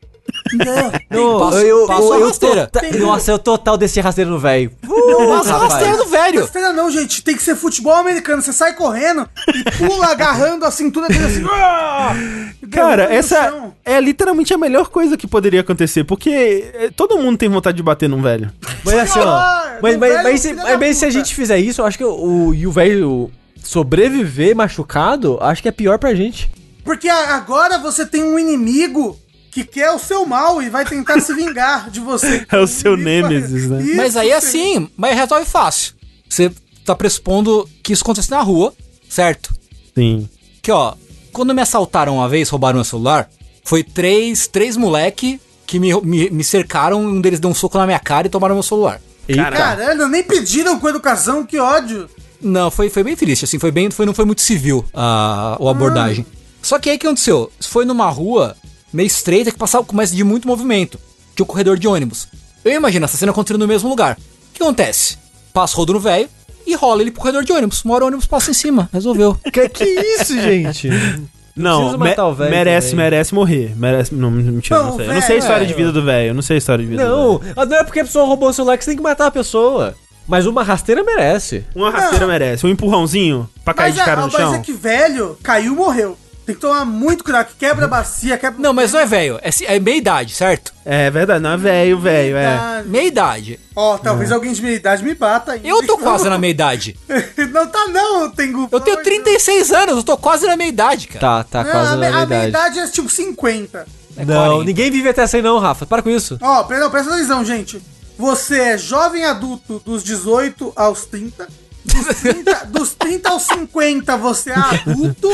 Não, 1.11 1.39
Passo- 1.39 1.59
eu, 1.59 1.87
passo 1.87 2.03
eu, 2.03 2.13
a 2.13 2.19
eu 2.19 2.27
rasteira. 2.27 2.67
tota- 2.67 2.99
Nossa, 2.99 3.31
eu 3.31 3.39
total 3.39 3.79
desci 3.79 4.01
rasteiro 4.01 4.29
no 4.31 4.39
velho. 4.41 4.73
Passa 5.29 5.55
a 5.55 5.59
rasteira 5.59 5.97
do 5.97 6.07
velho. 6.07 6.41
Rasteira 6.41 6.73
não, 6.73 6.91
gente. 6.91 7.23
Tem 7.23 7.37
que 7.37 7.43
ser 7.43 7.55
futebol 7.55 7.95
americano. 7.95 8.43
Você 8.43 8.53
sai 8.53 8.75
correndo 8.75 9.29
e 9.55 9.63
pula 9.79 10.09
agarrando 10.09 10.65
a 10.65 10.71
cintura 10.73 11.07
dele 11.07 11.25
assim. 11.25 11.45
ah! 11.49 12.13
Cara, 12.73 13.07
no 13.07 13.13
essa 13.15 13.71
é 13.85 14.01
literalmente 14.01 14.53
a 14.53 14.59
melhor 14.59 14.89
coisa 14.89 15.17
que 15.17 15.29
poderia 15.29 15.61
acontecer, 15.61 16.03
porque 16.03 16.71
é, 16.75 16.91
todo 16.95 17.19
mundo 17.19 17.39
tem 17.39 17.49
vontade 17.49 17.77
de 17.77 17.83
bater 17.85 18.09
num 18.09 18.21
velho. 18.21 18.51
Mas 18.85 18.95
assim, 18.99 19.21
ó. 19.21 19.81
Mas, 19.81 19.97
mas, 19.97 20.13
velho 20.13 20.23
mas, 20.25 20.41
se, 20.41 20.53
mas, 20.55 20.79
mas 20.81 20.97
se 20.97 21.05
a 21.05 21.11
gente 21.11 21.35
fizer 21.37 21.59
isso, 21.59 21.81
eu 21.83 21.87
acho 21.87 21.97
que 21.97 22.05
o, 22.05 22.53
e 22.53 22.67
o 22.67 22.73
velho 22.73 23.31
sobreviver 23.67 24.55
machucado, 24.57 25.39
acho 25.41 25.63
que 25.63 25.69
é 25.69 25.73
pior 25.73 25.99
pra 25.99 26.15
gente. 26.15 26.51
Porque 26.85 27.09
agora 27.09 27.79
você 27.79 28.07
tem 28.07 28.23
um 28.23 28.39
inimigo 28.39 29.19
que 29.51 29.65
quer 29.65 29.91
o 29.91 29.99
seu 29.99 30.25
mal 30.27 30.63
e 30.63 30.69
vai 30.71 30.85
tentar 30.85 31.21
se 31.21 31.35
vingar 31.35 31.91
de 31.91 31.99
você. 32.01 32.47
É 32.51 32.59
o 32.59 32.67
seu 32.67 32.95
Inimigo- 32.95 33.29
nêmesis, 33.29 33.69
né? 33.69 33.83
Isso, 33.83 33.97
Mas 33.97 34.17
aí 34.17 34.29
sim. 34.29 34.35
assim, 34.35 34.89
mas 34.97 35.17
resolve 35.17 35.45
fácil. 35.47 35.95
Você 36.29 36.53
tá 36.85 36.95
pressupondo 36.95 37.69
que 37.83 37.93
isso 37.93 38.03
acontece 38.05 38.31
na 38.31 38.41
rua, 38.41 38.73
certo? 39.09 39.55
Sim. 39.95 40.29
Que 40.63 40.71
ó, 40.71 40.95
quando 41.33 41.55
me 41.55 41.63
assaltaram 41.63 42.17
uma 42.17 42.29
vez, 42.29 42.49
roubaram 42.49 42.77
meu 42.77 42.85
celular, 42.85 43.29
foi 43.65 43.83
três, 43.83 44.47
três 44.47 44.77
moleque 44.77 45.41
que 45.67 45.81
me, 45.81 45.93
me, 46.03 46.31
me 46.31 46.45
cercaram, 46.45 47.01
um 47.03 47.21
deles 47.21 47.41
deu 47.41 47.51
um 47.51 47.55
soco 47.55 47.77
na 47.79 47.87
minha 47.87 47.99
cara 47.99 48.27
e 48.27 48.31
tomaram 48.31 48.55
meu 48.55 48.63
celular. 48.63 49.01
Caralho, 49.35 50.07
nem 50.07 50.23
pediram 50.23 50.79
com 50.79 50.89
educação, 50.89 51.45
que 51.45 51.59
ódio. 51.59 52.09
Não, 52.41 52.71
foi, 52.71 52.89
foi 52.91 53.03
bem 53.03 53.17
triste, 53.17 53.45
assim, 53.45 53.59
foi 53.59 53.71
bem, 53.71 53.91
foi, 53.91 54.05
não 54.07 54.15
foi 54.15 54.25
muito 54.25 54.43
civil 54.43 54.85
a, 54.95 55.57
a 55.61 55.71
abordagem. 55.71 56.25
Só 56.63 56.79
que 56.79 56.91
aí 56.91 56.97
o 56.97 56.99
que 56.99 57.07
aconteceu? 57.07 57.51
Foi 57.61 57.85
numa 57.85 58.09
rua 58.11 58.57
meio 58.93 59.07
estreita 59.07 59.51
que 59.51 59.59
passava 59.59 59.85
com 59.85 59.95
mais 59.97 60.11
de 60.13 60.23
muito 60.25 60.47
movimento. 60.49 60.99
Tinha 61.35 61.45
um 61.45 61.47
corredor 61.47 61.79
de 61.79 61.87
ônibus. 61.87 62.29
Eu 62.65 62.73
imagino 62.73 63.05
essa 63.05 63.17
cena 63.17 63.31
acontecendo 63.33 63.61
no 63.61 63.69
mesmo 63.69 63.89
lugar. 63.89 64.17
O 64.17 64.55
que 64.55 64.63
acontece? 64.63 65.17
Passa 65.53 65.75
o 65.75 65.79
rodo 65.79 65.93
no 65.93 66.01
velho 66.01 66.29
e 66.67 66.75
rola 66.75 67.03
ele 67.03 67.11
pro 67.11 67.21
corredor 67.21 67.45
de 67.45 67.53
ônibus. 67.53 67.85
Uma 67.85 67.95
hora 67.95 68.05
o 68.05 68.07
ônibus 68.09 68.27
passa 68.27 68.51
em 68.51 68.55
cima. 68.55 68.89
Resolveu. 68.93 69.39
Que, 69.53 69.69
que 69.69 69.85
isso, 69.85 70.35
gente? 70.41 70.89
Não, 71.57 71.93
me- 71.97 72.11
merece, 72.51 72.91
também. 72.91 73.05
merece 73.05 73.35
morrer. 73.35 73.73
Merece. 73.77 74.15
Não, 74.15 74.31
mentira, 74.31 74.79
Não, 74.79 74.87
não 74.91 74.97
sei. 74.97 75.07
o 75.07 75.11
Eu 75.11 75.15
não 75.15 75.23
sei 75.23 75.37
a 75.37 75.39
história 75.39 75.67
de 75.67 75.73
velho. 75.73 75.87
vida 75.87 75.93
do 76.01 76.05
velho. 76.05 76.29
Eu 76.29 76.35
não 76.35 76.43
sei 76.43 76.57
a 76.57 76.59
história 76.59 76.85
de 76.85 76.91
vida 76.91 77.03
do 77.03 77.09
Não, 77.09 77.39
velho. 77.39 77.55
não 77.67 77.77
é 77.79 77.83
porque 77.85 78.01
a 78.01 78.05
pessoa 78.05 78.27
roubou 78.27 78.51
o 78.51 78.53
celular 78.53 78.77
que 78.77 78.85
você 78.85 78.91
tem 78.91 78.97
que 78.99 79.03
matar 79.03 79.27
a 79.29 79.31
pessoa. 79.31 79.95
Mas 80.29 80.47
uma 80.47 80.63
rasteira 80.63 81.03
merece. 81.05 81.65
Uma 81.75 81.91
rasteira 81.91 82.27
merece. 82.27 82.67
Um 82.67 82.69
empurrãozinho 82.69 83.49
pra 83.65 83.73
cair 83.75 83.91
Mas, 83.91 83.99
de 83.99 84.05
cara 84.05 84.21
é, 84.23 84.25
no 84.25 84.33
mas 84.33 84.41
chão. 84.41 84.55
é 84.55 84.59
que 84.59 84.73
velho 84.73 85.39
caiu 85.43 85.75
morreu. 85.75 86.17
Tem 86.45 86.55
que 86.55 86.61
tomar 86.61 86.85
muito 86.85 87.25
cuidado, 87.25 87.47
que 87.47 87.55
quebra 87.57 87.87
a 87.87 87.89
bacia, 87.89 88.39
quebra... 88.39 88.61
Não, 88.63 88.73
mas 88.73 88.93
não 88.93 89.01
é 89.01 89.05
velho, 89.07 89.37
é, 89.43 89.51
é 89.75 89.81
meia 89.81 89.97
idade, 89.97 90.33
certo? 90.33 90.73
É 90.85 91.11
verdade, 91.11 91.43
não 91.43 91.51
é 91.51 91.57
velho, 91.57 91.99
velho, 91.99 92.37
é. 92.37 92.85
Meia 92.87 93.09
idade. 93.09 93.59
Ó, 93.75 93.99
talvez 93.99 94.31
alguém 94.31 94.53
de 94.53 94.63
meia 94.63 94.77
idade 94.77 95.03
me 95.03 95.13
bata 95.13 95.53
aí. 95.53 95.61
Eu 95.65 95.85
tô 95.85 95.99
quase 95.99 96.29
na 96.29 96.39
meia 96.39 96.53
idade. 96.53 96.97
Não 97.53 97.67
tá 97.67 97.89
não, 97.89 98.31
Tengu. 98.31 98.69
Eu 98.71 98.79
tenho 98.79 99.03
36 99.03 99.73
anos, 99.73 99.97
eu 99.97 100.03
tô 100.05 100.17
quase 100.17 100.47
na 100.47 100.57
meia 100.57 100.69
idade, 100.69 101.09
cara. 101.09 101.19
Tá, 101.19 101.43
tá 101.43 101.65
Não, 101.65 101.71
quase 101.73 101.93
a, 101.95 101.97
na 101.97 101.97
me- 101.97 102.07
a 102.07 102.11
minha 102.11 102.27
minha 102.27 102.49
idade. 102.49 102.77
idade 102.77 102.89
é 102.89 102.93
tipo 102.93 103.09
50. 103.11 103.87
É 104.17 104.25
Não, 104.25 104.35
40. 104.47 104.65
ninguém 104.65 104.89
vive 104.89 105.09
até 105.09 105.23
essa 105.23 105.37
aí 105.37 105.43
não, 105.43 105.59
Rafa. 105.59 105.85
Para 105.85 106.01
com 106.01 106.11
isso. 106.11 106.39
Ó, 106.41 106.63
perdão, 106.63 106.89
presta 106.93 107.13
atenção, 107.13 107.45
gente. 107.45 107.83
Você 108.19 108.61
é 108.61 108.79
jovem 108.79 109.25
adulto 109.25 109.81
dos 109.85 110.03
18 110.03 110.73
aos 110.75 111.05
30. 111.07 111.49
Dos 111.85 112.07
30, 112.21 112.65
dos 112.67 112.95
30 112.95 113.29
aos 113.31 113.43
50 113.45 114.17
você 114.17 114.51
é 114.51 114.55
adulto. 114.55 115.29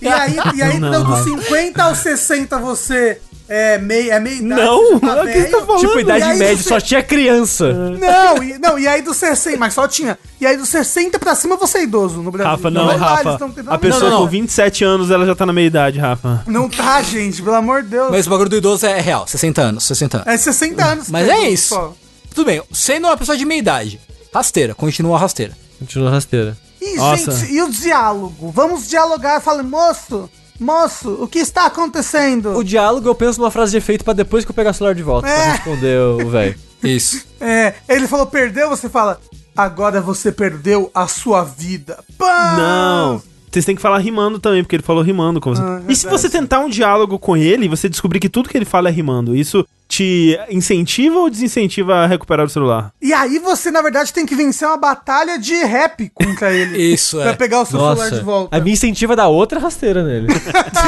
E 0.00 0.08
aí, 0.08 0.36
e 0.54 0.62
aí 0.62 0.78
Não, 0.78 0.90
não, 0.90 1.04
dos 1.04 1.18
Rafa. 1.18 1.42
50 1.42 1.82
aos 1.84 1.98
60 1.98 2.58
você 2.58 3.20
é 3.54 3.78
meia, 3.78 4.14
é 4.14 4.20
meia 4.20 4.36
idade. 4.36 4.60
Não, 4.62 4.98
tá 5.00 5.22
o 5.22 5.26
que 5.26 5.32
você 5.34 5.44
tá 5.48 5.60
falando? 5.66 5.80
Tipo, 5.80 6.00
idade 6.00 6.24
aí 6.24 6.38
média, 6.38 6.62
só 6.62 6.80
tinha 6.80 7.02
criança. 7.02 7.72
Não, 7.72 8.42
e, 8.42 8.58
não, 8.58 8.78
e 8.78 8.88
aí 8.88 9.02
dos 9.02 9.16
60, 9.18 9.58
mas 9.58 9.74
só 9.74 9.86
tinha. 9.86 10.18
E 10.40 10.46
aí 10.46 10.56
dos 10.56 10.68
60 10.70 11.18
pra 11.18 11.34
cima 11.34 11.56
você 11.56 11.78
é 11.78 11.82
idoso 11.82 12.22
no 12.22 12.30
Brasil. 12.30 12.50
Rafa, 12.50 12.70
não, 12.70 12.86
lá 12.86 12.92
eles 12.94 13.02
Rafa. 13.02 13.38
tão 13.38 13.50
tentando- 13.50 13.74
A 13.74 13.78
pessoa 13.78 14.04
Não, 14.04 14.10
não, 14.10 14.16
com 14.18 14.22
não. 14.24 14.30
27 14.30 14.84
anos, 14.84 15.10
ela 15.10 15.26
já 15.26 15.34
tá 15.34 15.44
na 15.44 15.52
meia 15.52 15.66
idade, 15.66 15.98
Rafa. 15.98 16.42
Não 16.46 16.68
tá, 16.68 17.02
gente, 17.02 17.42
pelo 17.42 17.56
amor 17.56 17.82
de 17.82 17.90
Deus. 17.90 18.10
Mas 18.10 18.26
o 18.26 18.30
bagulho 18.30 18.48
do 18.48 18.56
idoso 18.56 18.86
é 18.86 19.00
real, 19.00 19.26
60 19.26 19.60
anos, 19.60 19.84
60 19.84 20.16
anos. 20.18 20.28
É 20.28 20.36
60 20.36 20.84
anos. 20.84 21.10
Mas 21.10 21.28
é 21.28 21.48
isso. 21.50 21.68
só. 21.74 21.94
Tudo 22.34 22.46
bem, 22.46 22.62
sendo 22.72 23.06
uma 23.06 23.16
pessoa 23.16 23.36
de 23.36 23.44
meia 23.44 23.58
idade, 23.58 24.00
rasteira, 24.32 24.74
continua 24.74 25.18
rasteira. 25.18 25.52
Continua 25.78 26.10
rasteira. 26.10 26.56
E, 26.80 26.96
Nossa. 26.96 27.30
gente, 27.32 27.52
e 27.52 27.62
o 27.62 27.70
diálogo? 27.70 28.50
Vamos 28.50 28.88
dialogar. 28.88 29.40
Fala, 29.40 29.62
moço, 29.62 30.28
moço, 30.62 31.18
o 31.20 31.28
que 31.28 31.38
está 31.38 31.66
acontecendo? 31.66 32.56
O 32.56 32.64
diálogo 32.64 33.08
eu 33.08 33.14
penso 33.14 33.40
numa 33.40 33.50
frase 33.50 33.72
de 33.72 33.78
efeito 33.78 34.04
pra 34.04 34.14
depois 34.14 34.44
que 34.44 34.50
eu 34.50 34.54
pegar 34.54 34.70
o 34.70 34.74
celular 34.74 34.94
de 34.94 35.02
volta. 35.02 35.28
É. 35.28 35.34
Pra 35.34 35.52
responder 35.52 35.98
o 35.98 36.30
velho. 36.30 36.54
Isso. 36.82 37.24
É, 37.40 37.74
ele 37.88 38.08
falou, 38.08 38.26
perdeu, 38.26 38.68
você 38.68 38.88
fala, 38.88 39.20
agora 39.56 40.00
você 40.00 40.32
perdeu 40.32 40.90
a 40.94 41.06
sua 41.06 41.44
vida. 41.44 41.98
Pã! 42.18 42.56
Não. 42.56 43.31
Vocês 43.52 43.66
têm 43.66 43.76
que 43.76 43.82
falar 43.82 43.98
rimando 43.98 44.38
também, 44.38 44.62
porque 44.62 44.76
ele 44.76 44.82
falou 44.82 45.02
rimando 45.02 45.38
com 45.40 45.54
você. 45.54 45.60
Ah, 45.62 45.82
e 45.86 45.94
se 45.94 46.06
você 46.08 46.30
tentar 46.30 46.60
um 46.60 46.70
diálogo 46.70 47.18
com 47.18 47.36
ele, 47.36 47.68
você 47.68 47.86
descobrir 47.88 48.18
que 48.18 48.28
tudo 48.30 48.48
que 48.48 48.56
ele 48.56 48.64
fala 48.64 48.88
é 48.88 48.92
rimando, 48.92 49.36
isso 49.36 49.66
te 49.86 50.38
incentiva 50.50 51.18
ou 51.18 51.28
desincentiva 51.28 51.96
a 51.96 52.06
recuperar 52.06 52.46
o 52.46 52.48
celular? 52.48 52.90
E 53.02 53.12
aí 53.12 53.38
você, 53.38 53.70
na 53.70 53.82
verdade, 53.82 54.10
tem 54.10 54.24
que 54.24 54.34
vencer 54.34 54.66
uma 54.66 54.78
batalha 54.78 55.38
de 55.38 55.54
rap 55.64 56.10
contra 56.14 56.50
ele. 56.50 56.78
Isso, 56.94 57.18
Pra 57.18 57.30
é. 57.32 57.34
pegar 57.34 57.60
o 57.60 57.66
seu 57.66 57.78
celular 57.78 57.94
Nossa. 57.96 58.10
de 58.16 58.24
volta. 58.24 58.56
A 58.56 58.60
minha 58.60 58.72
incentiva 58.72 59.14
da 59.14 59.28
outra 59.28 59.60
rasteira 59.60 60.02
nele. 60.02 60.28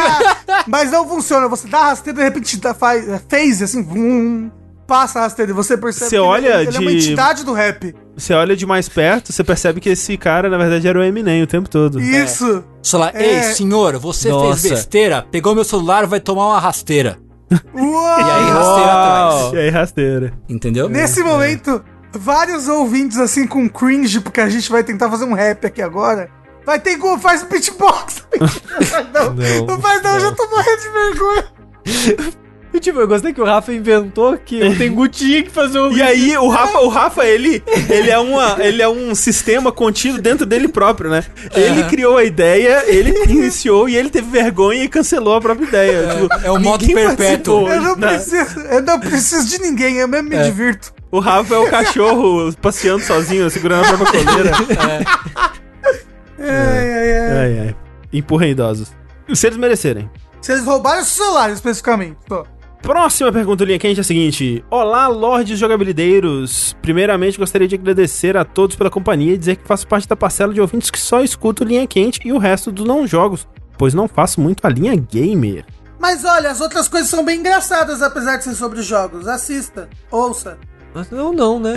Mas 0.67 0.91
não 0.91 1.07
funciona. 1.07 1.47
Você 1.49 1.69
dá 1.69 1.81
a 1.81 1.85
rasteira, 1.89 2.19
de 2.19 2.25
repente 2.25 2.57
dá, 2.57 2.73
faz, 2.73 3.05
faz 3.29 3.61
assim, 3.61 3.83
vum, 3.83 4.51
passa 4.87 5.19
a 5.19 5.23
rasteira 5.23 5.51
e 5.51 5.55
você 5.55 5.77
percebe 5.77 6.11
Você 6.11 6.17
que 6.17 6.21
olha 6.23 6.61
ele, 6.61 6.69
ele 6.69 6.77
é 6.77 6.81
uma 6.81 6.91
de- 6.91 6.97
entidade 6.97 7.45
do 7.45 7.53
rap. 7.53 7.95
Você 8.17 8.33
olha 8.33 8.55
de 8.57 8.65
mais 8.67 8.89
perto, 8.89 9.33
você 9.33 9.43
percebe 9.43 9.81
que 9.81 9.89
esse 9.89 10.17
cara, 10.17 10.49
na 10.49 10.57
verdade, 10.57 10.87
era 10.87 10.99
o 10.99 11.03
Eminem 11.03 11.43
o 11.43 11.47
tempo 11.47 11.69
todo. 11.69 12.01
Isso. 12.01 12.63
Celular, 12.83 13.13
É. 13.15 13.25
ei, 13.25 13.43
senhor, 13.55 13.99
você 13.99 14.29
Nossa. 14.29 14.61
fez 14.61 14.73
besteira, 14.73 15.27
pegou 15.31 15.55
meu 15.55 15.65
celular, 15.65 16.07
vai 16.07 16.21
tomar 16.21 16.47
uma 16.49 16.61
rasteira. 16.61 17.19
Uou! 17.75 18.19
E 18.21 18.23
aí, 18.23 18.51
rasteira 18.51 18.93
atrás. 18.93 19.53
E 19.53 19.59
aí, 19.59 19.71
rasteira. 19.71 20.33
Entendeu? 20.49 20.89
Nesse 20.89 21.23
momento, 21.23 21.83
vários 22.13 22.69
ouvintes 22.69 23.19
assim 23.19 23.47
com 23.47 23.69
cringe, 23.69 24.21
porque 24.21 24.41
a 24.41 24.49
gente 24.49 24.71
vai 24.71 24.85
tentar 24.85 25.11
fazer 25.11 25.25
um 25.25 25.35
rap 25.35 25.67
aqui 25.67 25.83
agora. 25.83 26.31
Vai 26.65 26.79
ter 26.81 26.97
como 26.97 27.19
faz 27.19 27.43
beatbox. 27.43 28.23
não, 29.13 29.35
Não, 29.35 29.67
não 29.67 29.81
faz 29.81 30.03
não, 30.03 30.15
eu 30.15 30.21
já 30.21 30.33
tô 30.33 30.47
morrendo 30.49 30.81
de 30.81 30.89
vergonha. 30.89 31.45
E 32.75 32.81
tipo, 32.81 32.99
eu 32.99 33.07
gostei 33.07 33.33
que 33.33 33.41
o 33.41 33.45
Rafa 33.45 33.73
inventou 33.73 34.37
que 34.37 34.61
o 34.61 34.77
Tengu 34.77 35.07
tinha 35.07 35.45
que 35.45 35.51
fazer 35.51 35.79
um. 35.79 35.93
E 35.93 36.03
aí, 36.03 36.37
o 36.37 36.49
Rafa, 36.49 36.81
o 36.81 36.89
Rafa 36.89 37.25
ele, 37.25 37.63
ele, 37.89 38.11
é 38.11 38.19
uma, 38.19 38.57
ele 38.59 38.83
é 38.83 38.89
um 38.89 39.15
sistema 39.15 39.71
contido 39.71 40.21
dentro 40.21 40.45
dele 40.45 40.67
próprio, 40.67 41.09
né? 41.09 41.23
Ele 41.55 41.85
criou 41.85 42.17
a 42.17 42.25
ideia, 42.25 42.83
ele 42.87 43.13
iniciou 43.31 43.89
e 43.89 43.97
ele 43.97 44.11
teve 44.11 44.29
vergonha 44.29 44.83
e 44.83 44.89
cancelou 44.89 45.37
a 45.37 45.41
própria 45.41 45.67
ideia. 45.67 46.09
Tipo, 46.17 46.35
é 46.47 46.51
o 46.51 46.59
modo 46.59 46.85
perpétuo. 46.85 47.17
participou. 47.67 47.69
Eu 47.69 47.81
não 47.81 47.97
Não. 47.97 48.09
preciso, 48.09 48.61
eu 48.61 48.83
não 48.83 48.99
preciso 48.99 49.47
de 49.49 49.59
ninguém, 49.61 49.95
eu 49.99 50.09
mesmo 50.09 50.29
me 50.29 50.43
divirto. 50.43 50.93
O 51.13 51.21
Rafa 51.21 51.55
é 51.55 51.59
o 51.59 51.71
cachorro 51.71 52.53
passeando 52.61 53.05
sozinho, 53.05 53.49
segurando 53.51 53.85
a 53.85 53.97
própria 53.97 54.25
coleira. 54.25 54.51
Ai, 56.39 56.49
ai, 56.49 57.13
ai. 57.13 57.39
Ai, 57.39 57.59
ai. 57.69 57.77
Empurra 58.13 58.47
idosos. 58.49 58.93
Se 59.33 59.47
eles 59.47 59.57
merecerem. 59.59 60.11
Se 60.43 60.53
eles 60.53 60.65
roubaram 60.65 61.03
o 61.03 61.05
celular 61.05 61.51
especificamente. 61.51 62.17
Só. 62.29 62.45
Próxima 62.85 63.33
pergunta, 63.33 63.65
linha 63.65 63.79
quente, 63.79 63.99
é 63.99 64.03
a 64.03 64.05
seguinte. 64.05 64.63
Olá, 64.71 65.07
lordes 65.07 65.59
jogabilideiros. 65.59 66.77
Primeiramente, 66.83 67.39
gostaria 67.39 67.67
de 67.67 67.77
agradecer 67.77 68.37
a 68.37 68.45
todos 68.45 68.77
pela 68.77 68.91
companhia 68.91 69.33
e 69.33 69.39
dizer 69.39 69.57
que 69.57 69.67
faço 69.67 69.89
parte 69.89 70.07
da 70.07 70.15
parcela 70.15 70.53
de 70.53 70.61
ouvintes 70.61 70.91
que 70.91 71.01
só 71.01 71.23
escuto 71.23 71.65
linha 71.65 71.87
quente 71.87 72.21
e 72.27 72.31
o 72.31 72.37
resto 72.37 72.71
dos 72.71 72.87
não 72.87 73.07
jogos, 73.07 73.49
pois 73.79 73.95
não 73.95 74.07
faço 74.07 74.39
muito 74.39 74.67
a 74.67 74.69
linha 74.69 74.95
gamer. 74.97 75.65
Mas 75.99 76.27
olha, 76.27 76.51
as 76.51 76.61
outras 76.61 76.87
coisas 76.87 77.09
são 77.09 77.25
bem 77.25 77.41
engraçadas, 77.41 78.03
apesar 78.03 78.37
de 78.37 78.45
ser 78.45 78.55
sobre 78.55 78.83
jogos. 78.83 79.27
Assista, 79.27 79.89
ouça. 80.11 80.59
Mas 80.93 81.11
não, 81.11 81.33
não, 81.33 81.59
né? 81.59 81.73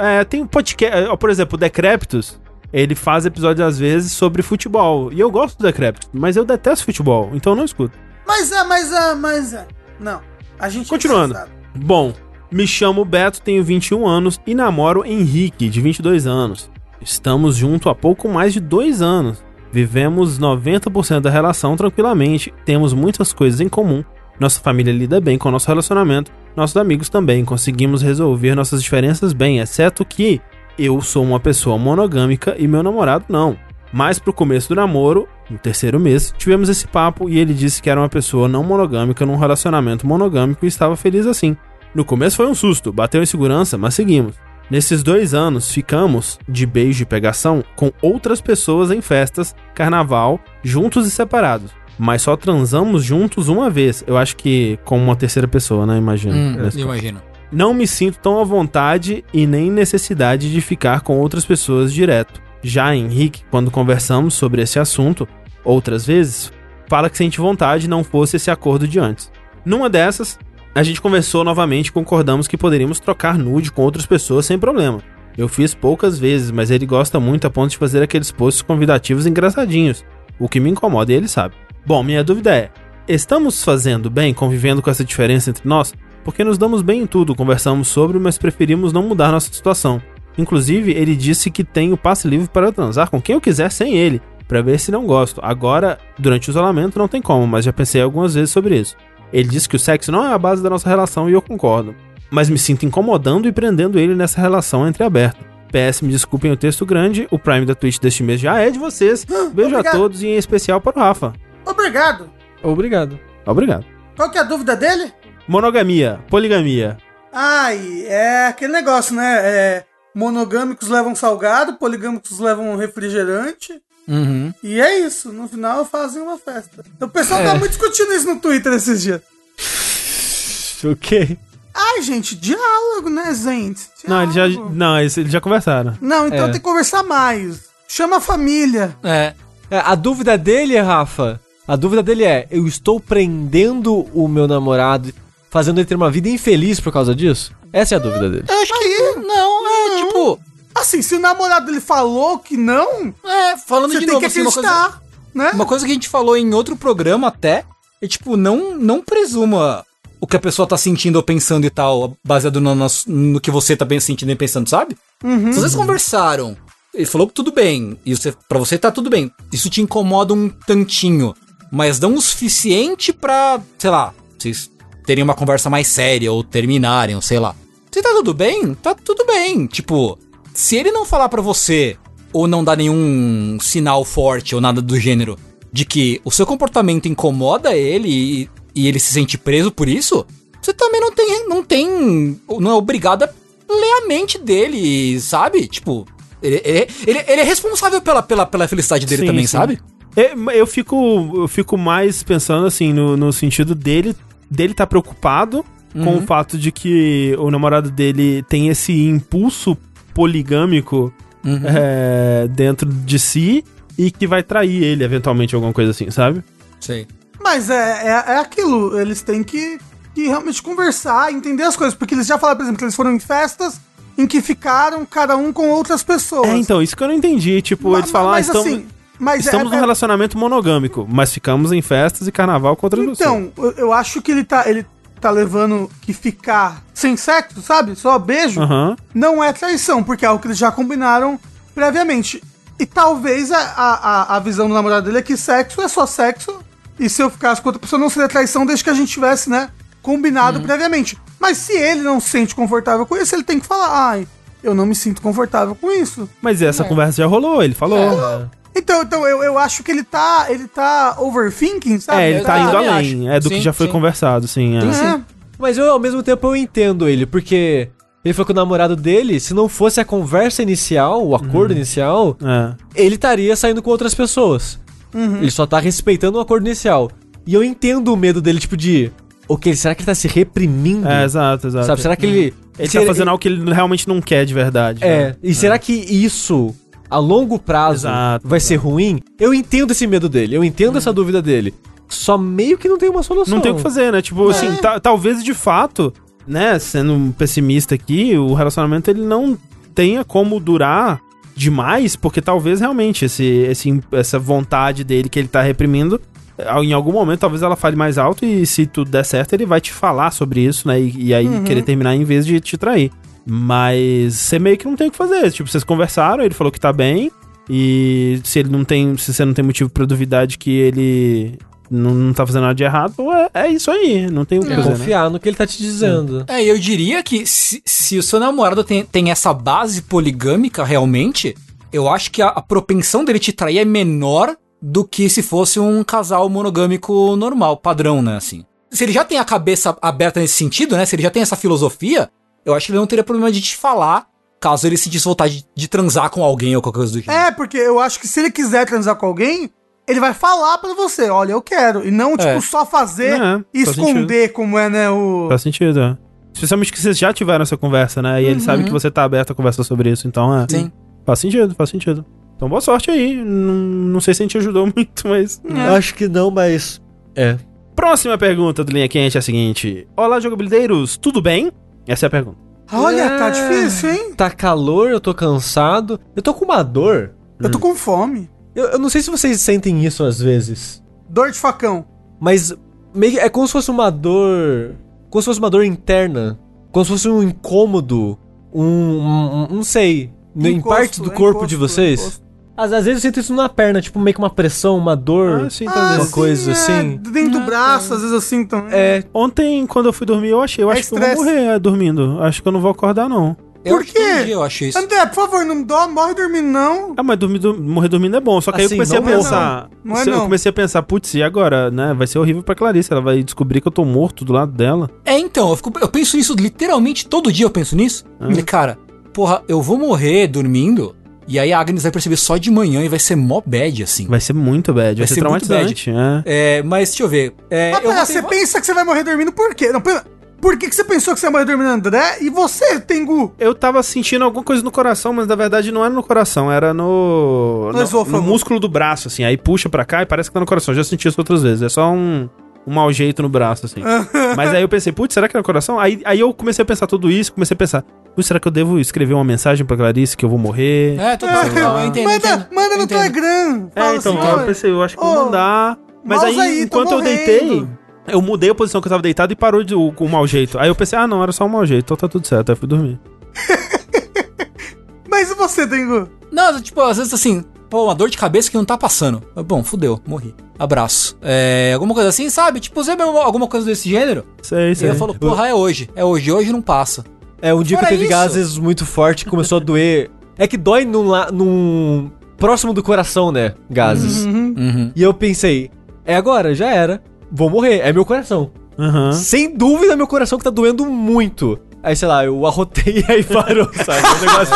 É, 0.00 0.20
é, 0.20 0.24
tem 0.24 0.42
um 0.42 0.46
podcast, 0.46 0.96
é, 0.96 1.16
por 1.16 1.28
exemplo, 1.28 1.56
o 1.56 1.58
Decreptus, 1.58 2.40
ele 2.72 2.94
faz 2.94 3.26
episódios 3.26 3.66
às 3.66 3.80
vezes 3.80 4.12
sobre 4.12 4.42
futebol. 4.42 5.12
E 5.12 5.18
eu 5.18 5.28
gosto 5.28 5.58
do 5.58 5.64
Decreptus, 5.64 6.08
mas 6.12 6.36
eu 6.36 6.44
detesto 6.44 6.84
futebol, 6.84 7.32
então 7.34 7.54
eu 7.54 7.56
não 7.56 7.64
escuto. 7.64 7.98
Mas 8.24 8.52
é, 8.52 8.62
mas 8.62 8.92
é, 8.92 9.14
mas 9.16 9.52
é. 9.54 9.66
Não. 9.98 10.31
A 10.62 10.68
gente 10.68 10.88
Continuando. 10.88 11.34
Bom, 11.74 12.12
me 12.48 12.68
chamo 12.68 13.04
Beto, 13.04 13.42
tenho 13.42 13.64
21 13.64 14.06
anos 14.06 14.40
e 14.46 14.54
namoro 14.54 15.04
Henrique, 15.04 15.68
de 15.68 15.80
22 15.80 16.24
anos. 16.24 16.70
Estamos 17.00 17.56
juntos 17.56 17.90
há 17.90 17.94
pouco 17.96 18.28
mais 18.28 18.52
de 18.52 18.60
dois 18.60 19.02
anos. 19.02 19.42
Vivemos 19.72 20.38
90% 20.38 21.22
da 21.22 21.30
relação 21.30 21.76
tranquilamente, 21.76 22.54
temos 22.64 22.94
muitas 22.94 23.32
coisas 23.32 23.60
em 23.60 23.68
comum. 23.68 24.04
Nossa 24.38 24.60
família 24.60 24.92
lida 24.92 25.20
bem 25.20 25.36
com 25.36 25.48
o 25.48 25.52
nosso 25.52 25.66
relacionamento, 25.66 26.30
nossos 26.54 26.76
amigos 26.76 27.08
também, 27.08 27.44
conseguimos 27.44 28.00
resolver 28.00 28.54
nossas 28.54 28.80
diferenças 28.80 29.32
bem, 29.32 29.58
exceto 29.58 30.04
que 30.04 30.40
eu 30.78 31.00
sou 31.00 31.24
uma 31.24 31.40
pessoa 31.40 31.76
monogâmica 31.76 32.54
e 32.56 32.68
meu 32.68 32.84
namorado 32.84 33.24
não. 33.28 33.58
Mas 33.92 34.18
pro 34.18 34.32
começo 34.32 34.70
do 34.70 34.74
namoro, 34.74 35.28
no 35.50 35.58
terceiro 35.58 36.00
mês, 36.00 36.32
tivemos 36.38 36.68
esse 36.68 36.86
papo 36.86 37.28
e 37.28 37.38
ele 37.38 37.52
disse 37.52 37.82
que 37.82 37.90
era 37.90 38.00
uma 38.00 38.08
pessoa 38.08 38.48
não 38.48 38.64
monogâmica 38.64 39.26
num 39.26 39.36
relacionamento 39.36 40.06
monogâmico 40.06 40.64
e 40.64 40.68
estava 40.68 40.96
feliz 40.96 41.26
assim. 41.26 41.56
No 41.94 42.04
começo 42.04 42.36
foi 42.36 42.46
um 42.46 42.54
susto, 42.54 42.90
bateu 42.90 43.22
em 43.22 43.26
segurança, 43.26 43.76
mas 43.76 43.94
seguimos. 43.94 44.34
Nesses 44.70 45.02
dois 45.02 45.34
anos, 45.34 45.70
ficamos, 45.70 46.38
de 46.48 46.64
beijo 46.64 47.02
e 47.02 47.06
pegação, 47.06 47.62
com 47.76 47.92
outras 48.00 48.40
pessoas 48.40 48.90
em 48.90 49.02
festas, 49.02 49.54
carnaval, 49.74 50.40
juntos 50.62 51.06
e 51.06 51.10
separados. 51.10 51.70
Mas 51.98 52.22
só 52.22 52.36
transamos 52.36 53.04
juntos 53.04 53.48
uma 53.48 53.68
vez. 53.68 54.02
Eu 54.06 54.16
acho 54.16 54.34
que 54.36 54.78
com 54.82 54.96
uma 54.96 55.14
terceira 55.14 55.46
pessoa, 55.46 55.84
né? 55.84 55.98
Imagino. 55.98 56.34
Hum, 56.34 56.70
imagino. 56.74 57.20
não 57.52 57.74
me 57.74 57.86
sinto 57.86 58.18
tão 58.18 58.40
à 58.40 58.44
vontade 58.44 59.22
e 59.34 59.46
nem 59.46 59.70
necessidade 59.70 60.50
de 60.50 60.60
ficar 60.62 61.02
com 61.02 61.18
outras 61.18 61.44
pessoas 61.44 61.92
direto. 61.92 62.40
Já 62.62 62.94
Henrique, 62.94 63.42
quando 63.50 63.70
conversamos 63.70 64.34
sobre 64.34 64.62
esse 64.62 64.78
assunto, 64.78 65.26
outras 65.64 66.06
vezes, 66.06 66.52
fala 66.88 67.10
que 67.10 67.18
sente 67.18 67.40
vontade 67.40 67.88
não 67.88 68.04
fosse 68.04 68.36
esse 68.36 68.50
acordo 68.50 68.86
de 68.86 68.98
antes. 68.98 69.32
Numa 69.64 69.90
dessas, 69.90 70.38
a 70.74 70.82
gente 70.82 71.00
conversou 71.00 71.44
novamente 71.44 71.88
e 71.88 71.92
concordamos 71.92 72.48
que 72.48 72.56
poderíamos 72.56 73.00
trocar 73.00 73.36
nude 73.36 73.70
com 73.70 73.82
outras 73.82 74.06
pessoas 74.06 74.46
sem 74.46 74.58
problema. 74.58 75.00
Eu 75.36 75.48
fiz 75.48 75.74
poucas 75.74 76.18
vezes, 76.18 76.50
mas 76.50 76.70
ele 76.70 76.86
gosta 76.86 77.18
muito 77.18 77.46
a 77.46 77.50
ponto 77.50 77.70
de 77.70 77.78
fazer 77.78 78.02
aqueles 78.02 78.30
posts 78.30 78.62
convidativos 78.62 79.26
engraçadinhos, 79.26 80.04
o 80.38 80.48
que 80.48 80.60
me 80.60 80.70
incomoda 80.70 81.12
e 81.12 81.16
ele 81.16 81.28
sabe. 81.28 81.54
Bom, 81.84 82.02
minha 82.02 82.22
dúvida 82.22 82.54
é: 82.54 82.70
estamos 83.08 83.64
fazendo 83.64 84.10
bem 84.10 84.32
convivendo 84.32 84.82
com 84.82 84.90
essa 84.90 85.04
diferença 85.04 85.50
entre 85.50 85.66
nós? 85.68 85.94
Porque 86.24 86.44
nos 86.44 86.58
damos 86.58 86.82
bem 86.82 87.02
em 87.02 87.06
tudo, 87.06 87.34
conversamos 87.34 87.88
sobre, 87.88 88.18
mas 88.18 88.38
preferimos 88.38 88.92
não 88.92 89.02
mudar 89.02 89.32
nossa 89.32 89.52
situação. 89.52 90.00
Inclusive, 90.36 90.92
ele 90.92 91.14
disse 91.14 91.50
que 91.50 91.64
tem 91.64 91.92
o 91.92 91.96
passe 91.96 92.26
livre 92.26 92.48
para 92.48 92.66
eu 92.66 92.72
transar 92.72 93.10
com 93.10 93.20
quem 93.20 93.34
eu 93.34 93.40
quiser 93.40 93.70
sem 93.70 93.96
ele, 93.96 94.20
para 94.48 94.62
ver 94.62 94.78
se 94.78 94.90
não 94.90 95.06
gosto. 95.06 95.40
Agora, 95.42 95.98
durante 96.18 96.48
o 96.48 96.50
isolamento, 96.50 96.98
não 96.98 97.08
tem 97.08 97.22
como, 97.22 97.46
mas 97.46 97.64
já 97.64 97.72
pensei 97.72 98.00
algumas 98.00 98.34
vezes 98.34 98.50
sobre 98.50 98.78
isso. 98.78 98.96
Ele 99.32 99.48
disse 99.48 99.68
que 99.68 99.76
o 99.76 99.78
sexo 99.78 100.12
não 100.12 100.24
é 100.24 100.32
a 100.32 100.38
base 100.38 100.62
da 100.62 100.70
nossa 100.70 100.88
relação 100.88 101.28
e 101.28 101.32
eu 101.32 101.40
concordo. 101.40 101.94
Mas 102.30 102.48
me 102.48 102.58
sinto 102.58 102.84
incomodando 102.84 103.48
e 103.48 103.52
prendendo 103.52 103.98
ele 103.98 104.14
nessa 104.14 104.40
relação 104.40 104.86
entreaberta. 104.86 105.52
PS, 105.72 106.02
me 106.02 106.10
desculpem 106.12 106.52
o 106.52 106.56
texto 106.56 106.84
grande, 106.84 107.26
o 107.30 107.38
Prime 107.38 107.64
da 107.64 107.74
Twitch 107.74 107.98
deste 107.98 108.22
mês 108.22 108.40
já 108.40 108.58
é 108.58 108.70
de 108.70 108.78
vocês. 108.78 109.24
Beijo 109.54 109.76
a 109.76 109.82
todos 109.82 110.22
e 110.22 110.26
em 110.26 110.36
especial 110.36 110.80
para 110.80 110.98
o 110.98 111.02
Rafa. 111.02 111.32
Obrigado. 111.64 112.28
Obrigado. 112.62 113.18
Obrigado. 113.46 113.86
Qual 114.14 114.30
que 114.30 114.36
é 114.36 114.42
a 114.42 114.44
dúvida 114.44 114.76
dele? 114.76 115.12
Monogamia, 115.48 116.20
poligamia. 116.28 116.98
Ai, 117.32 118.04
é 118.06 118.46
aquele 118.48 118.72
negócio, 118.72 119.16
né? 119.16 119.40
É, 119.42 119.84
monogâmicos 120.14 120.88
levam 120.88 121.14
salgado, 121.14 121.74
poligâmicos 121.74 122.38
levam 122.38 122.76
refrigerante. 122.76 123.80
Uhum. 124.08 124.52
E 124.62 124.80
é 124.80 124.98
isso, 125.00 125.32
no 125.32 125.48
final 125.48 125.84
fazem 125.84 126.20
uma 126.22 126.36
festa. 126.38 126.84
O 127.00 127.08
pessoal 127.08 127.40
É. 127.40 127.44
tá 127.44 127.54
muito 127.54 127.70
discutindo 127.70 128.12
isso 128.12 128.26
no 128.26 128.40
Twitter 128.40 128.72
esses 128.72 129.00
dias. 129.02 129.20
O 130.84 130.96
quê? 130.96 131.36
Ai, 131.72 132.02
gente, 132.02 132.34
diálogo, 132.34 133.08
né, 133.08 133.32
gente? 133.32 133.82
Não, 134.06 134.24
eles 134.24 134.34
já, 134.34 134.48
Diálogo. 134.48 134.74
não, 134.74 134.98
eles, 134.98 135.16
eles 135.16 135.30
já 135.32 135.40
conversaram. 135.40 135.96
Não, 136.00 136.26
então 136.26 136.40
É. 136.40 136.44
tem 136.46 136.54
que 136.54 136.60
conversar 136.60 137.02
mais. 137.04 137.66
Chama 137.88 138.16
a 138.16 138.20
família. 138.20 138.96
É. 139.02 139.32
É, 139.70 139.78
a 139.78 139.94
dúvida 139.94 140.36
dele, 140.36 140.76
Rafa, 140.80 141.40
a 141.68 141.76
dúvida 141.76 142.02
dele 142.02 142.24
é: 142.24 142.48
eu 142.50 142.66
estou 142.66 142.98
prendendo 142.98 143.94
o 144.12 144.26
meu 144.26 144.48
namorado, 144.48 145.14
fazendo 145.50 145.78
ele 145.78 145.86
ter 145.86 145.94
uma 145.94 146.10
vida 146.10 146.28
infeliz 146.28 146.80
por 146.80 146.92
causa 146.92 147.14
disso? 147.14 147.54
Essa 147.72 147.94
é 147.94 147.96
a 147.96 148.00
dúvida 148.00 148.28
dele. 148.28 148.44
Eu 148.48 148.60
acho 148.60 148.72
que. 148.72 149.20
Não, 149.20 149.66
é 149.66 150.04
tipo. 150.04 150.40
Assim, 150.74 151.02
se 151.02 151.14
o 151.14 151.20
namorado 151.20 151.66
dele 151.66 151.80
falou 151.80 152.38
que 152.38 152.56
não, 152.56 153.14
É, 153.24 153.56
falando 153.58 153.92
você 153.92 154.00
de 154.00 154.06
tem 154.06 154.14
novo, 154.14 154.20
que 154.20 154.26
assim, 154.26 154.40
uma 154.40 154.52
coisa, 154.52 154.70
acreditar, 154.70 155.02
né? 155.34 155.50
uma 155.52 155.66
coisa 155.66 155.84
que 155.84 155.90
a 155.90 155.94
gente 155.94 156.08
falou 156.08 156.34
em 156.36 156.54
outro 156.54 156.76
programa 156.76 157.28
até, 157.28 157.64
é 158.00 158.08
tipo, 158.08 158.36
não, 158.38 158.74
não 158.76 159.02
presuma 159.02 159.84
o 160.18 160.26
que 160.26 160.36
a 160.36 160.40
pessoa 160.40 160.66
tá 160.66 160.78
sentindo 160.78 161.16
ou 161.16 161.22
pensando 161.22 161.66
e 161.66 161.70
tal, 161.70 162.16
baseado 162.24 162.60
no, 162.60 162.74
no, 162.74 162.86
no 163.06 163.40
que 163.40 163.50
você 163.50 163.76
tá 163.76 163.84
bem 163.84 164.00
sentindo 164.00 164.32
e 164.32 164.36
pensando, 164.36 164.68
sabe? 164.68 164.96
Uhum. 165.22 165.52
Se 165.52 165.60
vocês 165.60 165.74
conversaram, 165.74 166.56
ele 166.94 167.06
falou 167.06 167.26
que 167.26 167.34
tudo 167.34 167.52
bem, 167.52 167.98
e 168.04 168.16
você, 168.16 168.32
pra 168.48 168.58
você 168.58 168.78
tá 168.78 168.90
tudo 168.90 169.10
bem, 169.10 169.30
isso 169.52 169.68
te 169.68 169.82
incomoda 169.82 170.32
um 170.32 170.48
tantinho, 170.48 171.34
mas 171.70 172.00
não 172.00 172.14
o 172.14 172.22
suficiente 172.22 173.12
pra, 173.12 173.60
sei 173.76 173.90
lá, 173.90 174.14
vocês 174.38 174.70
terem 175.04 175.24
uma 175.24 175.34
conversa 175.34 175.68
mais 175.68 175.88
séria 175.88 176.32
ou 176.32 176.42
terminarem, 176.42 177.14
ou 177.14 177.20
sei 177.22 177.38
lá. 177.38 177.54
Se 177.92 178.00
tá 178.00 178.08
tudo 178.10 178.32
bem, 178.32 178.74
tá 178.74 178.94
tudo 178.94 179.26
bem. 179.26 179.66
Tipo, 179.66 180.18
se 180.54 180.76
ele 180.76 180.90
não 180.90 181.04
falar 181.04 181.28
pra 181.28 181.42
você 181.42 181.96
ou 182.32 182.48
não 182.48 182.64
dar 182.64 182.76
nenhum 182.76 183.58
sinal 183.60 184.04
forte 184.04 184.54
ou 184.54 184.60
nada 184.60 184.80
do 184.80 184.98
gênero 184.98 185.36
de 185.70 185.84
que 185.84 186.20
o 186.24 186.30
seu 186.30 186.46
comportamento 186.46 187.06
incomoda 187.06 187.76
ele 187.76 188.08
e, 188.08 188.50
e 188.74 188.88
ele 188.88 188.98
se 188.98 189.12
sente 189.12 189.36
preso 189.36 189.70
por 189.70 189.88
isso, 189.88 190.26
você 190.60 190.72
também 190.72 191.00
não 191.00 191.12
tem, 191.12 191.48
não 191.48 191.62
tem, 191.62 192.40
não 192.60 192.70
é 192.70 192.74
obrigado 192.74 193.24
a 193.24 193.28
ler 193.68 194.02
a 194.02 194.06
mente 194.06 194.38
dele, 194.38 195.20
sabe? 195.20 195.66
Tipo, 195.66 196.06
ele, 196.42 196.60
ele, 196.64 196.88
ele, 197.06 197.18
ele 197.26 197.40
é 197.40 197.44
responsável 197.44 198.00
pela, 198.00 198.22
pela, 198.22 198.46
pela 198.46 198.68
felicidade 198.68 199.06
dele 199.06 199.22
Sim, 199.22 199.26
também, 199.26 199.46
sim. 199.46 199.52
sabe? 199.52 199.78
É, 200.16 200.32
Eu 200.54 200.66
fico, 200.66 200.96
eu 201.34 201.48
fico 201.48 201.76
mais 201.78 202.22
pensando 202.22 202.66
assim, 202.66 202.92
no, 202.92 203.16
no 203.16 203.32
sentido 203.32 203.74
dele 203.74 204.14
dele 204.50 204.74
tá 204.74 204.86
preocupado 204.86 205.64
com 205.92 206.16
o 206.18 206.22
fato 206.22 206.56
de 206.58 206.72
que 206.72 207.34
o 207.38 207.50
namorado 207.50 207.90
dele 207.90 208.42
tem 208.48 208.68
esse 208.68 208.92
impulso 209.06 209.76
poligâmico 210.14 211.12
Uhum. 211.44 211.58
é, 211.64 212.46
dentro 212.48 212.88
de 212.88 213.18
si 213.18 213.64
e 213.98 214.12
que 214.12 214.28
vai 214.28 214.44
trair 214.44 214.80
ele 214.80 215.02
eventualmente, 215.02 215.56
alguma 215.56 215.72
coisa 215.72 215.90
assim, 215.90 216.08
sabe? 216.08 216.40
Sei. 216.78 217.04
Mas 217.42 217.68
é, 217.68 217.74
é, 218.06 218.08
é 218.34 218.38
aquilo, 218.38 218.96
eles 219.00 219.22
têm 219.22 219.42
que, 219.42 219.76
que 220.14 220.28
realmente 220.28 220.62
conversar, 220.62 221.32
entender 221.32 221.64
as 221.64 221.76
coisas, 221.76 221.96
porque 221.96 222.14
eles 222.14 222.28
já 222.28 222.38
falaram, 222.38 222.58
por 222.58 222.62
exemplo, 222.62 222.78
que 222.78 222.84
eles 222.84 222.94
foram 222.94 223.12
em 223.12 223.18
festas 223.18 223.80
em 224.16 224.24
que 224.24 224.40
ficaram 224.40 225.04
cada 225.04 225.36
um 225.36 225.52
com 225.52 225.68
outras 225.70 226.04
pessoas. 226.04 226.46
É, 226.48 226.56
então, 226.56 226.80
isso 226.80 226.96
que 226.96 227.02
eu 227.02 227.08
não 227.08 227.14
entendi. 227.14 227.60
Tipo, 227.60 227.90
Ma- 227.90 227.98
eles 227.98 228.12
ma- 228.12 228.18
falaram, 228.20 228.34
ah, 228.34 228.36
mas 228.38 228.46
estamos, 228.46 228.66
assim, 228.72 228.86
mas 229.18 229.44
estamos 229.44 229.66
é, 229.66 229.70
num 229.70 229.76
é- 229.76 229.80
relacionamento 229.80 230.38
monogâmico, 230.38 231.08
mas 231.10 231.32
ficamos 231.34 231.72
em 231.72 231.82
festas 231.82 232.28
e 232.28 232.30
carnaval 232.30 232.76
com 232.76 232.86
outras 232.86 233.04
pessoas. 233.04 233.18
Então, 233.42 233.52
eu, 233.58 233.72
eu 233.72 233.92
acho 233.92 234.22
que 234.22 234.30
ele 234.30 234.44
tá, 234.44 234.62
ele 234.70 234.86
tá 235.22 235.30
levando 235.30 235.90
que 236.00 236.12
ficar 236.12 236.82
sem 236.92 237.16
sexo, 237.16 237.62
sabe? 237.62 237.94
Só 237.96 238.18
beijo, 238.18 238.60
Aham. 238.60 238.96
não 239.14 239.42
é 239.42 239.52
traição, 239.52 240.02
porque 240.02 240.24
é 240.24 240.28
algo 240.28 240.40
que 240.40 240.48
eles 240.48 240.58
já 240.58 240.70
combinaram 240.72 241.38
previamente. 241.74 242.42
E 242.78 242.84
talvez 242.86 243.50
a, 243.52 243.58
a, 243.58 244.36
a- 244.36 244.40
visão 244.40 244.68
do 244.68 244.74
namorado 244.74 245.06
dele 245.06 245.18
é 245.18 245.22
que 245.22 245.36
sexo 245.36 245.80
é 245.80 245.88
só 245.88 246.06
sexo, 246.06 246.60
e 246.98 247.08
se 247.08 247.22
eu 247.22 247.30
ficasse 247.30 247.60
com 247.62 247.68
outra 247.68 247.80
pessoa 247.80 247.98
não 248.00 248.10
seria 248.10 248.28
traição 248.28 248.66
desde 248.66 248.84
que 248.84 248.90
a 248.90 248.94
gente 248.94 249.12
tivesse, 249.12 249.48
né, 249.48 249.70
combinado 250.02 250.60
previamente. 250.60 251.16
Mas 251.40 251.58
se 251.58 251.72
ele 251.72 252.02
não 252.02 252.20
se 252.20 252.30
sente 252.30 252.54
confortável 252.54 253.06
com 253.06 253.16
isso, 253.16 253.34
ele 253.34 253.42
tem 253.44 253.58
que 253.60 253.66
falar, 253.66 253.88
ai, 254.10 254.26
eu 254.62 254.74
não 254.74 254.86
me 254.86 254.94
sinto 254.94 255.20
confortável 255.22 255.74
com 255.74 255.90
isso. 255.90 256.28
Mas 256.40 256.60
É. 256.62 256.66
essa 256.66 256.84
conversa 256.84 257.22
já 257.22 257.26
rolou, 257.26 257.62
ele 257.62 257.74
falou. 257.74 257.98
É, 257.98 258.46
Então, 258.74 259.02
então 259.02 259.26
eu, 259.26 259.42
eu 259.42 259.58
acho 259.58 259.82
que 259.82 259.90
ele 259.90 260.02
tá, 260.02 260.46
ele 260.48 260.66
tá 260.66 261.16
overthinking, 261.18 262.00
sabe? 262.00 262.22
É, 262.22 262.30
ele 262.30 262.40
tá 262.40 262.58
eu 262.58 262.68
indo 262.68 262.76
além. 262.76 263.28
acho. 263.28 263.36
É 263.36 263.40
do 263.40 263.48
que 263.50 263.56
Sim, 263.56 263.60
já 263.62 263.72
foi 263.72 263.86
sim. 263.86 263.92
conversado, 263.92 264.48
sim. 264.48 264.76
é. 264.76 264.80
É. 264.80 265.20
Mas 265.58 265.78
eu, 265.78 265.90
ao 265.90 265.98
mesmo 265.98 266.22
tempo, 266.22 266.46
eu 266.48 266.56
entendo 266.56 267.08
ele, 267.08 267.24
porque 267.26 267.88
ele 268.24 268.32
falou 268.34 268.46
que 268.46 268.52
o 268.52 268.54
namorado 268.54 268.96
dele, 268.96 269.38
se 269.38 269.52
não 269.54 269.68
fosse 269.68 270.00
a 270.00 270.04
conversa 270.04 270.62
inicial, 270.62 271.24
o 271.26 271.34
acordo 271.34 271.72
inicial, 271.72 272.36
É. 272.42 272.74
ele 272.94 273.14
estaria 273.16 273.54
saindo 273.54 273.82
com 273.82 273.90
outras 273.90 274.14
pessoas. 274.14 274.78
Ele 275.14 275.50
só 275.50 275.66
tá 275.66 275.78
respeitando 275.78 276.38
o 276.38 276.40
acordo 276.40 276.66
inicial. 276.66 277.10
E 277.46 277.52
eu 277.52 277.62
entendo 277.62 278.12
o 278.12 278.16
medo 278.16 278.40
dele, 278.40 278.58
tipo, 278.58 278.76
de. 278.76 279.12
Ok, 279.48 279.74
será 279.76 279.94
que 279.94 280.00
ele 280.00 280.06
tá 280.06 280.14
se 280.14 280.26
reprimindo? 280.26 281.06
É, 281.06 281.24
exato, 281.24 281.66
exato. 281.66 281.86
Sabe, 281.86 282.00
será 282.00 282.16
que 282.16 282.24
ele. 282.24 282.54
Ele 282.78 282.88
se 282.88 282.98
tá 282.98 283.04
fazendo 283.04 283.28
algo 283.28 283.38
que 283.38 283.48
ele 283.48 283.70
realmente 283.74 284.08
não 284.08 284.22
quer 284.22 284.46
de 284.46 284.54
verdade. 284.54 285.04
É, 285.04 285.26
né? 285.30 285.36
e 285.42 285.52
será 285.54 285.78
que 285.78 285.92
isso, 285.92 286.74
a 287.12 287.18
longo 287.18 287.58
prazo, 287.58 288.06
Exato, 288.08 288.46
vai 288.48 288.60
ser 288.60 288.76
ruim? 288.76 289.20
Eu 289.38 289.52
entendo 289.52 289.90
esse 289.92 290.06
medo 290.06 290.28
dele, 290.28 290.56
eu 290.56 290.64
entendo 290.64 290.96
essa 290.98 291.12
dúvida 291.12 291.40
dele. 291.42 291.74
Só 292.08 292.36
meio 292.36 292.76
que 292.76 292.88
não 292.88 292.98
tem 292.98 293.08
uma 293.08 293.22
solução. 293.22 293.54
Não 293.54 293.62
tem 293.62 293.72
o 293.72 293.76
que 293.76 293.82
fazer, 293.82 294.12
né? 294.12 294.20
Tipo, 294.20 294.48
assim, 294.50 294.74
ta- 294.76 295.00
talvez 295.00 295.42
de 295.42 295.54
fato, 295.54 296.12
né, 296.46 296.78
sendo 296.78 297.14
um 297.14 297.30
pessimista 297.32 297.94
aqui, 297.94 298.36
o 298.36 298.52
relacionamento 298.54 299.10
ele 299.10 299.22
não 299.22 299.56
tenha 299.94 300.24
como 300.24 300.58
durar 300.60 301.20
demais, 301.54 302.16
porque 302.16 302.40
talvez 302.40 302.80
realmente 302.80 303.24
esse, 303.24 303.44
esse, 303.44 304.00
essa 304.12 304.38
vontade 304.38 305.04
dele 305.04 305.28
que 305.28 305.38
ele 305.38 305.48
tá 305.48 305.62
reprimindo, 305.62 306.20
eh, 306.58 306.82
em 306.82 306.92
algum 306.92 307.12
momento 307.12 307.40
talvez 307.40 307.62
ela 307.62 307.76
fale 307.76 307.94
mais 307.96 308.16
alto 308.18 308.44
e 308.44 308.66
se 308.66 308.86
tudo 308.86 309.10
der 309.10 309.24
certo 309.24 309.52
ele 309.52 309.66
vai 309.66 309.80
te 309.80 309.92
falar 309.92 310.30
sobre 310.32 310.60
isso, 310.60 310.88
né? 310.88 311.00
E, 311.00 311.26
e 311.28 311.34
aí 311.34 311.46
querer 311.62 311.82
terminar 311.82 312.14
em 312.14 312.24
vez 312.24 312.46
de 312.46 312.58
te 312.60 312.76
trair. 312.76 313.10
Mas 313.46 314.34
você 314.34 314.58
meio 314.58 314.76
que 314.78 314.84
não 314.86 314.96
tem 314.96 315.08
o 315.08 315.10
que 315.10 315.16
fazer. 315.16 315.50
Tipo, 315.50 315.68
vocês 315.68 315.84
conversaram, 315.84 316.44
ele 316.44 316.54
falou 316.54 316.72
que 316.72 316.80
tá 316.80 316.92
bem. 316.92 317.30
E 317.68 318.40
se 318.44 318.58
ele 318.58 318.68
não 318.70 318.84
tem. 318.84 319.16
Se 319.16 319.32
você 319.32 319.44
não 319.44 319.52
tem 319.54 319.64
motivo 319.64 319.88
pra 319.90 320.04
duvidar 320.04 320.46
de 320.46 320.58
que 320.58 320.70
ele 320.70 321.58
não, 321.90 322.12
não 322.14 322.32
tá 322.32 322.46
fazendo 322.46 322.62
nada 322.62 322.74
de 322.74 322.82
errado, 322.84 323.14
é, 323.54 323.66
é 323.66 323.68
isso 323.68 323.90
aí. 323.90 324.28
Não 324.30 324.44
tem 324.44 324.58
o 324.58 324.62
que 324.64 324.72
É, 324.72 324.76
fazer. 324.76 324.90
né? 324.90 324.96
confiar 324.96 325.30
no 325.30 325.38
que 325.38 325.48
ele 325.48 325.56
tá 325.56 325.66
te 325.66 325.78
dizendo. 325.78 326.44
É, 326.48 326.62
eu 326.64 326.78
diria 326.78 327.22
que 327.22 327.46
se, 327.46 327.82
se 327.84 328.18
o 328.18 328.22
seu 328.22 328.40
namorado 328.40 328.82
tem, 328.82 329.04
tem 329.04 329.30
essa 329.30 329.52
base 329.54 330.02
poligâmica 330.02 330.84
realmente, 330.84 331.54
eu 331.92 332.08
acho 332.08 332.30
que 332.30 332.42
a, 332.42 332.48
a 332.48 332.62
propensão 332.62 333.24
dele 333.24 333.38
te 333.38 333.52
trair 333.52 333.78
é 333.78 333.84
menor 333.84 334.56
do 334.80 335.04
que 335.04 335.28
se 335.28 335.42
fosse 335.42 335.78
um 335.78 336.02
casal 336.02 336.48
monogâmico 336.48 337.36
normal, 337.36 337.76
padrão, 337.76 338.20
né, 338.20 338.36
assim. 338.36 338.64
Se 338.90 339.04
ele 339.04 339.12
já 339.12 339.24
tem 339.24 339.38
a 339.38 339.44
cabeça 339.44 339.96
aberta 340.02 340.40
nesse 340.40 340.54
sentido, 340.54 340.96
né, 340.96 341.06
se 341.06 341.14
ele 341.14 341.22
já 341.22 341.30
tem 341.30 341.40
essa 341.40 341.54
filosofia, 341.54 342.28
eu 342.64 342.74
acho 342.74 342.86
que 342.86 342.92
ele 342.92 342.98
não 342.98 343.06
teria 343.06 343.24
problema 343.24 343.50
de 343.50 343.60
te 343.60 343.76
falar 343.76 344.26
caso 344.60 344.86
ele 344.86 344.96
sentisse 344.96 345.24
vontade 345.24 345.58
de, 345.58 345.66
de 345.74 345.88
transar 345.88 346.30
com 346.30 346.42
alguém 346.42 346.76
ou 346.76 346.80
qualquer 346.80 346.98
coisa 346.98 347.12
do 347.12 347.20
tipo. 347.20 347.32
É, 347.32 347.50
porque 347.50 347.76
eu 347.76 347.98
acho 347.98 348.20
que 348.20 348.28
se 348.28 348.38
ele 348.38 348.50
quiser 348.50 348.86
transar 348.86 349.16
com 349.16 349.26
alguém, 349.26 349.68
ele 350.08 350.20
vai 350.20 350.32
falar 350.32 350.78
pra 350.78 350.94
você, 350.94 351.28
olha, 351.28 351.50
eu 351.52 351.60
quero. 351.60 352.06
E 352.06 352.12
não, 352.12 352.36
tipo, 352.36 352.48
É. 352.48 352.60
só 352.60 352.86
fazer 352.86 353.40
É, 353.40 353.64
e 353.74 353.82
esconder 353.82 354.52
como 354.52 354.78
é, 354.78 354.88
né, 354.88 355.10
o... 355.10 355.46
Faz 355.48 355.62
sentido, 355.62 356.00
é. 356.00 356.16
Especialmente 356.54 356.92
que 356.92 357.00
vocês 357.00 357.18
já 357.18 357.32
tiveram 357.32 357.62
essa 357.62 357.76
conversa, 357.76 358.22
né? 358.22 358.40
E 358.42 358.46
ele 358.46 358.60
sabe 358.60 358.84
que 358.84 358.90
você 358.90 359.10
tá 359.10 359.24
aberto 359.24 359.50
a 359.50 359.54
conversar 359.54 359.82
sobre 359.84 360.10
isso, 360.10 360.28
então 360.28 360.56
é. 360.56 360.66
Sim. 360.70 360.92
Faz 361.26 361.38
sentido, 361.40 361.74
faz 361.74 361.90
sentido. 361.90 362.24
Então 362.54 362.68
boa 362.68 362.80
sorte 362.80 363.10
aí. 363.10 363.34
Não, 363.42 363.74
não 363.74 364.20
sei 364.20 364.34
se 364.34 364.42
a 364.42 364.44
gente 364.44 364.58
ajudou 364.58 364.86
muito, 364.94 365.26
mas. 365.26 365.60
Eu 365.64 365.94
Acho 365.94 366.14
que 366.14 366.28
não, 366.28 366.50
mas. 366.50 367.00
É. 367.34 367.56
Próxima 367.96 368.36
pergunta 368.36 368.84
do 368.84 368.92
Linha 368.92 369.08
Quente 369.08 369.36
é 369.36 369.40
a 369.40 369.42
seguinte: 369.42 370.06
Olá, 370.16 370.38
jogabilideiros, 370.40 371.16
tudo 371.16 371.40
bem? 371.40 371.72
Essa 372.06 372.26
é 372.26 372.28
a 372.28 372.30
pergunta. 372.30 372.58
Olha, 372.92 373.38
tá 373.38 373.48
É. 373.48 373.50
difícil, 373.50 374.10
hein? 374.10 374.34
Tá 374.34 374.50
calor, 374.50 375.10
eu 375.10 375.20
tô 375.20 375.32
cansado. 375.32 376.20
Eu 376.36 376.42
tô 376.42 376.52
com 376.52 376.64
uma 376.64 376.82
dor. 376.82 377.32
Eu 377.60 377.70
tô 377.70 377.78
com 377.78 377.94
fome. 377.94 378.50
Eu, 378.74 378.86
eu 378.86 378.98
não 378.98 379.08
sei 379.08 379.22
se 379.22 379.30
vocês 379.30 379.60
sentem 379.60 380.04
isso 380.04 380.24
às 380.24 380.40
vezes. 380.40 381.02
Dor 381.28 381.50
de 381.52 381.58
facão. 381.58 382.04
Mas 382.40 382.74
meio 383.14 383.32
que 383.34 383.38
é 383.38 383.48
como 383.48 383.66
se 383.66 383.72
fosse 383.72 383.90
uma 383.90 384.10
dor. 384.10 384.94
Como 385.30 385.40
se 385.40 385.46
fosse 385.46 385.58
uma 385.60 385.70
dor 385.70 385.84
interna. 385.84 386.58
Como 386.90 387.04
se 387.04 387.10
fosse 387.12 387.28
um 387.28 387.42
incômodo. 387.42 388.38
Um. 388.74 388.82
um- 388.84 389.62
um- 389.64 389.68
não 389.76 389.82
sei. 389.84 390.32
em 390.54 390.66
Encosto, 390.76 390.88
parte 390.98 391.20
do 391.22 391.30
é 391.32 391.34
corpo 391.34 391.50
encosto, 391.60 391.66
de 391.68 391.76
vocês. 391.76 392.20
encosto. 392.20 392.42
Às, 392.76 392.92
às 392.92 393.04
vezes 393.04 393.22
eu 393.24 393.28
sinto 393.30 393.40
isso 393.40 393.54
na 393.54 393.68
perna, 393.68 394.00
tipo 394.00 394.18
meio 394.18 394.34
que 394.34 394.40
uma 394.40 394.48
pressão, 394.50 394.96
uma 394.96 395.14
dor. 395.14 395.64
Ah, 395.66 395.70
sim, 395.70 395.86
Ah, 395.86 395.92
talvez. 395.92 396.18
uma 396.18 396.24
sim, 396.26 396.30
coisa 396.32 396.70
é, 396.70 396.72
assim. 396.72 397.16
Dentro 397.30 397.60
do 397.60 397.60
braço, 397.66 398.14
às 398.14 398.20
vezes 398.22 398.34
assim 398.36 398.64
também. 398.64 398.90
É, 398.92 399.24
Ontem, 399.34 399.86
quando 399.86 400.06
eu 400.06 400.12
fui 400.12 400.26
dormir, 400.26 400.48
eu 400.48 400.62
achei. 400.62 400.82
Eu 400.82 400.90
É 400.90 400.98
acho 400.98 401.08
que 401.10 401.14
eu 401.14 401.18
vou 401.20 401.34
morrer 401.36 401.64
é, 401.64 401.78
dormindo. 401.78 402.38
Acho 402.42 402.62
que 402.62 402.68
eu 402.68 402.72
não 402.72 402.80
vou 402.80 402.90
acordar, 402.90 403.28
não. 403.28 403.56
Eu 403.84 403.96
Por 403.96 404.04
quê? 404.06 404.18
eu 404.48 404.62
acho 404.62 404.84
isso. 404.84 404.96
André, 404.96 405.26
por 405.26 405.34
favor, 405.34 405.64
não 405.66 405.82
dó, 405.82 406.06
morre 406.08 406.34
dormindo, 406.34 406.68
não. 406.68 407.14
Ah, 407.16 407.22
mas 407.24 407.36
dormir, 407.36 407.58
dur- 407.58 407.76
morrer 407.82 408.06
dormindo 408.08 408.36
é 408.36 408.40
bom. 408.40 408.60
Só 408.60 408.70
que 408.70 408.78
aí 408.78 408.84
eu 408.84 408.86
Assim, 408.86 408.94
comecei 408.94 409.18
a 409.18 409.20
não 409.20 409.28
é 409.28 409.32
pensar. 409.36 409.88
não. 410.04 410.14
Não 410.14 410.20
é 410.20 410.24
se- 410.24 410.30
Eu 410.30 410.34
não. 410.36 410.44
comecei 410.44 410.70
a 410.70 410.72
pensar, 410.72 411.02
putz, 411.02 411.34
e 411.34 411.42
agora, 411.42 411.90
né? 411.90 412.14
Vai 412.14 412.28
ser 412.28 412.38
horrível 412.38 412.62
pra 412.62 412.76
Clarice. 412.76 413.12
Ela 413.12 413.20
vai 413.20 413.42
descobrir 413.42 413.80
que 413.80 413.88
eu 413.88 413.92
tô 413.92 414.04
morto 414.04 414.44
do 414.44 414.52
lado 414.52 414.70
dela. 414.70 415.10
É, 415.24 415.36
então, 415.36 415.68
eu, 415.70 415.76
fico- 415.76 415.92
eu 416.00 416.06
penso 416.08 416.36
nisso 416.36 416.54
literalmente 416.56 417.26
todo 417.26 417.50
dia 417.52 417.66
eu 417.66 417.70
penso 417.70 417.96
nisso. 417.96 418.24
Ah. 418.38 418.46
Falei, 418.46 418.62
cara, 418.62 418.98
porra, 419.32 419.62
eu 419.66 419.82
vou 419.82 419.98
morrer 419.98 420.46
dormindo 420.46 421.16
E 421.52 421.58
aí 421.58 421.70
a 421.70 421.78
Agnes 421.78 422.02
vai 422.02 422.10
perceber 422.10 422.36
só 422.36 422.56
de 422.56 422.70
manhã 422.70 423.02
e 423.04 423.08
vai 423.08 423.18
ser 423.18 423.36
mó 423.36 423.60
bad, 423.64 424.02
assim. 424.02 424.26
Vai 424.26 424.40
ser 424.40 424.54
muito 424.54 424.92
bad, 424.94 425.08
vai, 425.08 425.14
Vai 425.16 425.26
ser, 425.26 425.34
ser 425.34 425.44
muito 425.44 425.66
traumatizante. 425.66 426.10
É. 426.46 426.78
É, 426.78 426.82
mas 426.82 427.10
deixa 427.10 427.22
eu 427.24 427.28
ver. 427.28 427.52
É, 427.68 427.90
Mas, 427.92 428.04
eu 428.04 428.10
pera, 428.10 428.24
você 428.24 428.42
pensa 428.42 428.80
que 428.80 428.86
você 428.86 428.94
vai 428.94 429.04
morrer 429.04 429.22
dormindo 429.22 429.52
por 429.52 429.74
quê? 429.74 429.92
Não, 429.92 430.00
pera, 430.00 430.24
por 430.60 430.78
que, 430.78 430.88
que 430.88 430.94
você 430.94 431.04
pensou 431.04 431.34
que 431.34 431.40
você 431.40 431.46
ia 431.46 431.50
morrer 431.50 431.64
dormindo, 431.66 431.90
André? 431.90 432.38
E 432.40 432.48
você, 432.48 432.98
Tengu? 433.00 433.52
Eu 433.58 433.74
tava 433.74 434.02
sentindo 434.02 434.44
alguma 434.44 434.64
coisa 434.64 434.82
no 434.82 434.90
coração, 434.90 435.32
mas 435.34 435.46
na 435.46 435.54
verdade 435.54 435.92
não 435.92 436.02
era 436.02 436.14
no 436.14 436.22
coração, 436.22 436.72
era 436.72 436.94
no. 436.94 437.88
No 437.88 437.98
No, 437.98 438.02
esôfago. 438.02 438.36
no 438.38 438.42
músculo 438.42 438.80
do 438.80 438.88
braço, 438.88 439.28
assim. 439.28 439.44
Aí 439.44 439.58
puxa 439.58 439.88
pra 439.90 440.04
cá 440.06 440.22
e 440.22 440.26
parece 440.26 440.48
que 440.48 440.54
tá 440.54 440.60
no 440.60 440.66
coração. 440.66 440.94
Já 440.94 441.04
senti 441.04 441.28
isso 441.28 441.38
outras 441.40 441.62
vezes. 441.62 441.82
É 441.82 441.88
só 441.88 442.10
um, 442.12 442.48
um 442.86 442.94
mau 442.94 443.12
jeito 443.12 443.42
no 443.42 443.48
braço, 443.48 443.86
assim. 443.86 444.00
mas 444.56 444.72
aí 444.72 444.82
eu 444.82 444.88
pensei, 444.88 445.12
putz, 445.12 445.34
será 445.34 445.48
que 445.48 445.56
é 445.56 445.58
no 445.60 445.64
coração? 445.64 445.98
Aí, 445.98 446.22
aí 446.24 446.40
eu 446.40 446.54
comecei 446.54 446.82
a 446.82 446.86
pensar 446.86 447.06
tudo 447.06 447.30
isso, 447.30 447.52
comecei 447.52 447.74
a 447.74 447.78
pensar, 447.78 448.04
putz, 448.34 448.46
será 448.46 448.58
que 448.60 448.66
eu 448.68 448.72
devo 448.72 448.98
escrever 448.98 449.34
uma 449.34 449.44
mensagem 449.44 449.84
pra 449.84 449.96
Clarice 449.96 450.36
que 450.36 450.44
eu 450.44 450.48
vou 450.48 450.58
morrer? 450.58 451.18
É, 451.18 451.36
tô 451.36 451.46
pensando, 451.46 451.74
não, 451.74 452.00
eu 452.00 452.06
entendo, 452.06 452.24
manda, 452.24 452.36
entendo, 452.36 452.66
manda 452.74 452.96
no 452.96 453.02
entendo. 453.02 453.18
Telegram. 453.18 453.90
É, 453.94 454.00
Fala 454.00 454.16
então, 454.16 454.38
assim, 454.38 454.48
eu 454.50 454.56
"Oi, 454.58 454.64
pensei, 454.66 454.90
eu 454.90 455.02
acho 455.02 455.16
que 455.16 455.24
Ô, 455.24 455.26
vou 455.34 455.44
mandar. 455.46 455.98
Mas 456.24 456.42
aí, 456.44 456.60
aí, 456.60 456.82
enquanto 456.82 457.12
eu 457.12 457.20
deitei, 457.20 457.86
eu 458.28 458.40
mudei 458.40 458.70
a 458.70 458.74
posição 458.74 459.00
que 459.00 459.08
eu 459.08 459.10
tava 459.10 459.22
deitado 459.22 459.52
e 459.52 459.56
parou 459.56 459.82
de, 459.82 459.94
o, 459.94 460.12
com 460.12 460.24
o 460.24 460.28
mau 460.28 460.46
jeito. 460.46 460.78
Aí 460.78 460.88
eu 460.88 460.94
pensei, 460.94 461.18
ah, 461.18 461.26
não, 461.26 461.42
era 461.42 461.50
só 461.52 461.64
um 461.64 461.68
mau 461.68 461.84
jeito, 461.84 462.04
então 462.04 462.16
tá 462.16 462.28
tudo 462.28 462.46
certo. 462.46 462.70
Aí 462.70 462.74
eu 462.74 462.76
fui 462.76 462.88
dormir. 462.88 463.18
Mas 465.28 465.50
e 465.50 465.54
você, 465.54 465.86
Tengu? 465.86 466.28
Não, 466.50 466.80
tipo, 466.80 467.00
às 467.00 467.16
vezes 467.16 467.32
assim, 467.32 467.64
pô, 467.88 468.04
uma 468.04 468.14
dor 468.14 468.28
de 468.28 468.36
cabeça 468.36 468.70
que 468.70 468.76
não 468.76 468.84
tá 468.84 468.96
passando. 468.98 469.42
Bom, 469.66 469.82
fudeu, 469.82 470.20
morri. 470.26 470.54
Abraço. 470.78 471.36
É, 471.42 471.92
alguma 471.94 472.14
coisa 472.14 472.28
assim, 472.28 472.48
sabe? 472.50 472.80
Tipo, 472.80 473.02
você 473.02 473.14
mesmo 473.16 473.36
alguma 473.38 473.66
coisa 473.66 473.86
desse 473.86 474.08
gênero. 474.08 474.44
Sei, 474.62 474.90
E 474.92 474.96
sei. 474.96 475.10
eu 475.10 475.14
falo, 475.14 475.34
porra, 475.34 475.68
é 475.68 475.74
hoje. 475.74 476.08
É 476.14 476.24
hoje, 476.24 476.52
hoje 476.52 476.72
não 476.72 476.82
passa. 476.82 477.24
É, 477.62 477.72
um 477.72 477.82
dia 477.82 477.96
que 477.96 478.02
eu 478.04 478.08
Fora 478.08 478.10
teve 478.10 478.24
isso- 478.24 478.30
gases 478.30 478.76
muito 478.76 479.06
forte, 479.06 479.46
começou 479.46 479.76
a 479.78 479.80
doer. 479.80 480.30
É 480.58 480.66
que 480.66 480.76
dói 480.76 481.06
num, 481.06 481.30
num 481.50 482.30
próximo 482.58 482.92
do 482.92 483.02
coração, 483.02 483.50
né? 483.50 483.74
Gases. 483.88 484.44
Uhum. 484.44 485.10
E 485.16 485.22
eu 485.22 485.32
pensei, 485.32 485.90
é 486.26 486.36
agora, 486.36 486.74
já 486.74 486.90
era. 486.90 487.22
Vou 487.50 487.70
morrer, 487.70 488.00
é 488.00 488.12
meu 488.12 488.24
coração. 488.24 488.70
Aham. 488.98 489.32
Sem 489.32 489.74
dúvida, 489.74 490.14
meu 490.14 490.26
coração 490.26 490.58
que 490.58 490.64
tá 490.64 490.70
doendo 490.70 491.06
muito. 491.06 491.78
Aí, 492.02 492.14
sei 492.14 492.28
lá, 492.28 492.44
eu 492.44 492.66
arrotei 492.66 493.24
e 493.26 493.32
aí 493.32 493.42
parou, 493.42 493.88
sabe? 494.04 494.20
O 494.20 494.40
negócio... 494.40 494.74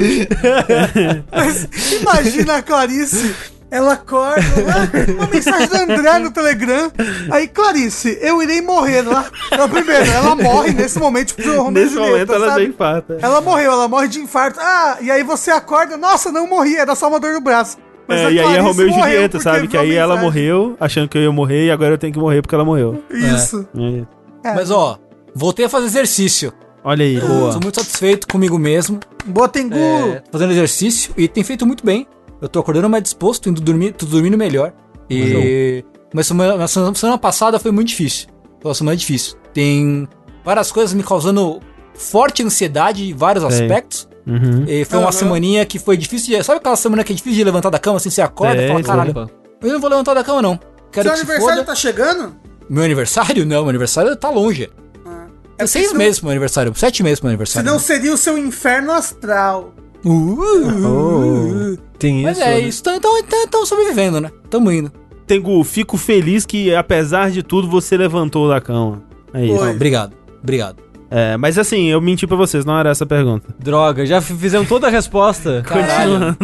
Mas 1.30 1.68
imagina 2.00 2.56
a 2.56 2.62
Clarice. 2.62 3.34
Ela 3.70 3.92
acorda 3.92 4.40
lá, 4.66 5.12
uma 5.14 5.26
mensagem 5.26 5.68
do 5.68 5.76
André 5.76 6.18
no 6.20 6.30
Telegram. 6.30 6.90
Aí, 7.30 7.46
Clarice, 7.46 8.16
eu 8.22 8.42
irei 8.42 8.62
morrer 8.62 9.02
lá. 9.02 9.26
Não, 9.56 9.68
primeiro, 9.68 10.10
ela 10.10 10.34
morre 10.34 10.72
nesse 10.72 10.98
momento, 10.98 11.34
tipo, 11.34 11.42
e 11.42 11.70
Nesse 11.70 11.92
Julieta, 11.94 12.10
momento 12.12 12.32
ela 12.32 12.46
sabe? 12.48 12.62
já 12.62 12.68
infarta. 12.68 13.18
Ela 13.20 13.40
morreu, 13.42 13.72
ela 13.72 13.86
morre 13.86 14.08
de 14.08 14.20
infarto. 14.20 14.58
Ah, 14.58 14.96
e 15.02 15.10
aí 15.10 15.22
você 15.22 15.50
acorda, 15.50 15.98
nossa, 15.98 16.32
não 16.32 16.46
morri, 16.46 16.76
era 16.76 16.94
só 16.94 17.08
uma 17.08 17.20
dor 17.20 17.34
no 17.34 17.40
braço. 17.42 17.76
Mas 18.06 18.20
É, 18.20 18.32
e 18.32 18.40
aí 18.40 18.56
é 18.56 18.60
Romeu 18.60 18.88
e 18.88 18.92
Julieta, 18.92 19.38
sabe? 19.38 19.68
Que 19.68 19.76
aí 19.76 19.94
ela 19.94 20.16
morreu, 20.16 20.74
achando 20.80 21.06
que 21.06 21.18
eu 21.18 21.22
ia 21.22 21.32
morrer, 21.32 21.66
e 21.66 21.70
agora 21.70 21.92
eu 21.92 21.98
tenho 21.98 22.12
que 22.12 22.18
morrer 22.18 22.40
porque 22.40 22.54
ela 22.54 22.64
morreu. 22.64 23.02
Isso. 23.10 23.68
É. 24.42 24.48
É. 24.50 24.54
Mas 24.54 24.70
ó, 24.70 24.98
voltei 25.34 25.66
a 25.66 25.68
fazer 25.68 25.86
exercício. 25.86 26.52
Olha 26.82 27.04
aí, 27.04 27.20
boa. 27.20 27.52
Tô 27.52 27.60
muito 27.60 27.74
satisfeito 27.74 28.26
comigo 28.28 28.58
mesmo. 28.58 28.98
Boa, 29.26 29.46
Tengu. 29.46 29.76
É, 29.76 30.22
fazendo 30.32 30.52
exercício 30.52 31.12
e 31.18 31.28
tem 31.28 31.44
feito 31.44 31.66
muito 31.66 31.84
bem. 31.84 32.06
Eu 32.40 32.48
tô 32.48 32.60
acordando 32.60 32.88
mais 32.88 33.02
disposto, 33.02 33.48
indo 33.48 33.60
dormir, 33.60 33.92
tô 33.92 34.06
dormindo 34.06 34.36
melhor. 34.38 34.72
E. 35.10 35.84
Mas 36.14 36.26
semana, 36.26 36.56
na 36.56 36.66
semana 36.68 37.18
passada 37.18 37.58
foi 37.58 37.70
muito 37.70 37.88
difícil. 37.88 38.28
Foi 38.60 38.68
uma 38.70 38.74
semana 38.74 38.96
difícil. 38.96 39.36
Tem 39.52 40.08
várias 40.44 40.70
coisas 40.72 40.94
me 40.94 41.02
causando 41.02 41.60
forte 41.94 42.42
ansiedade 42.42 43.10
em 43.10 43.14
vários 43.14 43.44
Sei. 43.52 43.64
aspectos. 43.64 44.08
Uhum. 44.26 44.64
E 44.66 44.84
foi 44.84 44.98
uma 44.98 45.06
Aham. 45.06 45.12
semaninha 45.12 45.64
que 45.66 45.78
foi 45.78 45.96
difícil 45.96 46.36
de. 46.38 46.44
Sabe 46.44 46.58
aquela 46.58 46.76
semana 46.76 47.02
que 47.02 47.12
é 47.12 47.16
difícil 47.16 47.38
de 47.38 47.44
levantar 47.44 47.70
da 47.70 47.78
cama 47.78 47.96
assim? 47.96 48.10
Você 48.10 48.20
acorda 48.22 48.62
e 48.62 48.68
fala, 48.68 48.82
caralho, 48.82 49.10
Opa. 49.10 49.30
eu 49.62 49.72
não 49.72 49.80
vou 49.80 49.90
levantar 49.90 50.14
da 50.14 50.22
cama 50.22 50.42
não. 50.42 50.58
Quero 50.92 51.08
Seu 51.08 51.12
que 51.12 51.18
se 51.18 51.24
aniversário 51.24 51.60
foda. 51.62 51.66
tá 51.66 51.74
chegando? 51.74 52.36
Meu 52.68 52.84
aniversário? 52.84 53.44
Não, 53.46 53.60
meu 53.62 53.68
aniversário 53.70 54.14
tá 54.16 54.30
longe. 54.30 54.70
É 55.58 55.64
É 55.64 55.66
seis 55.66 55.92
meses 55.92 56.18
pro 56.18 56.26
meu 56.26 56.32
aniversário, 56.32 56.72
sete 56.74 57.02
meses 57.02 57.18
pro 57.20 57.26
meu 57.26 57.32
aniversário. 57.32 57.66
Senão 57.66 57.78
seria 57.80 58.12
o 58.12 58.16
seu 58.16 58.36
inferno 58.38 58.92
astral. 58.92 59.72
Uh, 60.04 60.10
uh, 60.10 60.68
uh, 60.68 61.72
uh. 61.74 61.78
Tem 61.98 62.22
Mas 62.22 62.38
isso. 62.38 62.46
é 62.46 62.50
né? 62.54 62.60
isso, 62.60 62.82
então 62.88 63.18
estão 63.18 63.66
sobrevivendo, 63.66 64.20
né? 64.20 64.30
Tamo 64.48 64.70
indo. 64.70 64.92
Tengu, 65.26 65.62
fico 65.64 65.96
feliz 65.96 66.46
que, 66.46 66.74
apesar 66.74 67.30
de 67.30 67.42
tudo, 67.42 67.68
você 67.68 67.96
levantou 67.96 68.48
da 68.48 68.60
cama. 68.60 69.02
É 69.34 69.44
isso. 69.44 69.62
Não, 69.62 69.70
obrigado, 69.72 70.14
obrigado. 70.42 70.76
É, 71.10 71.36
mas 71.36 71.58
assim, 71.58 71.86
eu 71.86 72.00
menti 72.00 72.26
pra 72.26 72.36
vocês, 72.36 72.64
não 72.64 72.78
era 72.78 72.90
essa 72.90 73.04
a 73.04 73.06
pergunta. 73.06 73.54
Droga, 73.58 74.04
já 74.06 74.20
fizemos 74.20 74.68
toda 74.68 74.86
a 74.86 74.90
resposta. 74.90 75.62
Caralho. 75.66 76.36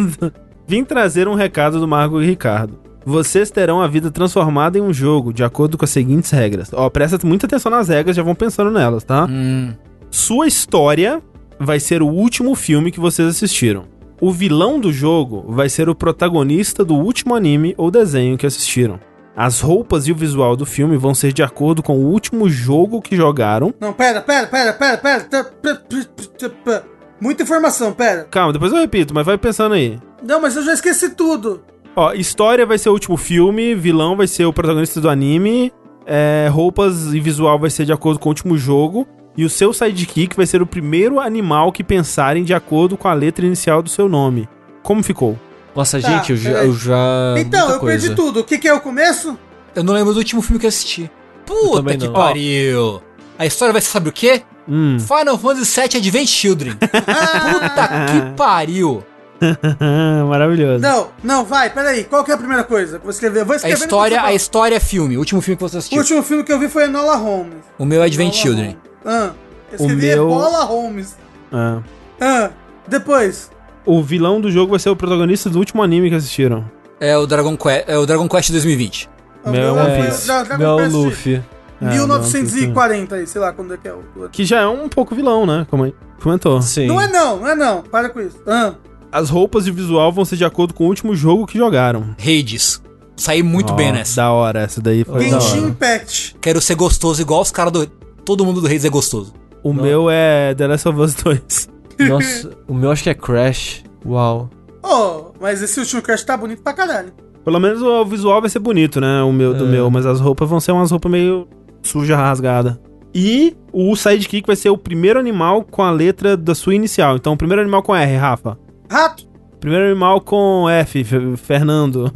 Vim 0.67 0.83
trazer 0.83 1.27
um 1.27 1.35
recado 1.35 1.79
do 1.79 1.87
Marco 1.87 2.21
e 2.21 2.25
Ricardo. 2.25 2.79
Vocês 3.05 3.51
terão 3.51 3.81
a 3.81 3.87
vida 3.87 4.09
transformada 4.09 4.79
em 4.79 4.81
um 4.81 4.91
jogo, 4.91 5.31
de 5.31 5.43
acordo 5.43 5.77
com 5.77 5.85
as 5.85 5.91
seguintes 5.91 6.31
regras. 6.31 6.71
Ó, 6.73 6.89
presta 6.89 7.19
muita 7.23 7.45
atenção 7.45 7.71
nas 7.71 7.87
regras, 7.87 8.15
já 8.15 8.23
vão 8.23 8.33
pensando 8.33 8.71
nelas, 8.71 9.03
tá? 9.03 9.25
Hum, 9.29 9.73
Sua 10.09 10.47
história 10.47 11.21
vai 11.59 11.79
ser 11.79 12.01
o 12.01 12.07
último 12.07 12.55
filme 12.55 12.91
que 12.91 12.99
vocês 12.99 13.27
assistiram. 13.27 13.83
O 14.19 14.31
vilão 14.31 14.79
do 14.79 14.93
jogo 14.93 15.43
vai 15.49 15.67
ser 15.67 15.89
o 15.89 15.95
protagonista 15.95 16.85
do 16.85 16.95
último 16.95 17.35
anime 17.35 17.75
ou 17.77 17.91
desenho 17.91 18.37
que 18.37 18.45
assistiram. 18.45 18.97
As 19.35 19.59
roupas 19.59 20.07
e 20.07 20.13
o 20.13 20.15
visual 20.15 20.55
do 20.55 20.65
filme 20.65 20.95
vão 20.95 21.13
ser 21.13 21.33
de 21.33 21.43
acordo 21.43 21.83
com 21.83 21.97
o 21.97 22.05
último 22.05 22.49
jogo 22.49 23.01
que 23.01 23.17
jogaram. 23.17 23.73
Não, 23.77 23.91
pera, 23.91 24.21
pera, 24.21 24.47
pera, 24.47 24.71
pera, 24.73 24.97
pera. 24.97 26.83
Muita 27.19 27.43
informação, 27.43 27.91
pera. 27.91 28.25
Calma, 28.31 28.53
depois 28.53 28.71
eu 28.71 28.79
repito, 28.79 29.13
mas 29.13 29.25
vai 29.25 29.37
pensando 29.37 29.75
aí. 29.75 29.99
Não, 30.23 30.41
mas 30.41 30.55
eu 30.55 30.63
já 30.63 30.73
esqueci 30.73 31.09
tudo. 31.09 31.61
Ó, 31.93 32.13
história 32.13 32.65
vai 32.65 32.77
ser 32.77 32.87
o 32.89 32.93
último 32.93 33.17
filme, 33.17 33.75
vilão 33.75 34.15
vai 34.15 34.27
ser 34.27 34.45
o 34.45 34.53
protagonista 34.53 35.01
do 35.01 35.09
anime, 35.09 35.73
é, 36.05 36.47
roupas 36.49 37.13
e 37.13 37.19
visual 37.19 37.59
vai 37.59 37.69
ser 37.69 37.85
de 37.85 37.91
acordo 37.91 38.19
com 38.19 38.29
o 38.29 38.31
último 38.31 38.57
jogo, 38.57 39.05
e 39.37 39.43
o 39.45 39.49
seu 39.49 39.73
sidekick 39.73 40.35
vai 40.35 40.45
ser 40.45 40.61
o 40.61 40.65
primeiro 40.65 41.19
animal 41.19 41.71
que 41.71 41.83
pensarem 41.83 42.43
de 42.43 42.53
acordo 42.53 42.95
com 42.97 43.07
a 43.07 43.13
letra 43.13 43.45
inicial 43.45 43.81
do 43.83 43.89
seu 43.89 44.07
nome. 44.07 44.47
Como 44.83 45.01
ficou? 45.03 45.37
Nossa, 45.75 45.99
Tá, 45.99 46.09
gente, 46.09 46.31
eu 46.31 46.37
já. 46.37 46.49
Eu 46.51 46.73
já 46.73 47.35
então, 47.37 47.67
muita 47.69 47.73
eu 47.75 47.79
perdi 47.87 48.07
coisa. 48.07 48.15
tudo. 48.15 48.39
O 48.39 48.43
que, 48.43 48.57
que 48.57 48.67
é 48.67 48.73
o 48.73 48.79
começo? 48.79 49.37
eu 49.75 49.83
não 49.83 49.93
lembro 49.93 50.13
do 50.13 50.17
último 50.19 50.41
filme 50.41 50.57
que 50.59 50.65
eu 50.65 50.69
assisti. 50.69 51.11
Puta 51.45 51.77
também 51.77 51.97
que 51.97 52.07
pariu. 52.09 53.01
A 53.37 53.45
história 53.45 53.73
vai 53.73 53.81
ser, 53.81 53.89
sabe 53.89 54.07
o 54.09 54.11
quê? 54.13 54.41
Hum. 54.67 54.97
Final 54.99 55.37
Fantasy 55.37 55.79
VII 55.81 55.97
Advent 55.99 56.27
Children. 56.27 56.73
Puta 56.79 57.87
que 58.07 58.37
pariu. 58.37 59.03
Maravilhoso. 60.29 60.81
Não, 60.81 61.09
não, 61.23 61.45
vai, 61.45 61.69
peraí. 61.69 62.03
Qual 62.05 62.23
que 62.23 62.31
é 62.31 62.33
a 62.33 62.37
primeira 62.37 62.63
coisa? 62.63 62.99
Vou 62.99 63.09
escrever. 63.11 63.43
Vou 63.43 63.53
A 63.53 63.57
escrever 63.57 63.77
no 63.79 63.83
história, 63.85 64.21
a 64.23 64.33
história 64.33 64.75
é 64.75 64.79
filme. 64.79 65.17
O 65.17 65.19
último 65.19 65.41
filme 65.41 65.57
que 65.57 65.63
você 65.63 65.75
O 65.75 65.79
assistiu. 65.79 65.99
último 65.99 66.23
filme 66.23 66.43
que 66.43 66.51
eu 66.53 66.59
vi 66.59 66.69
foi 66.69 66.85
Enola 66.85 67.15
Holmes. 67.15 67.57
O 67.77 67.85
meu 67.85 68.01
é 68.01 68.05
Advent 68.05 68.29
Enola 68.33 68.41
Children. 68.41 68.65
Holmes. 68.67 68.94
Ah, 69.05 69.31
escrevi 69.71 70.07
meu- 70.07 70.23
Ebola 70.29 70.63
Holmes. 70.63 71.15
É. 71.53 71.81
Ah, 72.21 72.49
depois. 72.87 73.51
O 73.85 74.01
vilão 74.01 74.41
do 74.41 74.49
jogo 74.51 74.71
vai 74.71 74.79
ser 74.79 74.89
o 74.89 74.95
protagonista 74.95 75.49
do 75.49 75.59
último 75.59 75.83
anime 75.83 76.09
que 76.09 76.15
assistiram. 76.15 76.65
É 76.99 77.15
o 77.17 77.27
Dragon 77.27 77.55
Quest, 77.55 77.83
é 77.87 77.97
o 77.97 78.05
Dragon 78.05 78.27
Quest 78.27 78.49
2020. 78.51 79.09
O 79.43 79.51
Meu 79.51 79.75
meu 79.75 79.79
é 79.79 80.01
Piece. 80.07 80.25
Dra- 80.25 80.43
Dragon 80.43 80.63
Meu 80.63 80.77
Quest 80.77 80.91
Luffy. 80.93 81.43
É, 81.81 81.89
1940 81.89 83.15
aí, 83.15 83.27
sei 83.27 83.41
lá 83.41 83.51
quando 83.53 83.73
é 83.73 83.77
que 83.77 83.87
é 83.87 83.93
o. 83.93 83.99
o- 84.15 84.29
Que 84.29 84.43
já 84.45 84.61
é 84.61 84.67
um 84.67 84.87
pouco 84.89 85.13
vilão, 85.13 85.45
né? 85.45 85.67
Como 85.69 85.83
aí 85.83 85.93
comentou. 86.21 86.61
Sim. 86.61 86.87
Não 86.87 86.99
é 86.99 87.07
não, 87.07 87.37
não 87.39 87.47
é 87.49 87.55
não. 87.55 87.81
Para 87.83 88.09
com 88.09 88.19
isso. 88.21 88.39
Ah, 88.47 88.73
As 89.11 89.29
roupas 89.29 89.67
e 89.67 89.71
o 89.71 89.73
visual 89.73 90.11
vão 90.11 90.25
ser 90.25 90.35
de 90.37 90.43
acordo 90.45 90.73
com 90.73 90.85
o 90.85 90.87
último 90.87 91.15
jogo 91.15 91.45
que 91.45 91.57
jogaram. 91.57 92.15
Hades. 92.19 92.81
Saí 93.15 93.41
muito 93.43 93.71
Ó, 93.71 93.75
bem 93.75 93.91
nessa. 93.93 94.17
Da 94.17 94.31
hora, 94.31 94.59
essa 94.61 94.81
daí 94.81 95.03
foi 95.05 95.29
da 95.29 95.39
Genshin 95.39 95.59
hora. 95.59 95.67
Impact. 95.69 96.35
Quero 96.41 96.59
ser 96.59 96.75
gostoso 96.75 97.21
igual 97.21 97.41
os 97.41 97.51
caras 97.51 97.71
do. 97.71 97.89
Todo 98.25 98.43
mundo 98.45 98.59
do 98.61 98.67
Hades 98.67 98.85
é 98.85 98.89
gostoso. 98.89 99.33
O 99.63 99.73
meu 99.73 100.09
é 100.09 100.53
The 100.55 100.67
Last 100.67 100.87
of 100.89 100.99
Us 100.99 101.13
2. 101.15 101.69
Nossa, 102.09 102.51
o 102.67 102.73
meu 102.73 102.91
acho 102.91 103.03
que 103.03 103.09
é 103.09 103.13
Crash. 103.13 103.83
Uau. 104.05 104.49
Oh, 104.83 105.31
mas 105.39 105.61
esse 105.61 105.79
último 105.79 106.01
Crash 106.01 106.23
tá 106.23 106.35
bonito 106.37 106.61
pra 106.61 106.73
caralho. 106.73 107.13
Pelo 107.43 107.59
menos 107.59 107.81
o 107.81 108.03
visual 108.05 108.41
vai 108.41 108.49
ser 108.49 108.59
bonito, 108.59 108.99
né? 108.99 109.21
O 109.23 109.31
meu 109.31 109.53
do 109.53 109.65
É. 109.65 109.67
meu, 109.67 109.89
mas 109.89 110.05
as 110.05 110.19
roupas 110.19 110.49
vão 110.49 110.59
ser 110.59 110.71
umas 110.71 110.91
roupas 110.91 111.11
meio 111.11 111.47
suja, 111.81 112.15
rasgada. 112.15 112.79
E 113.13 113.55
o 113.71 113.95
sidekick 113.95 114.45
vai 114.45 114.55
ser 114.55 114.69
o 114.69 114.77
primeiro 114.77 115.19
animal 115.19 115.63
com 115.63 115.81
a 115.81 115.91
letra 115.91 116.35
da 116.35 116.53
sua 116.53 116.75
inicial. 116.75 117.15
Então, 117.15 117.33
o 117.33 117.37
primeiro 117.37 117.61
animal 117.61 117.81
com 117.81 117.95
R, 117.95 118.15
Rafa. 118.17 118.57
Rato. 118.91 119.25
Primeiro 119.65 119.85
animal 119.87 120.21
com 120.21 120.69
F, 120.69 120.99
F- 121.01 121.37
Fernando. 121.37 122.11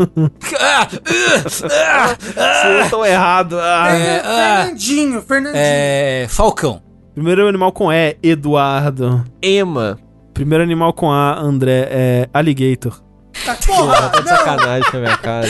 Estão 2.84 3.04
errado. 3.04 3.58
Ah. 3.60 3.90
É, 3.98 4.20
ah. 4.24 4.62
Fernandinho, 4.66 5.22
Fernandinho. 5.24 5.60
É. 5.60 6.28
Falcão. 6.30 6.80
Primeiro 7.16 7.48
animal 7.48 7.72
com 7.72 7.92
E, 7.92 8.16
Eduardo. 8.22 9.24
Emma. 9.42 9.98
Primeiro 10.32 10.64
animal 10.64 10.94
com 10.94 11.12
A, 11.12 11.40
André, 11.40 11.88
é 11.90 12.30
Alligator. 12.32 13.02
Tá, 13.44 13.56
porra, 13.66 14.10
Tá 14.12 14.20
de 14.20 14.30
não. 14.30 14.38
sacanagem 14.38 14.92
com 14.92 14.98
a 14.98 15.00
minha 15.00 15.18
cara. 15.18 15.48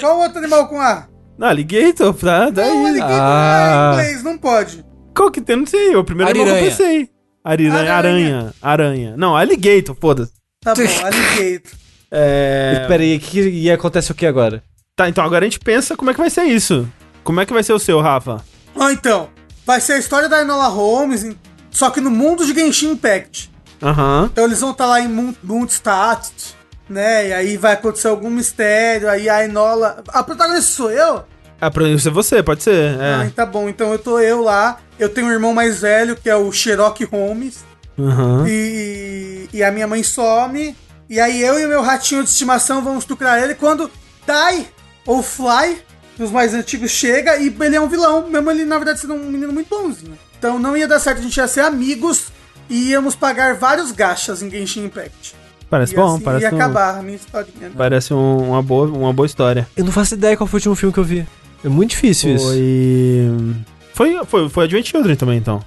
Qual 0.00 0.18
outro 0.20 0.36
animal 0.38 0.68
com 0.68 0.78
A? 0.82 1.06
Não, 1.38 1.48
Alligator, 1.48 2.12
tá? 2.12 2.44
Não, 2.44 2.52
Daí. 2.52 2.84
ele 2.88 3.00
Ah. 3.02 3.92
em 3.96 4.00
inglês, 4.00 4.22
não 4.22 4.36
pode. 4.36 4.84
Qual 5.16 5.30
que 5.30 5.40
tem? 5.40 5.56
Não 5.56 5.64
sei. 5.66 5.96
O 5.96 6.04
primeiro 6.04 6.30
animal 6.30 6.46
que 6.58 6.60
eu 6.62 6.68
pensei. 6.68 7.08
Ariranha, 7.44 7.92
aranha, 7.94 8.54
aranha. 8.60 9.14
Não, 9.16 9.36
alligator, 9.36 9.96
foda-se. 10.00 10.32
Tá 10.62 10.74
bom, 10.74 10.82
alligator. 10.82 11.72
É... 12.10 12.78
Espera 12.80 13.02
aí, 13.02 13.18
que, 13.18 13.38
e 13.50 13.70
acontece 13.70 14.10
o 14.10 14.14
que 14.14 14.24
agora? 14.24 14.62
Tá, 14.96 15.10
então 15.10 15.22
agora 15.22 15.44
a 15.44 15.48
gente 15.48 15.60
pensa 15.60 15.94
como 15.94 16.10
é 16.10 16.14
que 16.14 16.20
vai 16.20 16.30
ser 16.30 16.44
isso. 16.44 16.88
Como 17.22 17.38
é 17.38 17.44
que 17.44 17.52
vai 17.52 17.62
ser 17.62 17.74
o 17.74 17.78
seu, 17.78 18.00
Rafa? 18.00 18.42
Ó, 18.74 18.88
então, 18.88 19.28
vai 19.66 19.78
ser 19.78 19.92
a 19.92 19.98
história 19.98 20.26
da 20.26 20.40
Enola 20.40 20.68
Holmes, 20.68 21.36
só 21.70 21.90
que 21.90 22.00
no 22.00 22.10
mundo 22.10 22.46
de 22.46 22.54
Genshin 22.54 22.92
Impact. 22.92 23.50
Aham. 23.82 24.30
Então 24.32 24.44
eles 24.46 24.58
vão 24.58 24.70
estar 24.70 24.86
lá 24.86 25.02
em 25.02 25.06
Mun- 25.08 25.34
Mundstadt, 25.42 26.54
né? 26.88 27.28
E 27.28 27.32
aí 27.34 27.56
vai 27.58 27.74
acontecer 27.74 28.08
algum 28.08 28.30
mistério, 28.30 29.10
aí 29.10 29.28
a 29.28 29.44
Enola... 29.44 30.02
A 30.08 30.22
protagonista 30.22 30.72
sou 30.72 30.90
eu? 30.90 31.24
Ah, 31.60 31.70
pra 31.70 31.84
ser 31.98 32.10
você, 32.10 32.42
pode 32.42 32.62
ser. 32.62 32.96
Ah, 33.00 33.24
É. 33.26 33.30
tá 33.30 33.44
bom, 33.44 33.68
então 33.68 33.92
eu 33.92 33.98
tô 33.98 34.18
eu 34.20 34.40
lá, 34.42 34.78
eu 34.98 35.08
tenho 35.08 35.26
um 35.26 35.32
irmão 35.32 35.52
mais 35.52 35.80
velho, 35.80 36.14
que 36.16 36.30
é 36.30 36.36
o 36.36 36.52
Sherlock 36.52 37.04
Holmes, 37.04 37.64
Aham. 37.98 38.44
e, 38.48 39.48
e 39.52 39.62
a 39.62 39.72
minha 39.72 39.86
mãe 39.86 40.02
some, 40.02 40.76
e 41.10 41.18
aí 41.18 41.42
eu 41.42 41.58
e 41.58 41.64
o 41.64 41.68
meu 41.68 41.82
ratinho 41.82 42.22
de 42.22 42.30
estimação 42.30 42.82
vamos 42.82 43.04
procurar 43.04 43.42
ele 43.42 43.54
quando 43.54 43.90
Dai, 44.26 44.66
ou 45.06 45.22
Fly, 45.22 45.78
dos 46.16 46.30
mais 46.30 46.54
antigos, 46.54 46.90
chega 46.90 47.36
e 47.38 47.54
ele 47.60 47.76
é 47.76 47.80
um 47.80 47.88
vilão, 47.88 48.28
mesmo 48.28 48.50
ele 48.50 48.64
na 48.64 48.76
verdade 48.76 49.00
sendo 49.00 49.14
um 49.14 49.24
menino 49.30 49.52
muito 49.52 49.68
bonzinho. 49.68 50.18
Então 50.38 50.58
não 50.58 50.76
ia 50.76 50.86
dar 50.86 51.00
certo, 51.00 51.18
a 51.18 51.22
gente 51.22 51.36
ia 51.36 51.48
ser 51.48 51.60
amigos 51.62 52.28
e 52.70 52.90
íamos 52.90 53.16
pagar 53.16 53.54
vários 53.54 53.90
gachas 53.90 54.42
em 54.42 54.50
Genshin 54.50 54.84
Impact. 54.84 55.34
Parece 55.70 55.92
e 55.92 55.96
bom, 55.96 56.14
assim 56.14 56.20
parece 56.24 56.44
ia 56.44 56.52
um- 56.52 56.56
acabar 56.56 56.98
a 56.98 57.02
minha 57.02 57.16
historinha. 57.16 57.68
né? 57.68 57.72
Parece 57.76 58.14
um- 58.14 58.50
uma, 58.50 58.62
boa, 58.62 58.86
uma 58.86 59.12
boa 59.12 59.26
história. 59.26 59.66
Eu 59.76 59.84
não 59.84 59.92
faço 59.92 60.14
ideia 60.14 60.36
qual 60.36 60.46
foi 60.46 60.58
o 60.58 60.60
último 60.60 60.74
filme 60.76 60.92
que 60.92 61.00
eu 61.00 61.04
vi. 61.04 61.26
É 61.64 61.68
muito 61.68 61.90
difícil 61.90 62.34
isso. 62.34 62.46
Foi. 62.46 63.54
Foi, 63.94 64.24
foi, 64.26 64.48
foi 64.48 64.64
Advent 64.64 64.86
Children 64.86 65.16
também, 65.16 65.38
então. 65.38 65.62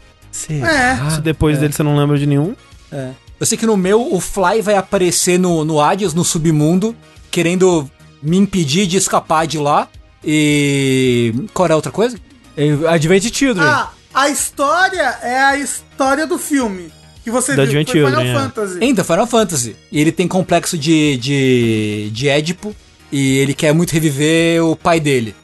É. 0.50 1.10
Se 1.10 1.22
depois 1.22 1.60
dele 1.60 1.74
você 1.74 1.84
não 1.84 1.98
lembra 1.98 2.18
de 2.18 2.26
nenhum. 2.26 2.56
É. 2.92 3.12
Eu 3.40 3.46
sei 3.46 3.58
que 3.58 3.66
no 3.66 3.76
meu, 3.76 4.14
o 4.14 4.22
Fly 4.22 4.62
vai 4.62 4.76
aparecer 4.76 5.38
no, 5.40 5.66
no 5.66 5.82
Hades, 5.82 6.14
no 6.14 6.24
submundo, 6.24 6.96
querendo 7.30 7.90
me 8.22 8.38
impedir 8.38 8.86
de 8.86 8.98
escapar 8.98 9.46
de 9.48 9.58
lá. 9.58 9.88
E. 10.24 11.34
Qual 11.54 11.66
era 11.66 11.74
a 11.74 11.76
outra 11.76 11.92
coisa? 11.92 12.18
É 12.56 12.70
Advent 12.88 13.34
Children. 13.34 13.68
Ah, 13.68 13.90
a 14.14 14.30
história 14.30 15.18
é 15.24 15.40
a 15.40 15.58
história 15.58 16.28
do 16.28 16.38
filme. 16.38 16.92
Que 17.24 17.32
você 17.32 17.56
Da 17.56 17.66
viu, 17.66 17.80
Advent 17.80 17.90
foi 17.90 18.06
Final 18.06 18.12
Children, 18.12 18.32
é. 18.32 18.40
Fantasy. 18.40 18.84
Ainda, 18.84 19.04
Final 19.04 19.28
Fantasy. 19.28 19.76
E 19.92 20.00
ele 20.00 20.12
tem 20.12 20.28
complexo 20.28 20.78
de, 20.78 21.18
de, 21.18 22.10
de 22.12 22.30
Édipo. 22.30 22.76
E 23.12 23.40
ele 23.40 23.54
quer 23.54 23.74
muito 23.74 23.92
reviver 23.92 24.64
o 24.64 24.76
pai 24.76 25.00
dele. 25.00 25.36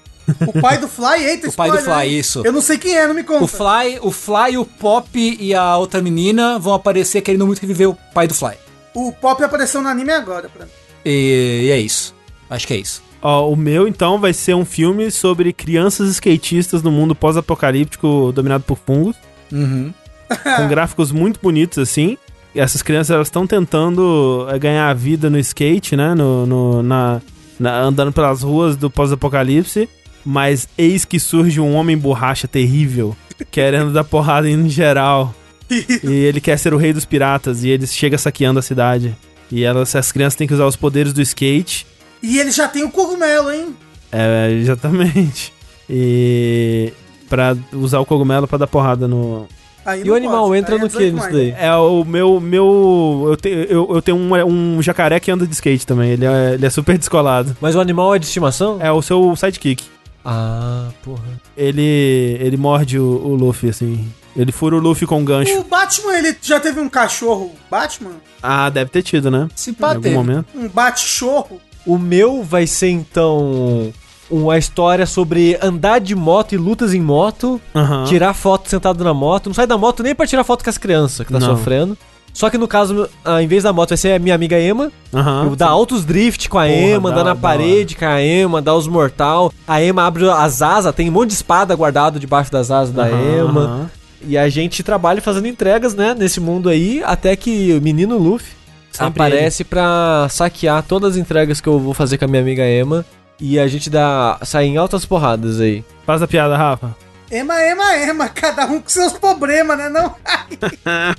O 0.47 0.61
pai 0.61 0.78
do 0.78 0.88
Fly, 0.88 1.23
eita, 1.25 1.49
O 1.49 1.53
pai 1.53 1.69
do 1.71 1.78
spoiler, 1.78 1.84
Fly, 2.01 2.13
hein? 2.13 2.19
isso. 2.19 2.41
Eu 2.45 2.51
não 2.51 2.61
sei 2.61 2.78
quem 2.78 2.95
é, 2.95 3.07
não 3.07 3.13
me 3.15 3.23
conta. 3.23 3.43
O 3.43 3.47
Fly, 3.47 3.99
o 4.01 4.11
Fly, 4.11 4.57
o 4.57 4.65
Pop 4.65 5.38
e 5.39 5.53
a 5.53 5.78
outra 5.78 6.01
menina 6.01 6.59
vão 6.59 6.73
aparecer 6.73 7.21
querendo 7.21 7.45
muito 7.47 7.59
reviver 7.59 7.89
o 7.89 7.97
pai 8.13 8.28
do 8.28 8.34
Fly. 8.34 8.53
O 8.93 9.11
Pop 9.11 9.41
apareceu 9.43 9.82
no 9.82 9.88
anime 9.88 10.11
agora, 10.11 10.49
pra 10.49 10.65
mim. 10.65 10.71
E, 11.05 11.65
e 11.67 11.71
é 11.71 11.80
isso. 11.80 12.13
Acho 12.49 12.67
que 12.67 12.73
é 12.73 12.78
isso. 12.78 13.01
Ó, 13.21 13.49
o 13.51 13.55
meu, 13.55 13.88
então, 13.88 14.19
vai 14.19 14.34
ser 14.34 14.53
um 14.55 14.65
filme 14.65 15.09
sobre 15.11 15.51
crianças 15.53 16.09
skatistas 16.09 16.84
no 16.84 16.91
mundo 16.91 17.15
pós-apocalíptico 17.15 18.32
dominado 18.34 18.63
por 18.63 18.78
fungos. 18.78 19.15
Uhum. 19.51 19.93
com 20.57 20.67
gráficos 20.67 21.11
muito 21.11 21.39
bonitos, 21.41 21.78
assim. 21.78 22.17
E 22.53 22.59
essas 22.59 22.82
crianças, 22.82 23.11
elas 23.11 23.28
estão 23.28 23.45
tentando 23.47 24.45
é, 24.49 24.59
ganhar 24.59 24.89
a 24.89 24.93
vida 24.93 25.30
no 25.30 25.38
skate, 25.39 25.95
né? 25.95 26.13
No, 26.15 26.45
no- 26.45 26.84
na, 26.84 27.21
na- 27.59 27.80
andando 27.82 28.11
pelas 28.11 28.41
ruas 28.41 28.75
do 28.75 28.89
pós-apocalipse. 28.89 29.88
Mas 30.30 30.67
eis 30.78 31.05
que 31.05 31.21
surge 31.21 31.61
um 31.61 31.73
homem 31.73 31.97
borracha 31.97 32.49
terrível, 32.49 33.15
querendo 33.49 33.93
dar 33.93 34.03
porrada 34.03 34.49
em 34.49 34.67
geral. 34.67 35.34
e 35.71 36.11
ele 36.11 36.41
quer 36.41 36.59
ser 36.59 36.73
o 36.73 36.78
rei 36.78 36.91
dos 36.91 37.05
piratas, 37.05 37.63
e 37.63 37.69
ele 37.69 37.88
chega 37.88 38.17
saqueando 38.17 38.59
a 38.59 38.61
cidade. 38.61 39.15
E 39.49 39.63
elas, 39.63 39.95
as 39.95 40.11
crianças 40.11 40.36
têm 40.36 40.45
que 40.45 40.53
usar 40.53 40.65
os 40.65 40.75
poderes 40.75 41.13
do 41.13 41.21
skate. 41.21 41.88
E 42.21 42.39
ele 42.39 42.51
já 42.51 42.67
tem 42.67 42.84
o 42.84 42.91
cogumelo, 42.91 43.49
hein? 43.53 43.73
É, 44.11 44.51
exatamente. 44.51 45.53
E. 45.89 46.91
pra 47.30 47.55
usar 47.71 47.99
o 47.99 48.05
cogumelo 48.05 48.49
pra 48.49 48.57
dar 48.57 48.67
porrada 48.67 49.07
no, 49.07 49.47
Aí 49.86 50.03
E 50.03 50.11
o 50.11 50.15
animal 50.15 50.47
pode, 50.47 50.59
entra 50.59 50.75
aí 50.75 50.82
é 50.82 50.84
no 50.84 50.89
que 50.89 50.97
18 50.97 51.15
nisso 51.15 51.32
daí? 51.32 51.55
É 51.57 51.73
o 51.73 52.03
meu. 52.03 52.41
meu 52.41 53.28
eu, 53.30 53.38
te, 53.38 53.47
eu, 53.47 53.88
eu 53.89 54.01
tenho 54.01 54.17
um, 54.17 54.75
um 54.75 54.82
jacaré 54.82 55.17
que 55.21 55.32
anda 55.32 55.47
de 55.47 55.53
skate 55.53 55.88
também. 55.88 56.11
Ele 56.11 56.25
é, 56.25 56.55
ele 56.55 56.65
é 56.65 56.69
super 56.69 56.97
descolado. 56.97 57.55
Mas 57.61 57.73
o 57.73 57.80
animal 57.80 58.13
é 58.13 58.19
de 58.19 58.25
estimação? 58.25 58.80
É 58.82 58.91
o 58.91 59.01
seu 59.01 59.34
sidekick. 59.38 59.86
Ah, 60.30 60.89
porra. 61.03 61.23
Ele. 61.55 62.38
ele 62.41 62.57
morde 62.57 62.99
o, 62.99 63.03
o 63.05 63.34
Luffy, 63.36 63.69
assim. 63.69 64.05
Ele 64.36 64.51
fura 64.51 64.75
o 64.75 64.80
Luffy 64.80 65.07
com 65.07 65.19
um 65.19 65.25
gancho. 65.25 65.57
O 65.59 65.63
Batman, 65.63 66.17
ele 66.17 66.36
já 66.41 66.59
teve 66.59 66.80
um 66.82 66.89
cachorro 66.89 67.53
Batman? 67.71 68.11
Ah, 68.43 68.69
deve 68.69 68.91
ter 68.91 69.01
tido, 69.01 69.32
né? 69.32 69.47
Se 69.55 69.71
Em 69.71 69.73
pá, 69.73 69.89
algum 69.89 70.01
teve. 70.01 70.13
momento. 70.15 70.47
Um 70.53 70.67
bate-chorro? 70.67 71.59
O 71.86 71.97
meu 71.97 72.43
vai 72.43 72.67
ser 72.67 72.89
então 72.89 73.91
uma 74.30 74.57
história 74.57 75.05
sobre 75.05 75.57
andar 75.61 75.99
de 75.99 76.13
moto 76.13 76.53
e 76.53 76.57
lutas 76.57 76.93
em 76.93 76.99
moto, 77.01 77.61
tirar 78.07 78.34
foto 78.34 78.69
sentado 78.69 79.01
na 79.03 79.13
moto. 79.13 79.47
Não 79.47 79.53
sai 79.53 79.65
da 79.65 79.78
moto 79.78 80.03
nem 80.03 80.13
pra 80.13 80.28
tirar 80.28 80.43
foto 80.43 80.63
com 80.63 80.69
as 80.69 80.78
crianças 80.78 81.25
que 81.25 81.32
tá 81.32 81.39
Não. 81.39 81.55
sofrendo. 81.55 81.97
Só 82.38 82.51
que 82.51 82.57
no 82.59 82.67
caso, 82.67 83.09
ah, 83.25 83.41
em 83.41 83.47
vez 83.47 83.63
da 83.63 83.73
moto, 83.73 83.89
vai 83.89 83.97
ser 83.97 84.11
a 84.13 84.19
minha 84.19 84.35
amiga 84.35 84.59
Emma. 84.61 84.91
Aham. 85.11 85.45
Eu 85.45 85.55
dar 85.55 85.69
altos 85.69 86.05
drift 86.05 86.47
com 86.49 86.59
a 86.59 86.65
Porra, 86.67 86.75
Emma, 86.75 87.09
da- 87.09 87.15
andar 87.15 87.23
na 87.23 87.33
da 87.33 87.39
parede 87.41 87.95
com 87.95 88.05
a 88.05 88.21
Emma, 88.23 88.61
dar 88.61 88.75
os 88.75 88.88
mortal. 88.88 89.51
A 89.67 89.81
Emma 89.81 90.05
abre 90.05 90.29
as 90.29 90.61
asas, 90.61 90.93
tem 90.93 91.09
um 91.09 91.11
monte 91.13 91.29
de 91.29 91.33
espada 91.35 91.75
guardado 91.75 92.19
debaixo 92.19 92.51
das 92.51 92.69
asas 92.69 92.93
da 92.93 93.05
Aham, 93.07 93.39
Emma. 93.49 93.61
aham. 93.61 93.89
E 94.21 94.38
a 94.38 94.47
gente 94.49 94.83
trabalha 94.83 95.19
fazendo 95.19 95.47
entregas, 95.47 95.95
né, 95.95 96.13
nesse 96.15 96.39
mundo 96.39 96.69
aí, 96.69 97.01
até 97.03 97.35
que 97.35 97.73
o 97.75 97.81
menino 97.81 98.19
Luffy 98.19 98.51
Sempre 98.91 99.23
aparece 99.23 99.63
pra 99.63 100.27
saquear 100.29 100.83
todas 100.83 101.13
as 101.13 101.17
entregas 101.17 101.59
que 101.59 101.67
eu 101.67 101.79
vou 101.79 101.95
fazer 101.95 102.19
com 102.19 102.25
a 102.25 102.27
minha 102.27 102.41
amiga 102.43 102.63
Emma. 102.69 103.03
E 103.41 103.57
a 103.59 103.67
gente 103.67 103.89
dá 103.89 104.38
sai 104.43 104.65
em 104.65 104.77
altas 104.77 105.05
porradas 105.05 105.59
aí. 105.59 105.83
Faz 106.05 106.21
a 106.21 106.27
piada, 106.27 106.55
Rafa. 106.55 106.95
Ema, 107.30 107.61
ema, 107.61 107.97
ema, 107.97 108.30
cada 108.30 108.65
um 108.65 108.80
com 108.80 108.88
seus 108.89 109.13
problemas, 109.13 109.78
né? 109.78 109.89
Não? 109.89 110.15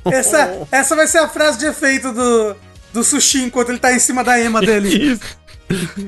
essa, 0.10 0.66
essa 0.72 0.96
vai 0.96 1.06
ser 1.06 1.18
a 1.18 1.28
frase 1.28 1.58
de 1.58 1.66
efeito 1.66 2.12
do, 2.12 2.56
do 2.92 3.04
sushi 3.04 3.44
enquanto 3.44 3.68
ele 3.68 3.78
tá 3.78 3.92
em 3.92 3.98
cima 3.98 4.24
da 4.24 4.40
ema 4.40 4.60
dele. 4.60 5.18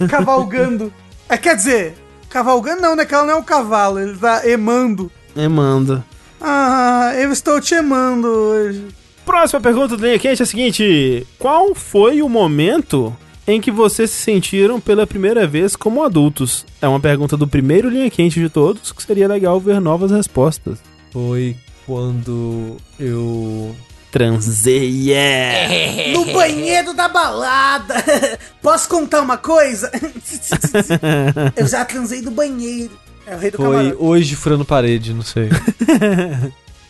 cavalgando. 0.09 0.93
É, 1.29 1.37
quer 1.37 1.55
dizer, 1.55 1.95
cavalgando 2.31 2.81
não, 2.81 2.97
né? 2.97 3.05
Que 3.05 3.15
ela 3.15 3.27
não 3.27 3.35
é 3.35 3.37
um 3.37 3.43
cavalo, 3.43 3.99
ele 3.99 4.17
tá 4.17 4.49
emando. 4.49 5.13
Emanda. 5.37 6.05
Ah, 6.41 7.13
eu 7.17 7.31
estou 7.31 7.61
te 7.61 7.75
emando 7.75 8.27
hoje. 8.27 8.89
Próxima 9.27 9.61
pergunta 9.61 9.97
do 9.97 10.05
Linha 10.05 10.19
Quente 10.19 10.41
é 10.41 10.45
a 10.45 10.47
seguinte: 10.47 11.27
Qual 11.39 11.75
foi 11.75 12.23
o 12.23 12.29
momento 12.29 13.15
em 13.51 13.61
que 13.61 13.71
vocês 13.71 14.11
se 14.11 14.23
sentiram 14.23 14.81
pela 14.81 15.07
primeira 15.07 15.47
vez 15.47 15.77
como 15.77 16.03
adultos? 16.03 16.65
É 16.81 16.89
uma 16.89 17.01
pergunta 17.01 17.37
do 17.37 17.49
primeiro 17.49 17.89
Linha 17.89 18.11
Quente 18.11 18.41
de 18.41 18.49
todos, 18.49 18.93
que 18.93 19.03
seria 19.03 19.29
legal 19.29 19.59
ver 19.61 19.81
novas 19.81 20.11
respostas. 20.11 20.79
Foi 21.13 21.57
quando 21.87 22.77
eu 22.99 23.75
Transei, 24.11 25.09
yeah! 25.09 26.11
No 26.13 26.25
banheiro 26.33 26.93
da 26.93 27.09
balada. 27.09 27.95
Posso 28.61 28.89
contar 28.89 29.23
uma 29.23 29.37
coisa? 29.37 29.91
eu 31.57 31.67
já 31.67 31.85
transei 31.85 32.21
no 32.21 32.33
banheiro. 32.33 32.99
É 33.25 33.37
o 33.37 33.39
rei 33.39 33.51
do 33.51 33.57
foi 33.59 33.67
camarote. 33.67 33.97
hoje 34.01 34.35
furando 34.35 34.65
parede, 34.65 35.15
não 35.15 35.23
sei. 35.23 35.49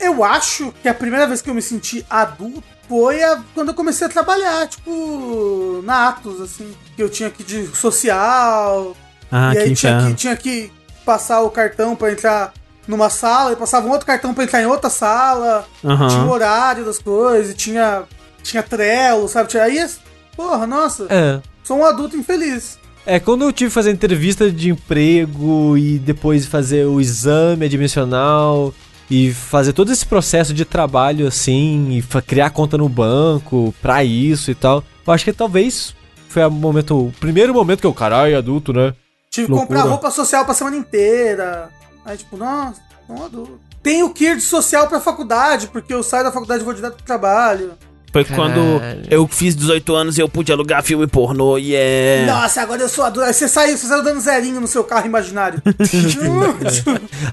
Eu 0.01 0.25
acho 0.25 0.73
que 0.81 0.89
a 0.89 0.95
primeira 0.95 1.27
vez 1.27 1.43
que 1.43 1.51
eu 1.51 1.55
me 1.55 1.61
senti 1.61 2.05
adulto 2.09 2.63
foi 2.91 3.22
a- 3.22 3.41
quando 3.55 3.68
eu 3.68 3.74
comecei 3.74 4.05
a 4.05 4.11
trabalhar, 4.11 4.66
tipo, 4.66 5.80
na 5.84 6.09
Atos, 6.09 6.41
assim. 6.41 6.74
Que 6.97 7.03
eu 7.05 7.09
tinha 7.09 7.30
que 7.30 7.45
de 7.45 7.68
social. 7.68 8.97
Ah, 9.30 9.53
e 9.53 9.55
que 9.55 9.59
aí 9.62 9.74
tinha 9.76 9.93
inferno. 9.93 10.09
que, 10.11 10.14
tinha 10.16 10.36
que 10.36 10.72
passar 11.07 11.41
o 11.43 11.51
cartão 11.51 11.95
pra 11.95 12.11
entrar 12.11 12.53
numa 12.88 13.09
sala, 13.09 13.53
e 13.53 13.57
passava 13.57 13.86
um 13.86 13.91
outro 13.93 14.05
cartão 14.07 14.34
pra 14.34 14.43
entrar 14.43 14.61
em 14.61 14.66
outra 14.66 14.91
sala. 14.91 15.64
Aham. 15.84 16.09
Tinha 16.09 16.24
o 16.24 16.30
horário 16.30 16.84
das 16.84 16.99
coisas, 16.99 17.55
tinha, 17.55 18.03
tinha 18.43 18.62
trelo, 18.62 19.28
sabe? 19.28 19.49
Tinha 19.49 19.62
aí, 19.62 19.86
porra, 20.36 20.66
nossa, 20.66 21.07
É. 21.09 21.41
sou 21.62 21.78
um 21.78 21.84
adulto 21.84 22.16
infeliz. 22.16 22.76
É, 23.07 23.20
quando 23.20 23.45
eu 23.45 23.53
tive 23.53 23.70
que 23.70 23.74
fazer 23.74 23.93
entrevista 23.93 24.51
de 24.51 24.70
emprego 24.70 25.76
e 25.78 25.99
depois 26.01 26.45
fazer 26.47 26.84
o 26.86 27.01
exame 27.01 27.64
admissional 27.66 28.74
e 29.11 29.33
fazer 29.33 29.73
todo 29.73 29.91
esse 29.91 30.07
processo 30.07 30.55
de 30.55 30.65
trabalho 30.65 31.27
assim, 31.27 31.91
e 31.91 32.03
criar 32.23 32.51
conta 32.51 32.79
no 32.79 32.89
banco 32.89 33.75
pra 33.83 34.05
isso 34.05 34.51
e 34.51 34.55
tal, 34.55 34.85
eu 35.07 35.13
acho 35.13 35.25
que 35.25 35.33
talvez 35.33 35.95
foi 36.29 36.45
o 36.45 36.51
momento, 36.51 37.09
o 37.09 37.13
primeiro 37.19 37.53
momento 37.53 37.81
que 37.81 37.87
eu, 37.87 37.93
caralho, 37.93 38.39
adulto, 38.39 38.73
né? 38.73 38.95
Tive 39.31 39.49
que 39.49 39.53
comprar 39.53 39.83
roupa 39.83 40.11
social 40.11 40.45
pra 40.45 40.55
semana 40.55 40.77
inteira. 40.77 41.71
Aí, 42.05 42.17
tipo, 42.17 42.37
nossa, 42.37 42.81
um 43.09 43.25
adulto. 43.25 43.61
Tenho 43.83 44.13
que 44.13 44.25
ir 44.25 44.37
de 44.37 44.43
social 44.43 44.87
pra 44.87 45.01
faculdade, 45.01 45.69
porque 45.69 45.93
eu 45.93 46.03
saio 46.03 46.25
da 46.25 46.33
faculdade 46.33 46.63
e 46.63 46.65
vou 46.65 46.75
direto 46.75 46.97
pro 46.97 47.05
trabalho. 47.05 47.73
Foi 48.13 48.25
quando 48.25 48.61
eu 49.09 49.27
fiz 49.29 49.55
18 49.55 49.95
anos 49.95 50.19
e 50.19 50.21
eu 50.21 50.29
pude 50.29 50.53
alugar 50.53 50.83
filme 50.83 51.07
pornô 51.07 51.57
e 51.59 51.75
é. 51.75 52.25
Nossa, 52.27 52.61
agora 52.63 52.83
eu 52.83 52.89
sou 52.89 53.05
adulto. 53.05 53.29
Aí 53.29 53.33
você 53.33 53.47
saiu, 53.49 53.77
você 53.77 53.87
saiu 53.87 54.03
dando 54.03 54.21
zerinho 54.21 54.61
no 54.61 54.67
seu 54.67 54.83
carro 54.85 55.07
imaginário. 55.07 55.63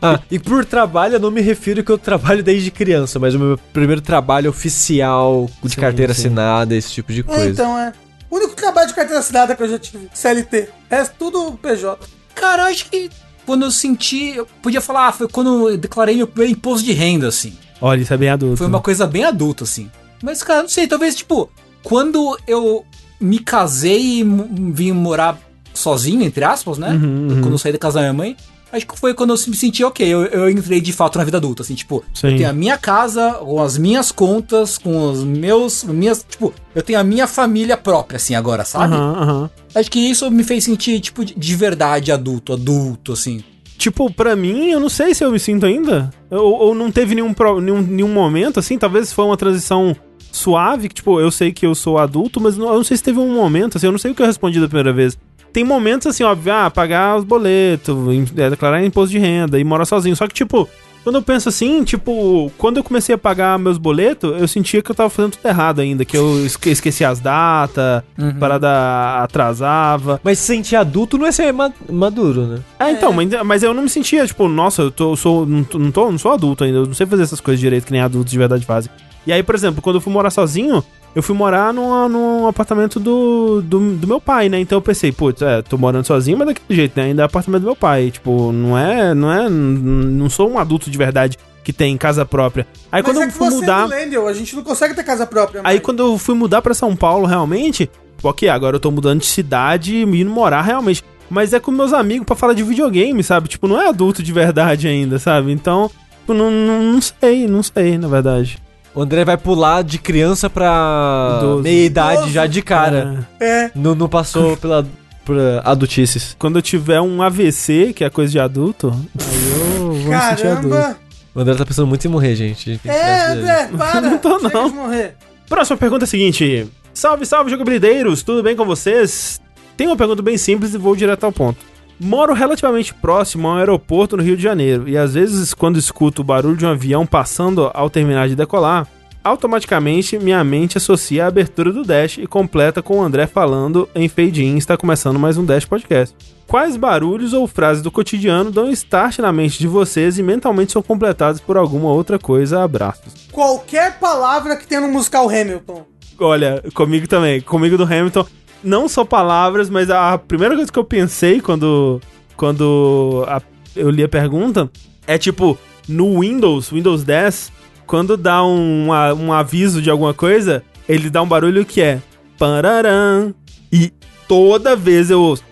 Ah, 0.02 0.20
e 0.30 0.38
por 0.38 0.64
trabalho 0.66 1.16
eu 1.16 1.20
não 1.20 1.32
me 1.32 1.42
refiro 1.42 1.84
que 1.84 1.92
eu 1.92 1.98
trabalho 1.98 2.44
desde 2.44 2.70
criança, 2.70 3.18
mas 3.20 3.34
o 3.34 3.40
meu 3.40 3.60
primeiro 3.74 4.02
trabalho 4.02 4.50
oficial 4.50 5.50
de 5.64 5.74
Sim, 5.74 5.82
carteira 5.82 6.14
sim. 6.14 6.22
assinada, 6.28 6.76
esse 6.76 6.92
tipo 6.92 7.12
de 7.12 7.24
coisa. 7.24 7.50
então, 7.50 7.78
é. 7.78 7.94
O 8.30 8.36
único 8.36 8.56
trabalho 8.56 8.88
de 8.88 8.94
carteira 8.94 9.20
assinada 9.20 9.56
que 9.56 9.64
eu 9.64 9.70
já 9.70 9.80
tive, 9.80 10.08
CLT. 10.14 10.70
É 10.90 11.04
tudo 11.06 11.58
PJ. 11.62 11.98
Cara, 12.36 12.64
eu 12.64 12.68
acho 12.68 12.90
que 12.90 13.10
quando 13.46 13.64
eu 13.66 13.72
senti. 13.72 14.36
Eu 14.36 14.46
podia 14.62 14.82
falar, 14.82 15.08
ah, 15.08 15.12
foi 15.12 15.28
quando 15.28 15.70
eu 15.70 15.78
declarei 15.78 16.16
meu 16.16 16.28
primeiro 16.28 16.54
imposto 16.58 16.86
de 16.86 16.92
renda, 16.94 17.28
assim. 17.28 17.58
Olha, 17.82 18.02
isso 18.02 18.14
é 18.14 18.18
bem 18.18 18.30
adulto. 18.30 18.58
Foi 18.58 18.68
uma 18.68 18.82
coisa 18.82 19.08
bem 19.08 19.24
adulta, 19.24 19.64
assim. 19.64 19.90
Mas, 20.24 20.42
cara, 20.44 20.62
não 20.64 20.70
sei, 20.70 20.88
talvez, 20.88 21.16
tipo, 21.16 21.50
quando 21.84 22.38
eu 22.48 22.86
me 23.20 23.40
casei 23.40 24.22
e 24.22 24.24
vim 24.72 24.92
morar 24.92 25.40
sozinho, 25.74 26.24
entre 26.24 26.44
aspas, 26.44 26.78
né? 26.78 26.92
Uhum, 26.92 27.40
Quando 27.42 27.52
eu 27.54 27.58
saí 27.58 27.72
da 27.72 27.78
casa 27.78 27.96
da 27.96 28.02
minha 28.02 28.14
mãe, 28.14 28.36
acho 28.72 28.86
que 28.86 29.00
foi 29.00 29.14
quando 29.14 29.30
eu 29.34 29.38
me 29.48 29.56
senti, 29.56 29.84
ok, 29.84 30.06
eu, 30.08 30.26
eu 30.26 30.50
entrei 30.50 30.82
de 30.82 30.92
fato 30.92 31.18
na 31.18 31.24
vida 31.24 31.38
adulta, 31.38 31.62
assim, 31.62 31.76
tipo, 31.76 32.04
Sim. 32.14 32.28
eu 32.30 32.38
tenho 32.38 32.50
a 32.50 32.54
minha 32.54 32.78
casa, 32.78 33.34
com 33.34 33.62
as 33.62 33.78
minhas 33.78 34.12
contas, 34.12 34.78
com 34.78 35.10
os 35.12 35.24
meus, 35.24 35.84
minhas, 35.84 36.26
tipo, 36.28 36.54
eu 36.76 36.82
tenho 36.82 37.00
a 37.00 37.04
minha 37.04 37.28
família 37.28 37.78
própria, 37.78 38.18
assim, 38.18 38.34
agora, 38.36 38.66
sabe? 38.66 38.96
Aham. 38.96 39.50
Acho 39.76 39.90
que 39.92 40.00
isso 40.00 40.30
me 40.32 40.44
fez 40.44 40.64
sentir, 40.64 41.00
tipo, 41.00 41.24
de- 41.24 41.36
de 41.36 41.56
verdade 41.56 42.12
adulto, 42.12 42.54
adulto, 42.54 43.14
assim. 43.14 43.44
Tipo, 43.78 44.12
pra 44.12 44.36
mim, 44.36 44.70
eu 44.72 44.80
não 44.80 44.90
sei 44.90 45.14
se 45.14 45.24
eu 45.24 45.32
me 45.32 45.40
sinto 45.40 45.64
ainda. 45.68 46.10
Ou, 46.32 46.40
ou 46.54 46.76
não 46.76 46.92
teve 46.92 47.14
nenhum, 47.14 47.32
pro- 47.32 47.62
nenhum, 47.62 47.80
nenhum 47.82 48.12
momento, 48.12 48.60
assim, 48.60 48.76
talvez 48.80 49.14
foi 49.14 49.24
uma 49.26 49.38
transição 49.38 49.96
suave, 50.32 50.88
que, 50.90 50.96
tipo, 50.96 51.20
eu 51.20 51.32
sei 51.32 51.52
que 51.52 51.66
eu 51.66 51.74
sou 51.76 51.98
adulto, 51.98 52.40
mas 52.42 52.58
não- 52.58 52.68
eu 52.70 52.76
não 52.76 52.84
sei 52.84 52.98
se 52.98 53.04
teve 53.04 53.20
um 53.20 53.34
momento, 53.34 53.78
assim, 53.78 53.88
eu 53.88 53.92
não 53.92 54.00
sei 54.00 54.12
o 54.12 54.16
que 54.16 54.22
eu 54.22 54.26
respondi 54.28 54.60
da 54.60 54.68
primeira 54.68 54.94
vez. 54.94 55.18
Tem 55.54 55.64
momentos, 55.64 56.08
assim, 56.08 56.24
óbvio, 56.24 56.54
ah, 56.54 56.70
pagar 56.70 57.18
os 57.18 57.24
boletos, 57.24 57.96
em- 58.14 58.26
é, 58.38 58.50
declarar 58.50 58.84
imposto 58.86 59.10
de 59.12 59.18
renda 59.18 59.60
e 59.60 59.64
morar 59.64 59.86
sozinho. 59.86 60.16
Só 60.16 60.28
que, 60.28 60.34
tipo, 60.34 60.70
quando 61.04 61.16
eu 61.16 61.22
penso 61.22 61.48
assim, 61.50 61.84
tipo, 61.84 62.52
quando 62.58 62.78
eu 62.78 62.84
comecei 62.84 63.16
a 63.16 63.18
pagar 63.18 63.58
meus 63.58 63.78
boletos, 63.78 64.40
eu 64.40 64.48
sentia 64.48 64.82
que 64.84 64.92
eu 64.92 64.96
tava 64.96 65.10
fazendo 65.10 65.32
tudo 65.32 65.48
errado 65.48 65.80
ainda, 65.80 66.04
que 66.06 66.16
eu 66.18 66.46
esque- 66.46 66.70
esqueci 66.70 67.04
as 67.06 67.20
datas, 67.20 68.04
parada 68.40 69.24
atrasava. 69.24 70.20
Mas 70.24 70.40
se 70.40 70.46
sentir 70.48 70.76
adulto 70.76 71.18
não 71.18 71.26
é 71.26 71.32
ser 71.32 71.52
ma- 71.54 71.72
maduro, 71.90 72.46
né? 72.46 72.60
É, 72.80 72.92
então, 72.92 73.12
mas, 73.14 73.30
mas 73.46 73.64
eu 73.64 73.74
não 73.74 73.84
me 73.84 73.90
sentia, 73.90 74.26
tipo, 74.28 74.48
nossa, 74.48 74.82
eu 74.84 74.92
tô, 74.92 75.16
sou, 75.16 75.46
não, 75.46 75.64
tô, 75.64 75.80
não, 75.80 75.92
tô, 75.92 76.12
não 76.12 76.18
sou 76.18 76.34
adulto 76.34 76.64
ainda, 76.64 76.80
eu 76.80 76.86
não 76.86 76.94
sei 76.94 77.06
fazer 77.08 77.24
essas 77.24 77.40
coisas 77.40 77.60
direito 77.60 77.86
que 77.86 77.92
nem 77.92 78.02
adultos 78.02 78.32
de 78.32 78.38
verdade 78.38 78.66
fazem. 78.66 78.92
E 79.28 79.34
aí, 79.34 79.44
por 79.44 79.54
exemplo, 79.54 79.82
quando 79.82 79.98
eu 79.98 80.02
fui 80.02 80.12
morar 80.12 80.30
sozinho, 80.30 80.82
eu 81.14 81.22
fui 81.22 81.36
morar 81.36 81.74
num, 81.74 82.08
num 82.08 82.48
apartamento 82.48 82.98
do, 82.98 83.62
do, 83.62 83.96
do 83.96 84.08
meu 84.08 84.22
pai, 84.22 84.48
né? 84.48 84.58
Então 84.58 84.78
eu 84.78 84.82
pensei, 84.82 85.12
putz, 85.12 85.42
é, 85.42 85.62
tô 85.62 85.78
morando 85.78 86.06
sozinho, 86.06 86.38
mas 86.38 86.48
daquele 86.48 86.74
jeito, 86.74 86.98
né? 86.98 87.08
Ainda 87.08 87.24
é 87.24 87.26
apartamento 87.26 87.62
do 87.64 87.66
meu 87.66 87.76
pai. 87.76 88.10
Tipo, 88.10 88.54
não 88.54 88.78
é, 88.78 89.14
não 89.14 89.30
é, 89.30 89.50
não 89.50 90.30
sou 90.30 90.50
um 90.50 90.58
adulto 90.58 90.90
de 90.90 90.98
verdade 90.98 91.38
que 91.62 91.74
tem 91.74 91.98
casa 91.98 92.26
própria. 92.26 92.66
Aí 92.90 93.04
quando 93.04 93.18
Mas 93.18 93.26
é 93.26 93.28
eu 93.28 93.32
fui 93.34 93.50
você 93.50 93.56
mudar. 93.58 93.84
é 93.84 93.88
millennial, 93.88 94.28
a 94.30 94.34
gente 94.34 94.56
não 94.56 94.64
consegue 94.64 94.94
ter 94.94 95.04
casa 95.04 95.28
própria. 95.28 95.60
Aí 95.60 95.76
mais. 95.76 95.80
quando 95.82 96.00
eu 96.00 96.18
fui 96.18 96.34
mudar 96.34 96.62
pra 96.62 96.74
São 96.74 96.96
Paulo, 96.96 97.26
realmente, 97.28 97.92
ok, 98.24 98.48
agora 98.48 98.78
eu 98.78 98.80
tô 98.80 98.90
mudando 98.90 99.20
de 99.20 99.26
cidade 99.26 99.94
e 99.94 100.04
indo 100.04 100.32
morar 100.32 100.62
realmente. 100.62 101.04
Mas 101.30 101.52
é 101.52 101.60
com 101.60 101.70
meus 101.72 101.92
amigos 101.92 102.26
pra 102.26 102.38
falar 102.38 102.54
de 102.54 102.64
videogame, 102.64 103.22
sabe? 103.22 103.50
Tipo, 103.50 103.68
não 103.68 103.82
é 103.82 103.90
adulto 103.90 104.24
de 104.24 104.32
verdade 104.32 104.88
ainda, 104.88 105.20
sabe? 105.20 105.52
Então, 105.52 105.92
tipo, 106.22 106.34
não, 106.34 106.50
não, 106.50 106.82
não 106.94 107.02
sei, 107.02 107.46
não 107.46 107.62
sei, 107.62 107.98
na 107.98 108.08
verdade. 108.08 108.58
O 108.98 109.04
André 109.04 109.24
vai 109.24 109.38
pular 109.38 109.84
de 109.84 110.00
criança 110.00 110.50
pra 110.50 111.38
Idoso. 111.40 111.62
meia 111.62 111.86
idade 111.86 112.18
Idoso. 112.18 112.32
já 112.32 112.48
de 112.48 112.62
cara. 112.64 113.30
É. 113.40 113.70
Não, 113.76 113.94
não 113.94 114.10
passou 114.10 114.58
pela, 114.58 114.84
por 115.24 115.38
adultices. 115.64 116.36
Quando 116.40 116.58
eu 116.58 116.64
tiver 116.64 117.00
um 117.00 117.22
AVC, 117.22 117.94
que 117.94 118.04
é 118.04 118.10
coisa 118.10 118.32
de 118.32 118.40
adulto, 118.40 118.88
aí 119.20 119.52
eu 119.78 119.92
vou 119.94 119.94
me 119.94 120.02
sentir 120.22 120.48
adulto. 120.48 120.70
Caramba. 120.76 120.98
O 121.36 121.40
André 121.40 121.54
tá 121.54 121.64
pensando 121.64 121.86
muito 121.86 122.04
em 122.06 122.10
morrer, 122.10 122.36
gente. 122.36 122.80
Tem 122.80 122.92
É. 122.92 123.28
André, 123.34 123.70
para. 123.78 124.02
Não 124.10 124.18
tô, 124.18 124.40
não. 124.40 124.70
morrer. 124.70 125.14
Próxima 125.48 125.78
pergunta 125.78 126.04
é 126.04 126.08
a 126.08 126.10
seguinte: 126.10 126.68
Salve, 126.92 127.24
salve, 127.24 127.52
jogabilideiros, 127.52 128.24
tudo 128.24 128.42
bem 128.42 128.56
com 128.56 128.66
vocês? 128.66 129.40
Tenho 129.78 129.92
uma 129.92 129.96
pergunta 129.96 130.24
bem 130.24 130.40
simples 130.40 130.74
e 130.74 130.78
vou 130.80 130.96
direto 130.96 131.24
ao 131.24 131.32
ponto. 131.32 131.60
Moro 132.00 132.34
relativamente 132.34 132.94
próximo 132.94 133.48
a 133.48 133.54
um 133.54 133.58
aeroporto 133.58 134.16
no 134.16 134.24
Rio 134.24 134.38
de 134.38 134.44
Janeiro 134.44 134.88
e 134.88 134.98
às 134.98 135.16
vezes, 135.16 135.54
quando 135.54 135.80
escuto 135.80 136.22
o 136.22 136.26
barulho 136.26 136.56
de 136.56 136.66
um 136.66 136.70
avião 136.70 137.06
passando 137.06 137.72
ao 137.74 137.90
terminar 137.90 138.28
de 138.28 138.36
decolar, 138.36 138.88
automaticamente 139.24 140.20
minha 140.20 140.44
mente 140.44 140.78
associa 140.78 141.26
a 141.26 141.28
abertura 141.28 141.72
do 141.72 141.84
Dash 141.84 142.18
e 142.18 142.28
completa 142.28 142.84
com 142.84 143.00
o 143.00 143.02
André 143.02 143.26
falando 143.26 143.90
em 143.96 144.08
Fade 144.08 144.44
In 144.46 144.58
está 144.58 144.78
começando 144.78 145.20
mais 145.20 145.38
um 145.38 145.46
Dash 145.46 145.66
Podcast. 145.66 146.16
Quais 146.48 146.78
barulhos 146.78 147.34
ou 147.34 147.46
frases 147.46 147.84
do 147.84 147.92
cotidiano 147.92 148.52
dão 148.52 148.72
start 148.72 149.20
na 149.20 149.34
mente 149.34 149.60
de 149.60 149.68
vocês 149.68 150.18
e 150.18 150.24
mentalmente 150.24 150.72
são 150.72 150.82
completados 150.82 151.42
por 151.42 151.58
alguma 151.58 151.90
outra 151.90 152.18
coisa? 152.18 152.64
Abraços. 152.64 153.28
Qualquer 153.32 154.00
palavra 154.00 154.56
que 154.56 154.66
tenha 154.66 154.80
no 154.80 154.88
musical 154.88 155.28
Hamilton. 155.28 155.86
Olha, 156.20 156.64
comigo 156.74 157.06
também. 157.06 157.42
Comigo 157.42 157.78
do 157.78 157.84
Hamilton, 157.84 158.26
não 158.64 158.88
só 158.88 159.04
palavras, 159.06 159.70
mas 159.70 159.90
a 159.90 160.18
primeira 160.18 160.56
coisa 160.56 160.72
que 160.72 160.80
eu 160.80 160.84
pensei 160.84 161.40
quando, 161.42 162.02
quando 162.36 163.24
a- 163.28 163.42
eu 163.76 163.90
li 163.90 164.04
a 164.04 164.10
pergunta 164.10 164.70
é 165.06 165.18
tipo, 165.18 165.58
no 165.88 166.20
Windows, 166.22 166.70
Windows 166.70 167.04
10, 167.04 167.52
quando 167.86 168.18
dá 168.18 168.44
um, 168.44 168.92
a- 168.92 169.14
um 169.14 169.32
aviso 169.32 169.82
de 169.82 169.90
alguma 169.90 170.14
coisa, 170.14 170.64
ele 170.90 171.10
dá 171.10 171.22
um 171.22 171.28
barulho 171.28 171.64
que 171.66 171.82
é 171.82 172.02
pararam. 172.38 173.34
E 173.72 173.92
toda 174.28 174.76
vez 174.76 175.10
eu 175.10 175.22
ouço. 175.22 175.44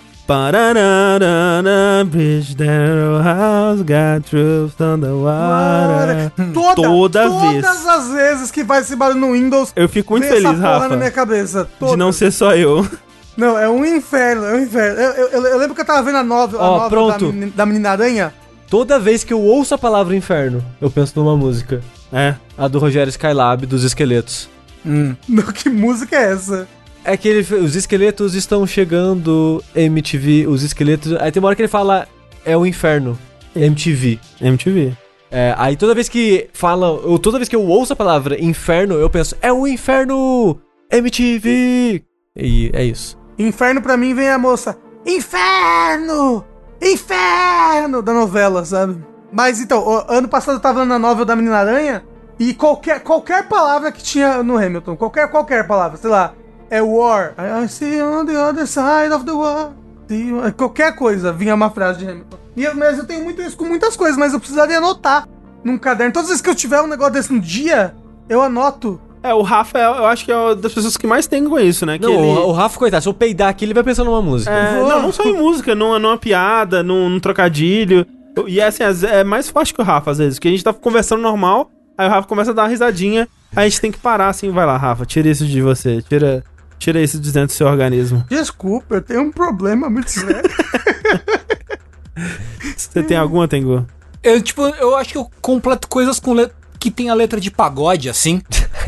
Bridge 2.09 2.55
there, 2.55 3.21
house 3.23 3.81
got 3.83 4.23
troops 4.29 4.79
on 4.81 4.99
the 5.01 5.11
water. 5.13 6.31
Toda, 6.53 6.75
Toda 6.81 7.29
vez. 7.29 7.65
Todas 7.65 7.85
as 7.87 8.07
vezes 8.11 8.51
que 8.51 8.63
vai 8.63 8.81
esse 8.81 8.95
barulho 8.95 9.19
no 9.19 9.33
Windows, 9.33 9.71
Eu 9.75 9.87
fico 9.87 10.13
muito 10.13 10.25
essa 10.25 10.33
feliz, 10.35 10.49
porra 10.51 10.61
Rafa, 10.73 10.87
na 10.89 10.97
minha 10.97 11.11
cabeça. 11.11 11.63
de 11.79 11.85
não 11.85 11.97
Todas. 11.97 12.15
ser 12.15 12.31
só 12.31 12.55
eu. 12.55 12.87
Não, 13.37 13.57
é 13.57 13.67
um 13.69 13.83
inferno, 13.85 14.45
é 14.45 14.53
um 14.55 14.59
inferno. 14.63 14.99
Eu, 14.99 15.11
eu- 15.11 15.27
eu- 15.29 15.45
eu 15.47 15.57
lembro 15.57 15.75
que 15.75 15.81
eu 15.81 15.85
tava 15.85 16.01
vendo 16.03 16.17
a 16.17 16.23
novel, 16.23 16.59
a 16.61 16.63
Ó, 16.69 16.73
novel 16.75 16.89
pronto. 16.89 17.25
Da, 17.27 17.31
meni- 17.33 17.51
da 17.51 17.65
Menina 17.65 17.89
Aranha. 17.91 18.33
Toda 18.69 18.97
vez 18.99 19.23
que 19.23 19.33
eu 19.33 19.41
ouço 19.41 19.75
a 19.75 19.77
palavra 19.77 20.15
inferno, 20.15 20.63
eu 20.81 20.89
penso 20.89 21.13
numa 21.17 21.35
música. 21.35 21.81
É. 22.11 22.35
A 22.57 22.67
do 22.67 22.79
Rogério 22.79 23.09
Skylab, 23.09 23.65
dos 23.65 23.83
esqueletos. 23.83 24.49
Não, 24.83 25.43
que 25.53 25.69
música 25.69 26.15
é 26.15 26.31
essa? 26.31 26.67
É 27.05 27.15
que 27.15 27.29
ele, 27.29 27.41
os 27.55 27.75
esqueletos 27.75 28.33
estão 28.33 28.65
chegando, 28.65 29.63
MTV, 29.75 30.47
os 30.47 30.63
esqueletos... 30.63 31.13
Aí 31.13 31.31
tem 31.31 31.39
uma 31.39 31.47
hora 31.47 31.55
que 31.55 31.61
ele 31.61 31.69
fala, 31.69 32.07
é 32.43 32.57
o 32.57 32.65
inferno, 32.65 33.17
MTV. 33.55 34.19
MTV. 34.41 34.97
É, 35.29 35.53
aí 35.55 35.77
toda 35.77 35.93
vez 35.93 36.09
que 36.09 36.49
fala, 36.51 36.89
ou 36.89 37.19
toda 37.19 37.37
vez 37.37 37.47
que 37.47 37.55
eu 37.55 37.61
ouço 37.61 37.93
a 37.93 37.95
palavra 37.95 38.41
inferno, 38.43 38.95
eu 38.95 39.07
penso, 39.07 39.35
é 39.39 39.53
o 39.53 39.67
inferno, 39.67 40.59
MTV. 40.91 42.03
E 42.35 42.71
é 42.73 42.83
isso. 42.83 43.15
Inferno 43.37 43.83
pra 43.83 43.97
mim 43.97 44.15
vem 44.15 44.29
a 44.29 44.39
moça. 44.39 44.75
Inferno! 45.05 46.43
Inferno! 46.81 48.01
Da 48.01 48.13
novela, 48.13 48.65
sabe? 48.65 48.97
Mas 49.31 49.59
então, 49.59 50.05
ano 50.07 50.27
passado 50.27 50.55
eu 50.55 50.61
tava 50.61 50.85
na 50.85 50.97
novel 50.97 51.23
da 51.23 51.35
Menina 51.35 51.57
Aranha 51.57 52.03
e 52.39 52.53
qualquer, 52.53 53.01
qualquer 53.01 53.47
palavra 53.47 53.91
que 53.91 54.01
tinha 54.01 54.41
no 54.41 54.57
Hamilton, 54.57 54.95
qualquer, 54.95 55.29
qualquer 55.29 55.67
palavra, 55.67 55.97
sei 55.97 56.09
lá, 56.09 56.33
é 56.69 56.81
war. 56.81 57.33
I 57.37 57.67
see 57.67 58.01
on 58.01 58.25
the 58.25 58.37
other 58.37 58.67
side 58.67 59.13
of 59.13 59.25
the 59.25 59.31
war. 59.31 59.71
See 60.07 60.29
you- 60.29 60.53
Qualquer 60.55 60.95
coisa 60.95 61.31
vinha 61.33 61.55
uma 61.55 61.69
frase 61.69 61.99
de 61.99 62.05
Hamilton. 62.09 62.37
E 62.55 62.63
eu, 62.63 62.75
mas 62.75 62.97
eu 62.97 63.05
tenho 63.05 63.23
muito 63.23 63.41
isso 63.41 63.57
com 63.57 63.65
muitas 63.65 63.95
coisas, 63.97 64.17
mas 64.17 64.33
eu 64.33 64.39
precisaria 64.39 64.77
anotar 64.77 65.27
num 65.63 65.77
caderno. 65.77 66.13
Todas 66.13 66.25
as 66.25 66.29
vezes 66.29 66.41
que 66.41 66.49
eu 66.49 66.55
tiver 66.55 66.81
um 66.81 66.87
negócio 66.87 67.13
desse 67.13 67.33
no 67.33 67.39
dia, 67.39 67.93
eu 68.29 68.41
anoto. 68.41 68.99
É, 69.23 69.33
o 69.33 69.41
Rafa, 69.41 69.79
é- 69.79 69.85
eu 69.85 70.05
acho 70.05 70.23
que 70.23 70.31
é 70.31 70.37
uma 70.37 70.55
das 70.55 70.71
pessoas 70.73 70.95
que 70.95 71.07
mais 71.07 71.25
tem 71.25 71.43
com 71.43 71.59
isso, 71.59 71.85
né? 71.85 71.97
Que 71.97 72.05
Não, 72.05 72.13
ele... 72.13 72.39
o, 72.39 72.51
Rafa, 72.51 72.77
coitado, 72.77 73.01
se 73.01 73.09
eu 73.09 73.13
peidar 73.13 73.49
aqui, 73.49 73.65
ele 73.65 73.73
vai 73.73 73.83
pensar 73.83 74.03
numa 74.03 74.21
música. 74.21 74.51
É, 74.51 74.79
não, 74.79 75.01
não 75.01 75.11
só 75.11 75.23
em 75.23 75.35
música, 75.35 75.73
numa, 75.73 75.97
numa 75.97 76.17
piada, 76.17 76.83
num, 76.83 77.09
num 77.09 77.19
trocadilho. 77.19 78.05
E 78.47 78.59
é 78.59 78.65
assim, 78.67 78.83
é 79.09 79.23
mais 79.23 79.49
forte 79.49 79.73
que 79.73 79.81
o 79.81 79.83
Rafa, 79.83 80.11
às 80.11 80.17
vezes, 80.19 80.37
porque 80.37 80.49
a 80.49 80.51
gente 80.51 80.63
tá 80.63 80.71
conversando 80.73 81.21
normal, 81.21 81.71
aí 81.97 82.07
o 82.07 82.11
Rafa 82.11 82.27
começa 82.27 82.51
a 82.51 82.53
dar 82.53 82.63
uma 82.63 82.67
risadinha, 82.69 83.27
aí 83.55 83.65
a 83.65 83.69
gente 83.69 83.81
tem 83.81 83.91
que 83.91 83.97
parar 83.97 84.27
assim, 84.27 84.51
vai 84.51 84.65
lá, 84.65 84.77
Rafa, 84.77 85.05
tira 85.05 85.27
isso 85.29 85.45
de 85.45 85.61
você, 85.61 86.01
tira, 86.07 86.43
tira 86.79 87.01
isso 87.01 87.19
de 87.19 87.31
dentro 87.31 87.47
do 87.47 87.57
seu 87.57 87.67
organismo. 87.67 88.25
Desculpa, 88.29 88.95
eu 88.95 89.01
tenho 89.01 89.21
um 89.21 89.31
problema 89.31 89.89
muito 89.89 90.09
sério. 90.11 90.49
Você 92.75 93.03
tem 93.03 93.17
alguma, 93.17 93.47
Tengu? 93.47 93.85
Eu, 94.23 94.41
tipo, 94.41 94.61
eu 94.67 94.95
acho 94.95 95.11
que 95.11 95.17
eu 95.17 95.29
completo 95.41 95.87
coisas 95.87 96.19
com 96.19 96.33
le- 96.33 96.49
que 96.79 96.89
tem 96.89 97.09
a 97.09 97.13
letra 97.13 97.39
de 97.39 97.51
pagode, 97.51 98.09
assim. 98.09 98.41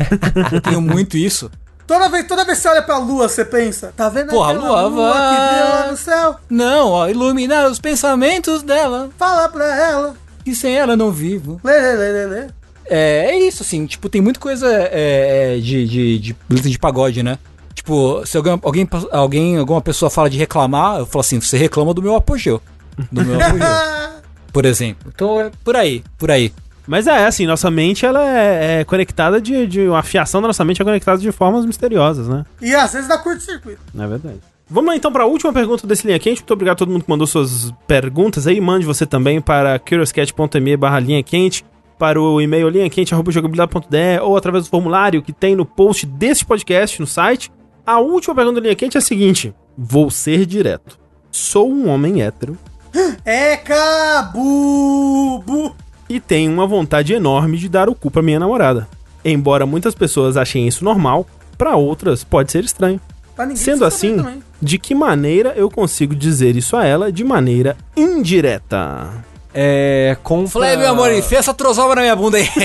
eu 0.52 0.60
tenho 0.60 0.80
muito 0.80 1.16
isso. 1.16 1.50
Toda 1.86 2.08
vez, 2.08 2.26
toda 2.26 2.44
vez 2.44 2.58
que 2.58 2.62
você 2.62 2.68
olha 2.68 2.82
pra 2.82 2.98
lua, 2.98 3.28
você 3.28 3.44
pensa, 3.44 3.92
tá 3.96 4.08
vendo 4.10 4.28
Porra, 4.28 4.52
aquela 4.52 4.68
lua 4.68 4.88
lua 4.88 5.12
vai- 5.12 5.36
que 5.36 5.62
lá 5.86 5.90
no 5.90 5.96
céu? 5.96 6.36
Não, 6.50 6.88
ó, 6.88 7.08
iluminar 7.08 7.66
os 7.70 7.78
pensamentos 7.80 8.62
dela. 8.62 9.08
Fala 9.16 9.48
pra 9.48 9.64
ela. 9.88 10.14
E 10.44 10.54
sem 10.54 10.74
ela 10.76 10.96
não 10.96 11.10
vivo. 11.10 11.60
Lê, 11.64 11.78
lê, 11.78 11.92
lê, 11.94 12.12
lê, 12.12 12.26
lê. 12.26 12.46
é, 12.86 13.26
é 13.30 13.38
isso, 13.46 13.62
assim, 13.62 13.86
tipo, 13.86 14.08
tem 14.08 14.20
muita 14.20 14.38
coisa 14.40 14.66
é, 14.70 15.56
é, 15.56 15.60
de, 15.60 15.86
de, 15.86 16.18
de 16.18 16.36
letra 16.50 16.70
de 16.70 16.78
pagode, 16.78 17.22
né? 17.22 17.38
Tipo, 17.78 18.26
se 18.26 18.36
alguém, 18.36 18.58
alguém, 18.60 18.88
alguém, 19.12 19.56
alguma 19.56 19.80
pessoa 19.80 20.10
fala 20.10 20.28
de 20.28 20.36
reclamar, 20.36 20.98
eu 20.98 21.06
falo 21.06 21.20
assim, 21.20 21.40
você 21.40 21.56
reclama 21.56 21.94
do 21.94 22.02
meu 22.02 22.16
apogeu. 22.16 22.60
Do 23.12 23.24
meu 23.24 23.40
apogeu. 23.40 23.66
por 24.52 24.66
exemplo. 24.66 25.12
Então 25.14 25.40
é 25.40 25.52
por 25.62 25.76
aí, 25.76 26.02
por 26.18 26.28
aí. 26.28 26.52
Mas 26.88 27.06
é 27.06 27.24
assim, 27.24 27.46
nossa 27.46 27.70
mente 27.70 28.04
ela 28.04 28.20
é, 28.28 28.80
é 28.80 28.84
conectada 28.84 29.40
de, 29.40 29.64
de. 29.68 29.86
A 29.92 30.02
fiação 30.02 30.42
da 30.42 30.48
nossa 30.48 30.64
mente 30.64 30.82
é 30.82 30.84
conectada 30.84 31.18
de 31.18 31.30
formas 31.30 31.64
misteriosas, 31.64 32.26
né? 32.26 32.44
E 32.60 32.74
às 32.74 32.92
vezes 32.92 33.08
dá 33.08 33.16
curto-circuito. 33.16 33.80
É 33.96 34.06
verdade. 34.08 34.40
Vamos 34.68 34.90
lá 34.90 34.96
então 34.96 35.12
para 35.12 35.22
a 35.22 35.26
última 35.26 35.52
pergunta 35.52 35.86
desse 35.86 36.04
linha 36.04 36.18
quente. 36.18 36.40
Muito 36.40 36.52
obrigado 36.52 36.74
a 36.74 36.78
todo 36.78 36.90
mundo 36.90 37.04
que 37.04 37.10
mandou 37.10 37.28
suas 37.28 37.72
perguntas 37.86 38.48
aí. 38.48 38.60
Mande 38.60 38.84
você 38.84 39.06
também 39.06 39.40
para 39.40 39.78
curiouscat.me 39.78 40.76
barra 40.76 40.98
linha 40.98 41.22
quente, 41.22 41.64
para 41.96 42.20
o 42.20 42.40
e-mail 42.40 42.68
linhaquente.jogabilidade.de 42.68 44.20
ou 44.20 44.36
através 44.36 44.64
do 44.64 44.70
formulário 44.70 45.22
que 45.22 45.32
tem 45.32 45.54
no 45.54 45.64
post 45.64 46.04
deste 46.04 46.44
podcast 46.44 47.00
no 47.00 47.06
site. 47.06 47.52
A 47.88 47.98
última 48.00 48.34
pergunta 48.34 48.60
do 48.60 48.64
linha 48.64 48.74
quente 48.74 48.98
é 48.98 48.98
a 48.98 49.00
seguinte: 49.00 49.54
Vou 49.74 50.10
ser 50.10 50.44
direto. 50.44 50.98
Sou 51.30 51.72
um 51.72 51.88
homem 51.88 52.20
hétero 52.20 52.58
É 53.24 53.56
cabubu. 53.56 54.54
e 56.06 56.20
tenho 56.20 56.52
uma 56.52 56.66
vontade 56.66 57.14
enorme 57.14 57.56
de 57.56 57.66
dar 57.66 57.88
o 57.88 57.94
cu 57.94 58.10
pra 58.10 58.20
minha 58.20 58.38
namorada. 58.38 58.86
Embora 59.24 59.64
muitas 59.64 59.94
pessoas 59.94 60.36
achem 60.36 60.68
isso 60.68 60.84
normal, 60.84 61.26
para 61.56 61.76
outras 61.76 62.22
pode 62.22 62.52
ser 62.52 62.62
estranho. 62.62 63.00
Sendo 63.56 63.78
se 63.78 63.84
assim, 63.84 64.18
também. 64.18 64.42
de 64.60 64.78
que 64.78 64.94
maneira 64.94 65.54
eu 65.56 65.70
consigo 65.70 66.14
dizer 66.14 66.56
isso 66.56 66.76
a 66.76 66.84
ela 66.84 67.10
de 67.10 67.24
maneira 67.24 67.74
indireta? 67.96 69.24
É. 69.54 70.14
Com. 70.22 70.46
Falei, 70.46 70.76
meu 70.76 70.90
amor, 70.90 71.10
enfia 71.10 71.38
essa 71.38 71.54
trozoba 71.54 71.94
na 71.94 72.02
minha 72.02 72.14
bunda 72.14 72.36
aí. 72.36 72.50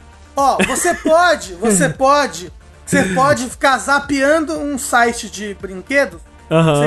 Ó, 0.40 0.58
você 0.66 0.94
pode, 0.94 1.54
você 1.54 1.88
pode, 1.90 2.52
você 2.86 3.02
pode 3.14 3.48
ficar 3.48 3.78
zapeando 3.78 4.58
um 4.58 4.78
site 4.78 5.28
de 5.30 5.54
brinquedos 5.60 6.20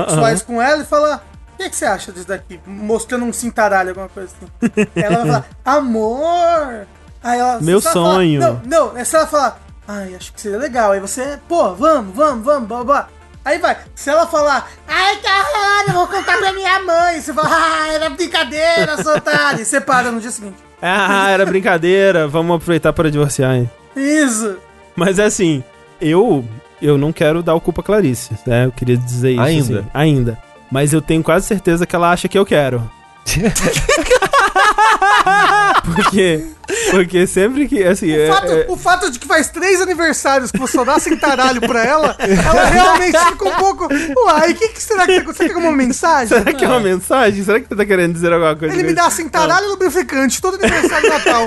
sexuais 0.07 0.41
com 0.41 0.61
ela 0.61 0.81
e 0.81 0.85
falar. 0.85 1.23
O 1.53 1.57
que, 1.57 1.69
que 1.69 1.75
você 1.75 1.85
acha 1.85 2.11
disso 2.11 2.27
daqui? 2.27 2.59
Mostrando 2.65 3.23
um 3.25 3.31
cintaralho, 3.31 3.89
alguma 3.89 4.09
coisa 4.09 4.33
assim. 4.35 4.87
ela 4.95 5.17
vai 5.17 5.25
falar, 5.27 5.45
amor! 5.63 6.87
Aí 7.23 7.39
ela, 7.39 7.61
Meu 7.61 7.79
falar- 7.79 7.93
sonho. 8.15 8.39
não, 8.41 8.61
não, 8.65 8.97
é 8.97 9.03
se 9.05 9.15
ela 9.15 9.27
falar, 9.27 9.61
ai, 9.87 10.15
acho 10.15 10.33
que 10.33 10.41
seria 10.41 10.57
legal. 10.57 10.91
Aí 10.91 10.99
você, 10.99 11.39
pô, 11.47 11.73
vamos, 11.75 12.13
vamos, 12.15 12.43
vamos, 12.43 12.67
blá, 12.67 12.83
blá. 12.83 13.07
Aí 13.45 13.59
vai. 13.59 13.77
Se 13.93 14.09
ela 14.09 14.25
falar, 14.25 14.69
ai, 14.87 15.17
caralho, 15.17 15.89
eu 15.89 15.93
vou 15.93 16.07
contar 16.07 16.37
pra 16.37 16.51
minha 16.53 16.81
mãe. 16.81 17.21
Você 17.21 17.33
fala, 17.33 17.49
ah, 17.51 17.87
era 17.93 18.09
brincadeira, 18.09 18.97
seu 19.01 19.15
otário. 19.15 19.61
E 19.61 19.65
você 19.65 19.79
para 19.79 20.11
no 20.11 20.19
dia 20.19 20.31
seguinte. 20.31 20.57
Ah, 20.86 21.29
era 21.29 21.45
brincadeira, 21.45 22.27
vamos 22.27 22.57
aproveitar 22.57 22.91
para 22.91 23.09
divorciar, 23.09 23.55
hein? 23.55 23.69
Isso. 23.95 24.57
Mas 24.95 25.17
é 25.17 25.23
assim, 25.23 25.63
eu 26.01 26.43
eu 26.81 26.97
não 26.97 27.13
quero 27.13 27.41
dar 27.41 27.55
o 27.55 27.61
culpa 27.61 27.79
a 27.79 27.84
Clarice, 27.84 28.31
né? 28.45 28.65
Eu 28.65 28.71
queria 28.73 28.97
dizer 28.97 29.31
isso 29.31 29.41
Ainda. 29.41 29.79
assim, 29.79 29.89
ainda. 29.93 30.38
Mas 30.69 30.91
eu 30.91 31.01
tenho 31.01 31.23
quase 31.23 31.47
certeza 31.47 31.86
que 31.86 31.95
ela 31.95 32.11
acha 32.11 32.27
que 32.27 32.38
eu 32.38 32.45
quero. 32.45 32.84
porque 35.95 36.45
porque 36.91 37.27
sempre 37.27 37.67
que 37.67 37.83
assim, 37.83 38.11
O 38.11 38.19
é- 38.21 38.27
fato, 38.27 38.51
é- 38.51 38.65
o 38.69 38.77
fato 38.77 39.11
de 39.11 39.19
que 39.19 39.27
faz 39.27 39.49
três 39.49 39.81
aniversários 39.81 40.51
que 40.51 40.57
você 40.57 40.77
só 40.77 40.83
dá 40.85 40.97
cintaralho 40.99 41.59
pra 41.61 41.83
ela, 41.85 42.15
ela 42.19 42.65
realmente 42.65 43.17
fica 43.17 43.49
um 43.49 43.55
pouco. 43.55 43.87
Uai, 44.25 44.51
o 44.51 44.55
que, 44.55 44.69
que 44.69 44.81
será 44.81 45.05
que 45.05 45.21
tá 45.21 45.33
Você 45.33 45.47
tem 45.47 45.57
uma 45.57 45.71
mensagem? 45.71 46.27
será 46.37 46.53
que 46.53 46.63
é 46.63 46.67
uma 46.67 46.79
mensagem? 46.79 47.43
Será 47.43 47.59
que 47.59 47.67
você 47.67 47.75
tá 47.75 47.85
querendo 47.85 48.13
dizer 48.13 48.31
alguma 48.31 48.55
coisa? 48.55 48.73
Ele 48.73 48.83
me 48.83 48.93
dá 48.93 49.07
isso? 49.07 49.17
cintaralho 49.17 49.67
lubrificante 49.69 50.41
todo 50.41 50.55
aniversário 50.55 51.03
de 51.03 51.09
Natal. 51.09 51.45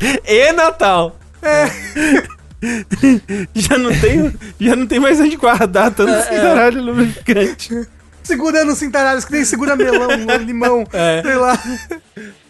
E 0.26 0.52
Natal. 0.52 1.16
Já 3.54 3.78
não 3.78 3.94
tenho, 4.00 4.34
já 4.58 4.74
não 4.74 4.86
tem 4.86 4.98
mais 4.98 5.20
onde 5.20 5.36
guardar 5.36 5.90
tanto 5.92 6.10
É, 6.12 6.20
esse 6.20 6.30
caralho 6.30 6.82
lubrificante. 6.82 7.86
Segurando 8.24 8.74
cintaralhos 8.74 9.24
que 9.24 9.32
nem 9.32 9.44
segura 9.44 9.76
melão, 9.76 10.08
limão, 10.44 10.84
sei 11.22 11.34
lá. 11.36 11.56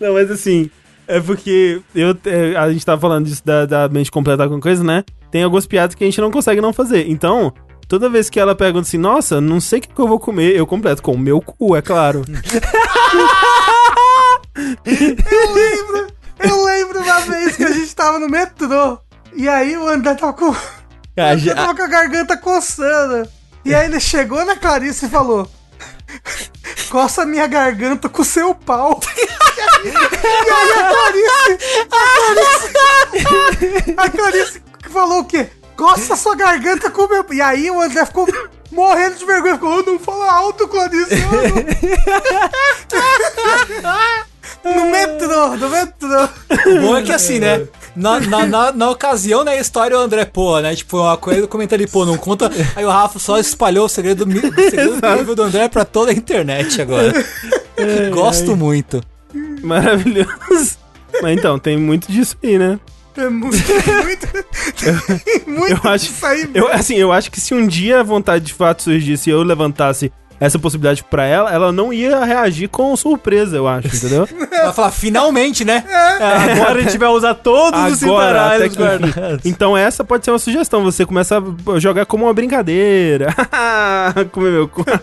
Não, 0.00 0.14
mas 0.14 0.30
assim, 0.30 0.70
é 1.06 1.20
porque 1.20 1.80
eu, 1.94 2.16
é, 2.24 2.56
a 2.56 2.72
gente 2.72 2.86
tava 2.86 3.00
falando 3.00 3.26
disso 3.26 3.42
da, 3.44 3.66
da 3.66 3.88
mente 3.88 4.10
completa 4.10 4.48
com 4.48 4.60
coisa, 4.60 4.82
né? 4.82 5.04
Tem 5.30 5.42
algumas 5.42 5.66
piadas 5.66 5.94
que 5.94 6.04
a 6.04 6.06
gente 6.06 6.20
não 6.20 6.30
consegue 6.30 6.60
não 6.60 6.72
fazer. 6.72 7.08
Então, 7.10 7.52
toda 7.88 8.08
vez 8.08 8.30
que 8.30 8.38
ela 8.38 8.54
pergunta 8.54 8.86
assim, 8.86 8.98
nossa, 8.98 9.40
não 9.40 9.60
sei 9.60 9.80
o 9.80 9.82
que, 9.82 9.88
que 9.88 10.00
eu 10.00 10.06
vou 10.08 10.18
comer, 10.20 10.54
eu 10.56 10.66
completo 10.66 11.02
com 11.02 11.12
o 11.12 11.18
meu 11.18 11.40
cu, 11.40 11.74
é 11.76 11.82
claro. 11.82 12.22
Eu 14.56 15.52
lembro, 15.54 16.06
eu 16.38 16.64
lembro 16.64 17.00
uma 17.00 17.20
vez 17.22 17.56
que 17.56 17.64
a 17.64 17.72
gente 17.72 17.94
tava 17.94 18.18
no 18.18 18.28
metrô. 18.28 18.98
E 19.34 19.48
aí 19.48 19.76
o 19.76 19.88
André 19.88 20.14
tava 20.14 20.32
com. 20.32 20.54
Ah, 21.16 21.32
Ele 21.32 21.40
já- 21.40 21.54
tava 21.54 21.74
com 21.74 21.82
a 21.82 21.86
garganta 21.88 22.36
coçando. 22.36 23.28
E 23.64 23.74
aí 23.74 23.86
ele 23.86 23.98
chegou 23.98 24.44
na 24.44 24.54
Clarice 24.56 25.06
e 25.06 25.08
falou: 25.08 25.48
Coça 26.90 27.26
minha 27.26 27.46
garganta 27.46 28.08
com 28.08 28.22
seu 28.24 28.54
pau. 28.54 29.00
e 29.84 29.88
aí 29.88 30.72
a 30.72 30.88
Clarice. 30.88 31.58
A 31.90 31.98
Clarice. 32.16 33.94
A 33.96 34.10
Clarice 34.10 34.62
falou 34.90 35.20
o 35.20 35.24
quê? 35.24 35.48
Coça 35.76 36.16
sua 36.16 36.36
garganta 36.36 36.90
com 36.90 37.08
meu. 37.08 37.26
E 37.32 37.40
aí 37.40 37.70
o 37.70 37.80
André 37.80 38.06
ficou 38.06 38.28
morrendo 38.70 39.16
de 39.16 39.24
vergonha. 39.24 39.54
Ficou, 39.54 39.78
"Oh, 39.78 39.82
não 39.82 39.98
fala 39.98 40.32
alto, 40.32 40.68
Clarice. 40.68 41.14
oh, 41.14 41.34
não." 44.64 44.74
no 44.74 44.86
metrô, 44.86 45.56
no 45.56 45.68
metrô. 45.68 46.28
O 46.66 46.80
bom 46.80 46.96
é 46.96 47.02
que 47.02 47.12
assim, 47.12 47.38
né? 47.38 47.66
Na, 47.96 48.18
na, 48.20 48.46
na, 48.46 48.72
na 48.72 48.90
ocasião, 48.90 49.44
né, 49.44 49.52
a 49.52 49.60
história 49.60 49.96
o 49.96 50.00
André, 50.00 50.24
pô, 50.24 50.58
né? 50.60 50.74
Tipo, 50.74 50.98
uma 50.98 51.16
coisa 51.16 51.46
comenta 51.46 51.74
ali, 51.74 51.86
pô, 51.86 52.04
não 52.04 52.16
conta. 52.16 52.50
Aí 52.74 52.84
o 52.84 52.90
Rafa 52.90 53.18
só 53.18 53.38
espalhou 53.38 53.86
o 53.86 53.88
segredo, 53.88 54.24
o 54.24 54.30
segredo 54.70 55.34
do 55.34 55.42
André 55.42 55.68
pra 55.68 55.84
toda 55.84 56.10
a 56.10 56.14
internet 56.14 56.82
agora. 56.82 57.12
Gosto 58.12 58.56
muito. 58.56 59.00
Maravilhoso. 59.62 60.78
Mas 61.22 61.38
então, 61.38 61.58
tem 61.58 61.76
muito 61.76 62.10
disso 62.10 62.36
aí, 62.42 62.58
né? 62.58 62.78
É 63.16 63.28
muito, 63.28 63.56
muito, 64.04 64.28
muito 65.46 65.84
Eu 65.84 65.90
acho, 65.90 66.06
disso 66.06 66.26
aí. 66.26 66.50
eu, 66.52 66.66
assim, 66.72 66.96
eu 66.96 67.12
acho 67.12 67.30
que 67.30 67.40
se 67.40 67.54
um 67.54 67.64
dia 67.64 68.00
a 68.00 68.02
vontade 68.02 68.44
de 68.44 68.52
fato 68.52 68.82
surgisse 68.82 69.30
e 69.30 69.32
eu 69.32 69.42
levantasse 69.44 70.12
essa 70.40 70.58
possibilidade 70.58 71.04
pra 71.04 71.24
ela, 71.24 71.52
ela 71.52 71.72
não 71.72 71.92
ia 71.92 72.24
reagir 72.24 72.68
com 72.68 72.94
surpresa, 72.96 73.56
eu 73.56 73.68
acho, 73.68 73.88
entendeu? 73.88 74.28
Vai 74.50 74.72
falar, 74.72 74.90
finalmente, 74.90 75.64
né? 75.64 75.84
Agora 76.20 76.78
a 76.78 76.82
gente 76.82 76.96
vai 76.98 77.08
usar 77.08 77.34
todos 77.34 77.92
os 77.92 78.02
Agora, 78.02 78.46
até 78.46 78.68
cintaralhos 78.68 78.76
guardados. 78.76 79.46
Então 79.46 79.76
essa 79.76 80.04
pode 80.04 80.24
ser 80.24 80.30
uma 80.30 80.38
sugestão, 80.38 80.82
você 80.82 81.04
começa 81.04 81.36
a 81.38 81.78
jogar 81.78 82.06
como 82.06 82.24
uma 82.24 82.32
brincadeira. 82.32 83.34
Comer 84.32 84.50
meu 84.52 84.68
cu. 84.68 84.84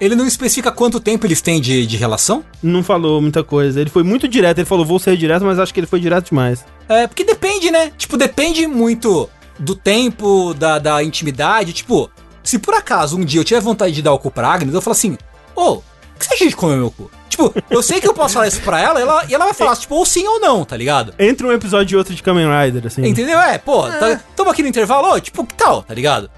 Ele 0.00 0.14
não 0.14 0.26
especifica 0.26 0.70
quanto 0.70 1.00
tempo 1.00 1.26
eles 1.26 1.40
têm 1.40 1.60
de, 1.60 1.84
de 1.84 1.96
relação? 1.96 2.44
não 2.62 2.84
falou 2.84 3.20
muita 3.20 3.42
coisa. 3.42 3.80
Ele 3.80 3.90
foi 3.90 4.04
muito 4.04 4.28
direto, 4.28 4.58
ele 4.58 4.64
falou, 4.64 4.84
vou 4.84 4.98
ser 4.98 5.16
direto, 5.16 5.44
mas 5.44 5.58
acho 5.58 5.74
que 5.74 5.80
ele 5.80 5.88
foi 5.88 5.98
direto 5.98 6.28
demais. 6.28 6.64
É, 6.88 7.06
porque 7.08 7.24
depende, 7.24 7.70
né? 7.70 7.90
Tipo, 7.98 8.16
depende 8.16 8.66
muito 8.66 9.28
do 9.58 9.74
tempo, 9.74 10.54
da, 10.54 10.78
da 10.78 11.02
intimidade. 11.02 11.72
Tipo, 11.72 12.08
se 12.42 12.58
por 12.58 12.74
acaso 12.74 13.16
um 13.16 13.24
dia 13.24 13.40
eu 13.40 13.44
tiver 13.44 13.60
vontade 13.60 13.92
de 13.92 14.02
dar 14.02 14.12
o 14.12 14.18
cu 14.18 14.30
pra 14.30 14.48
Agnes, 14.48 14.74
eu 14.74 14.80
falo 14.80 14.92
assim, 14.92 15.16
ô, 15.54 15.74
o 15.74 15.82
que 16.18 16.26
você 16.26 16.34
acha 16.34 16.48
de 16.48 16.56
comer 16.56 16.76
meu 16.76 16.90
cu? 16.90 17.10
Tipo, 17.28 17.54
eu 17.70 17.82
sei 17.82 18.00
que 18.00 18.08
eu 18.08 18.14
posso 18.14 18.34
falar 18.34 18.48
isso 18.48 18.60
pra 18.62 18.80
ela, 18.80 19.00
ela 19.00 19.24
e 19.28 19.34
ela 19.34 19.44
vai 19.44 19.54
falar, 19.54 19.76
tipo, 19.76 19.94
ou 19.94 20.04
sim 20.04 20.26
ou 20.26 20.40
não, 20.40 20.64
tá 20.64 20.76
ligado? 20.76 21.14
Entre 21.18 21.46
um 21.46 21.52
episódio 21.52 21.94
e 21.94 21.96
outro 21.96 22.14
de 22.14 22.22
Kamen 22.22 22.48
Rider, 22.48 22.86
assim. 22.86 23.06
Entendeu? 23.06 23.38
É, 23.38 23.58
pô, 23.58 23.82
tá, 23.88 24.20
tamo 24.34 24.50
aqui 24.50 24.62
no 24.62 24.68
intervalo, 24.68 25.12
ô, 25.12 25.20
tipo, 25.20 25.44
que 25.44 25.54
tal, 25.54 25.82
tá 25.82 25.94
ligado? 25.94 26.28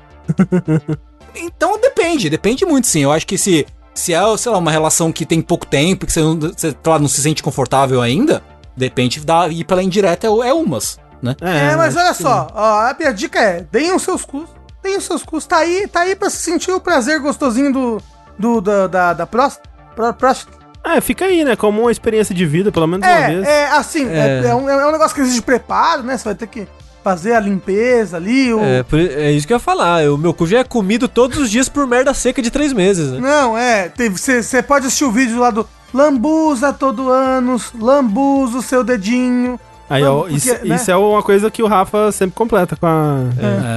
então 1.35 1.81
depende, 1.81 2.29
depende 2.29 2.67
muito, 2.67 2.87
sim. 2.87 3.03
Eu 3.03 3.13
acho 3.13 3.27
que 3.27 3.39
se, 3.39 3.67
se 3.95 4.13
é, 4.13 4.37
sei 4.37 4.53
lá, 4.53 4.59
uma 4.59 4.71
relação 4.71 5.11
que 5.11 5.25
tem 5.25 5.41
pouco 5.41 5.67
tempo, 5.67 6.05
que 6.05 6.13
você 6.13 6.21
não, 6.21 6.39
você, 6.39 6.71
sei 6.71 6.77
lá, 6.85 6.99
não 6.99 7.09
se 7.09 7.23
sente 7.23 7.43
confortável 7.43 8.03
ainda, 8.03 8.43
de 8.77 8.85
repente 8.85 9.21
dá, 9.21 9.49
ir 9.49 9.65
pela 9.65 9.83
indireta 9.83 10.27
é, 10.27 10.31
é 10.31 10.53
umas, 10.53 10.99
né? 11.23 11.35
É, 11.41 11.77
mas 11.77 11.97
acho 11.97 12.07
olha 12.07 12.15
só, 12.15 12.49
ó, 12.55 12.81
a 12.91 12.97
minha 12.99 13.13
dica 13.13 13.39
é, 13.41 13.67
deem 13.73 13.95
os 13.95 14.03
seus 14.03 14.25
cus, 14.25 14.49
deem 14.83 14.97
os 14.97 15.05
seus 15.05 15.23
cus, 15.23 15.47
tá 15.47 15.59
aí, 15.59 15.87
tá 15.87 16.01
aí 16.01 16.15
pra 16.15 16.31
se 16.31 16.39
sentir 16.39 16.73
o 16.73 16.81
prazer 16.81 17.21
gostosinho 17.21 17.73
do, 17.73 18.03
do 18.39 18.61
da, 18.61 18.87
da, 18.87 19.13
da 19.13 19.27
próstata. 19.27 19.69
Pró- 19.95 20.13
próstata. 20.13 20.59
É, 20.83 21.01
fica 21.01 21.27
aí, 21.27 21.45
né? 21.45 21.57
Como 21.57 21.83
uma 21.83 21.93
experiência 21.93 22.35
de 22.35 22.47
vida, 22.47 22.73
pelo 22.73 22.87
menos 22.87 23.07
uma 23.07 23.27
vez. 23.27 23.47
É, 23.47 23.63
é 23.63 23.67
assim, 23.67 24.09
é. 24.09 24.43
É. 24.45 24.47
é 24.49 24.55
um, 24.55 24.69
é 24.69 24.87
um 24.87 24.93
negócio 24.93 25.15
que 25.15 25.21
exige 25.21 25.43
preparo, 25.43 26.03
né? 26.03 26.17
Você 26.17 26.25
vai 26.25 26.35
ter 26.35 26.47
que 26.47 26.67
fazer 27.03 27.35
a 27.35 27.41
limpeza 27.41 28.17
ali, 28.17 28.53
o... 28.53 28.61
É, 28.61 28.85
é 29.17 29.33
isso 29.33 29.47
que 29.47 29.53
eu 29.53 29.57
ia 29.57 29.61
falar. 29.61 30.03
O 30.11 30.19
meu 30.19 30.35
cu 30.35 30.47
já 30.47 30.59
é 30.59 30.65
comido 30.65 31.09
todos 31.09 31.39
os 31.39 31.51
dias 31.51 31.69
por 31.69 31.87
merda 31.87 32.13
seca 32.13 32.43
de 32.43 32.51
três 32.51 32.73
meses. 32.73 33.13
Né? 33.13 33.21
Não, 33.21 33.57
é, 33.57 33.91
você 34.13 34.63
pode 34.63 34.87
assistir 34.87 35.05
o 35.05 35.11
vídeo 35.11 35.39
lá 35.39 35.51
do 35.51 35.67
lambuza 35.93 36.73
todo 36.73 37.11
ano, 37.11 37.61
lambuza 37.79 38.59
o 38.59 38.63
seu 38.63 38.85
dedinho. 38.85 39.59
Aí, 39.91 40.05
ó, 40.05 40.21
Porque, 40.21 40.35
isso, 40.37 40.49
né? 40.67 40.77
isso 40.77 40.91
é 40.91 40.97
uma 40.97 41.23
coisa 41.23 41.51
que 41.51 41.63
o 41.63 41.67
Rafa 41.67 42.13
sempre 42.13 42.37
completa 42.37 42.77
com 42.77 42.87
a, 42.87 43.19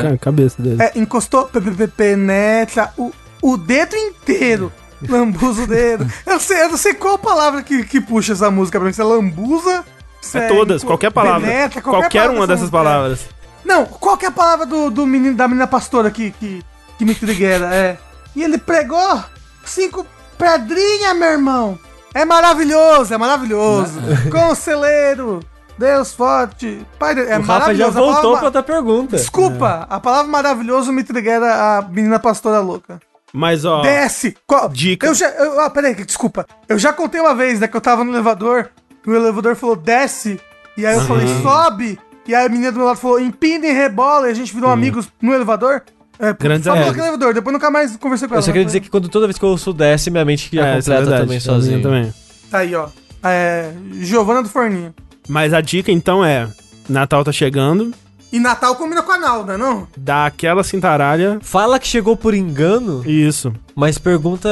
com 0.02 0.14
a 0.14 0.18
cabeça 0.18 0.62
dele. 0.62 0.82
É, 0.82 0.92
encostou, 0.96 1.46
pe- 1.46 1.60
pe- 1.60 1.72
pe- 1.72 1.88
penetra 1.88 2.94
o, 2.96 3.12
o 3.42 3.58
dedo 3.58 3.96
inteiro 3.96 4.72
Lambuza 5.10 5.64
o 5.64 5.68
dedo. 5.68 6.06
Eu 6.26 6.34
não 6.34 6.40
sei, 6.40 6.62
eu 6.62 6.70
não 6.70 6.78
sei 6.78 6.94
qual 6.94 7.18
palavra 7.18 7.62
que, 7.62 7.84
que 7.84 8.00
puxa 8.00 8.32
essa 8.32 8.50
música 8.50 8.80
pra 8.80 8.88
mim. 8.88 8.94
Se 8.94 9.02
é 9.02 9.04
lambuza. 9.04 9.84
se 10.22 10.38
É 10.38 10.48
todas, 10.48 10.82
qualquer 10.82 11.12
palavra. 11.12 11.46
penetra, 11.46 11.82
qualquer 11.82 12.10
palavra 12.22 12.38
uma 12.38 12.48
dessa 12.48 12.62
dessas 12.62 12.72
música. 12.72 12.78
palavras. 12.78 13.20
Não, 13.66 13.86
qual 13.86 14.16
que 14.16 14.26
é 14.26 14.30
a 14.30 14.32
palavra 14.32 14.66
do, 14.66 14.90
do 14.90 15.06
menino, 15.06 15.36
da 15.36 15.46
menina 15.48 15.68
pastora 15.68 16.10
que, 16.10 16.32
que, 16.32 16.64
que 16.98 17.04
me 17.04 17.14
trigueira? 17.16 17.74
É. 17.76 17.98
E 18.34 18.44
ele 18.44 18.58
pregou 18.58 19.22
cinco 19.66 20.06
pedrinhas, 20.38 21.18
meu 21.18 21.30
irmão. 21.32 21.78
É 22.14 22.24
maravilhoso, 22.24 23.14
é 23.14 23.18
maravilhoso. 23.18 24.00
Conselheiro, 24.32 25.40
Deus 25.78 26.14
forte. 26.14 26.86
Pai, 27.00 27.14
é 27.20 27.38
o 27.38 27.42
Rafa 27.42 27.74
já 27.74 27.88
voltou 27.90 28.14
palavra- 28.14 28.38
pra 28.38 28.46
outra 28.48 28.64
pergunta. 28.64 29.16
Desculpa, 29.18 29.88
a 29.90 30.00
palavra 30.00 30.32
maravilhoso 30.32 30.92
me 30.92 31.04
trigueira 31.04 31.46
a 31.78 31.82
menina 31.82 32.20
pastora 32.20 32.60
louca. 32.60 33.00
Mas, 33.34 33.66
ó. 33.66 33.82
Desce! 33.82 34.38
Qual- 34.46 34.70
dica. 34.70 35.08
Eu 35.08 35.16
já. 35.16 35.28
Eu, 35.30 35.60
ah, 35.62 35.70
peraí, 35.70 35.96
desculpa. 36.06 36.46
Eu 36.70 36.78
já 36.78 36.94
contei 36.94 37.20
uma 37.20 37.34
vez, 37.34 37.60
né, 37.60 37.68
que 37.68 37.76
eu 37.76 37.82
tava 37.82 38.04
no 38.04 38.12
elevador, 38.14 38.70
e 39.06 39.10
o 39.10 39.16
elevador 39.16 39.56
falou 39.56 39.76
desce, 39.76 40.40
e 40.78 40.86
aí 40.86 40.96
eu 40.96 41.02
falei 41.02 41.26
sobe, 41.42 41.98
e 42.28 42.36
aí 42.36 42.46
a 42.46 42.50
menina 42.50 42.72
do 42.72 42.78
meu 42.78 42.86
lado 42.88 43.00
falou 43.00 43.20
empina 43.20 43.66
e 43.66 43.72
rebola, 43.72 44.28
e 44.28 44.32
a 44.32 44.36
gente 44.36 44.54
virou 44.54 44.70
amigos 44.70 45.10
no 45.20 45.34
elevador. 45.34 45.82
É, 46.20 46.32
Grandes 46.32 46.66
só 46.66 46.72
amigos. 46.74 46.90
naquele 46.90 47.08
elevador, 47.08 47.34
depois 47.34 47.52
nunca 47.54 47.72
mais 47.72 47.98
conversei 47.98 48.28
com 48.28 48.36
Eu 48.36 48.38
ela. 48.38 48.42
só 48.44 48.52
queria 48.52 48.62
né? 48.62 48.66
dizer 48.68 48.80
que 48.82 48.90
quando 48.92 49.10
toda 49.10 49.26
vez 49.26 49.36
que 49.40 49.44
eu 49.44 49.50
ouço 49.50 49.74
desce, 49.74 50.12
minha 50.12 50.24
mente 50.24 50.48
já 50.56 50.68
É, 50.68 50.78
isso 50.78 50.92
é 50.92 50.96
completa 50.96 51.00
verdade, 51.02 51.22
também 51.24 51.26
a 51.26 51.28
minha 51.28 51.42
sozinho. 51.42 51.82
também. 51.82 52.14
Tá 52.52 52.60
aí, 52.60 52.76
ó. 52.76 52.88
É. 53.24 53.72
Giovana 53.94 54.44
do 54.44 54.50
Forninho. 54.50 54.94
Mas 55.28 55.54
a 55.54 55.62
dica 55.62 55.92
então 55.92 56.24
é: 56.24 56.50
Natal 56.90 57.24
tá 57.24 57.32
chegando, 57.32 57.94
E 58.32 58.40
Natal 58.40 58.76
combina 58.76 59.02
com 59.04 59.12
a 59.12 59.18
Nalda, 59.18 59.58
não? 59.58 59.88
dá 59.96 60.26
aquela 60.26 60.64
cintaralha. 60.64 61.40
Fala 61.42 61.80
que 61.80 61.88
chegou 61.88 62.16
por 62.18 62.34
engano, 62.34 63.04
Isso. 63.10 63.54
mas 63.76 63.98
pergunta. 63.98 64.50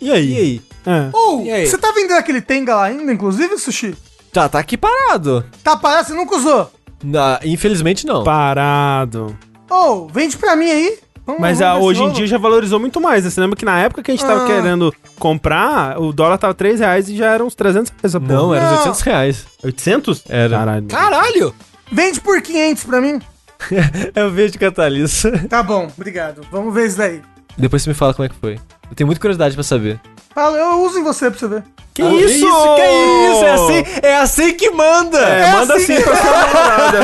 E 0.00 0.12
aí? 0.12 0.32
E 0.32 0.36
aí? 0.38 0.62
É. 0.86 1.08
Ou, 1.12 1.44
E 1.44 1.50
aí? 1.50 1.66
você 1.66 1.76
tá 1.76 1.90
vendendo 1.92 2.18
aquele 2.18 2.40
Tenga 2.40 2.74
lá 2.76 2.84
ainda, 2.84 3.12
inclusive, 3.12 3.58
Sushi? 3.58 3.94
Já 4.32 4.48
tá 4.48 4.58
aqui 4.58 4.76
parado. 4.76 5.44
Tá 5.64 5.76
parado, 5.76 6.06
você 6.08 6.14
nunca 6.14 6.36
usou. 6.36 6.70
Na- 7.02 7.40
infelizmente 7.44 8.06
não. 8.06 8.22
Parado. 8.24 9.36
Ou, 9.68 10.08
vende 10.08 10.36
pra 10.36 10.54
mim 10.56 10.70
aí. 10.70 10.98
Vamos- 11.28 11.42
Mas 11.42 11.58
vamos 11.58 11.78
ver 11.78 11.84
hoje 11.84 12.02
em 12.04 12.12
dia 12.12 12.26
já 12.26 12.38
valorizou 12.38 12.80
muito 12.80 13.00
mais. 13.02 13.22
né? 13.22 13.28
Você 13.30 13.38
lembra 13.38 13.54
que 13.54 13.64
na 13.64 13.78
época 13.78 14.02
que 14.02 14.10
a 14.10 14.14
gente 14.14 14.24
tava 14.26 14.44
Ah. 14.44 14.46
querendo 14.46 14.94
comprar, 15.18 16.00
o 16.00 16.10
dólar 16.10 16.38
tava 16.38 16.54
3 16.54 16.80
reais 16.80 17.06
e 17.08 17.16
já 17.16 17.26
eram 17.34 17.46
uns 17.46 17.54
300 17.54 17.92
reais 18.00 18.12
porra. 18.14 18.32
Não, 18.32 18.54
era 18.54 18.64
Não. 18.64 18.72
800 18.78 19.00
reais. 19.02 19.46
800? 19.62 20.24
Era. 20.28 20.56
Caralho. 20.58 20.86
Caralho! 20.86 21.54
Vende 21.92 22.18
por 22.20 22.40
500 22.40 22.84
pra 22.84 23.00
mim. 23.02 23.20
Eu 24.14 24.30
vejo 24.30 24.58
Catalisa. 24.58 25.30
Tá 25.48 25.62
bom, 25.62 25.90
obrigado. 25.96 26.40
Vamos 26.50 26.72
ver 26.72 26.86
isso 26.86 26.96
daí. 26.98 27.20
Depois 27.58 27.82
você 27.82 27.88
me 27.90 27.94
fala 27.94 28.14
como 28.14 28.26
é 28.26 28.28
que 28.28 28.34
foi. 28.40 28.54
Eu 28.88 28.94
tenho 28.96 29.06
muita 29.06 29.20
curiosidade 29.20 29.54
pra 29.54 29.62
saber. 29.64 30.00
Fala, 30.34 30.56
eu 30.56 30.82
uso 30.84 30.98
em 30.98 31.02
você 31.02 31.30
pra 31.30 31.38
você 31.38 31.48
ver. 31.48 31.62
Que 31.92 32.02
Ah, 32.02 32.12
isso? 32.14 32.46
Que 32.76 32.86
isso? 32.86 33.44
É 33.44 33.52
assim, 33.52 33.84
é 34.02 34.16
assim 34.18 34.54
que 34.54 34.70
manda! 34.70 35.18
É, 35.18 35.52
manda 35.52 35.74
assim 35.74 35.94
assim 35.94 36.02
pra 36.04 36.16
sua 36.16 36.30
namorada. 36.30 37.00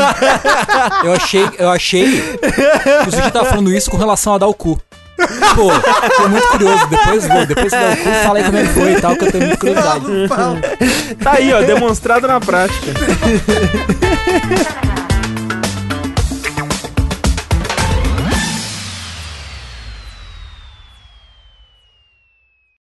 Eu 1.05 1.13
achei, 1.13 1.51
eu 1.59 1.69
achei 1.71 2.21
que 2.23 3.09
o 3.09 3.11
Sushi 3.11 3.31
tava 3.33 3.47
falando 3.47 3.73
isso 3.73 3.91
com 3.91 3.97
relação 3.97 4.35
a 4.35 4.39
dar 4.39 4.47
o 4.47 4.55
cu. 4.55 4.81
Pô, 5.55 5.71
tô 6.17 6.29
muito 6.29 6.47
curioso. 6.49 6.87
Depois 6.87 7.27
vou, 7.27 7.45
depois 7.47 7.73
que 7.73 7.79
dar 7.79 7.93
o 7.93 7.97
cu, 7.97 8.11
fala 8.25 8.39
aí 8.39 8.45
como 8.45 8.59
é 8.59 8.63
que 8.63 8.69
foi 8.73 8.93
e 8.93 9.01
tal, 9.01 9.17
que 9.17 9.25
eu 9.25 9.33
tenho 9.33 9.45
muita 9.45 9.59
curiosidade. 9.59 10.05
Fala, 10.29 10.29
fala. 10.29 10.61
Tá 11.23 11.33
aí, 11.33 11.53
ó, 11.53 11.61
demonstrado 11.63 12.27
na 12.29 12.41
prática. 12.41 12.93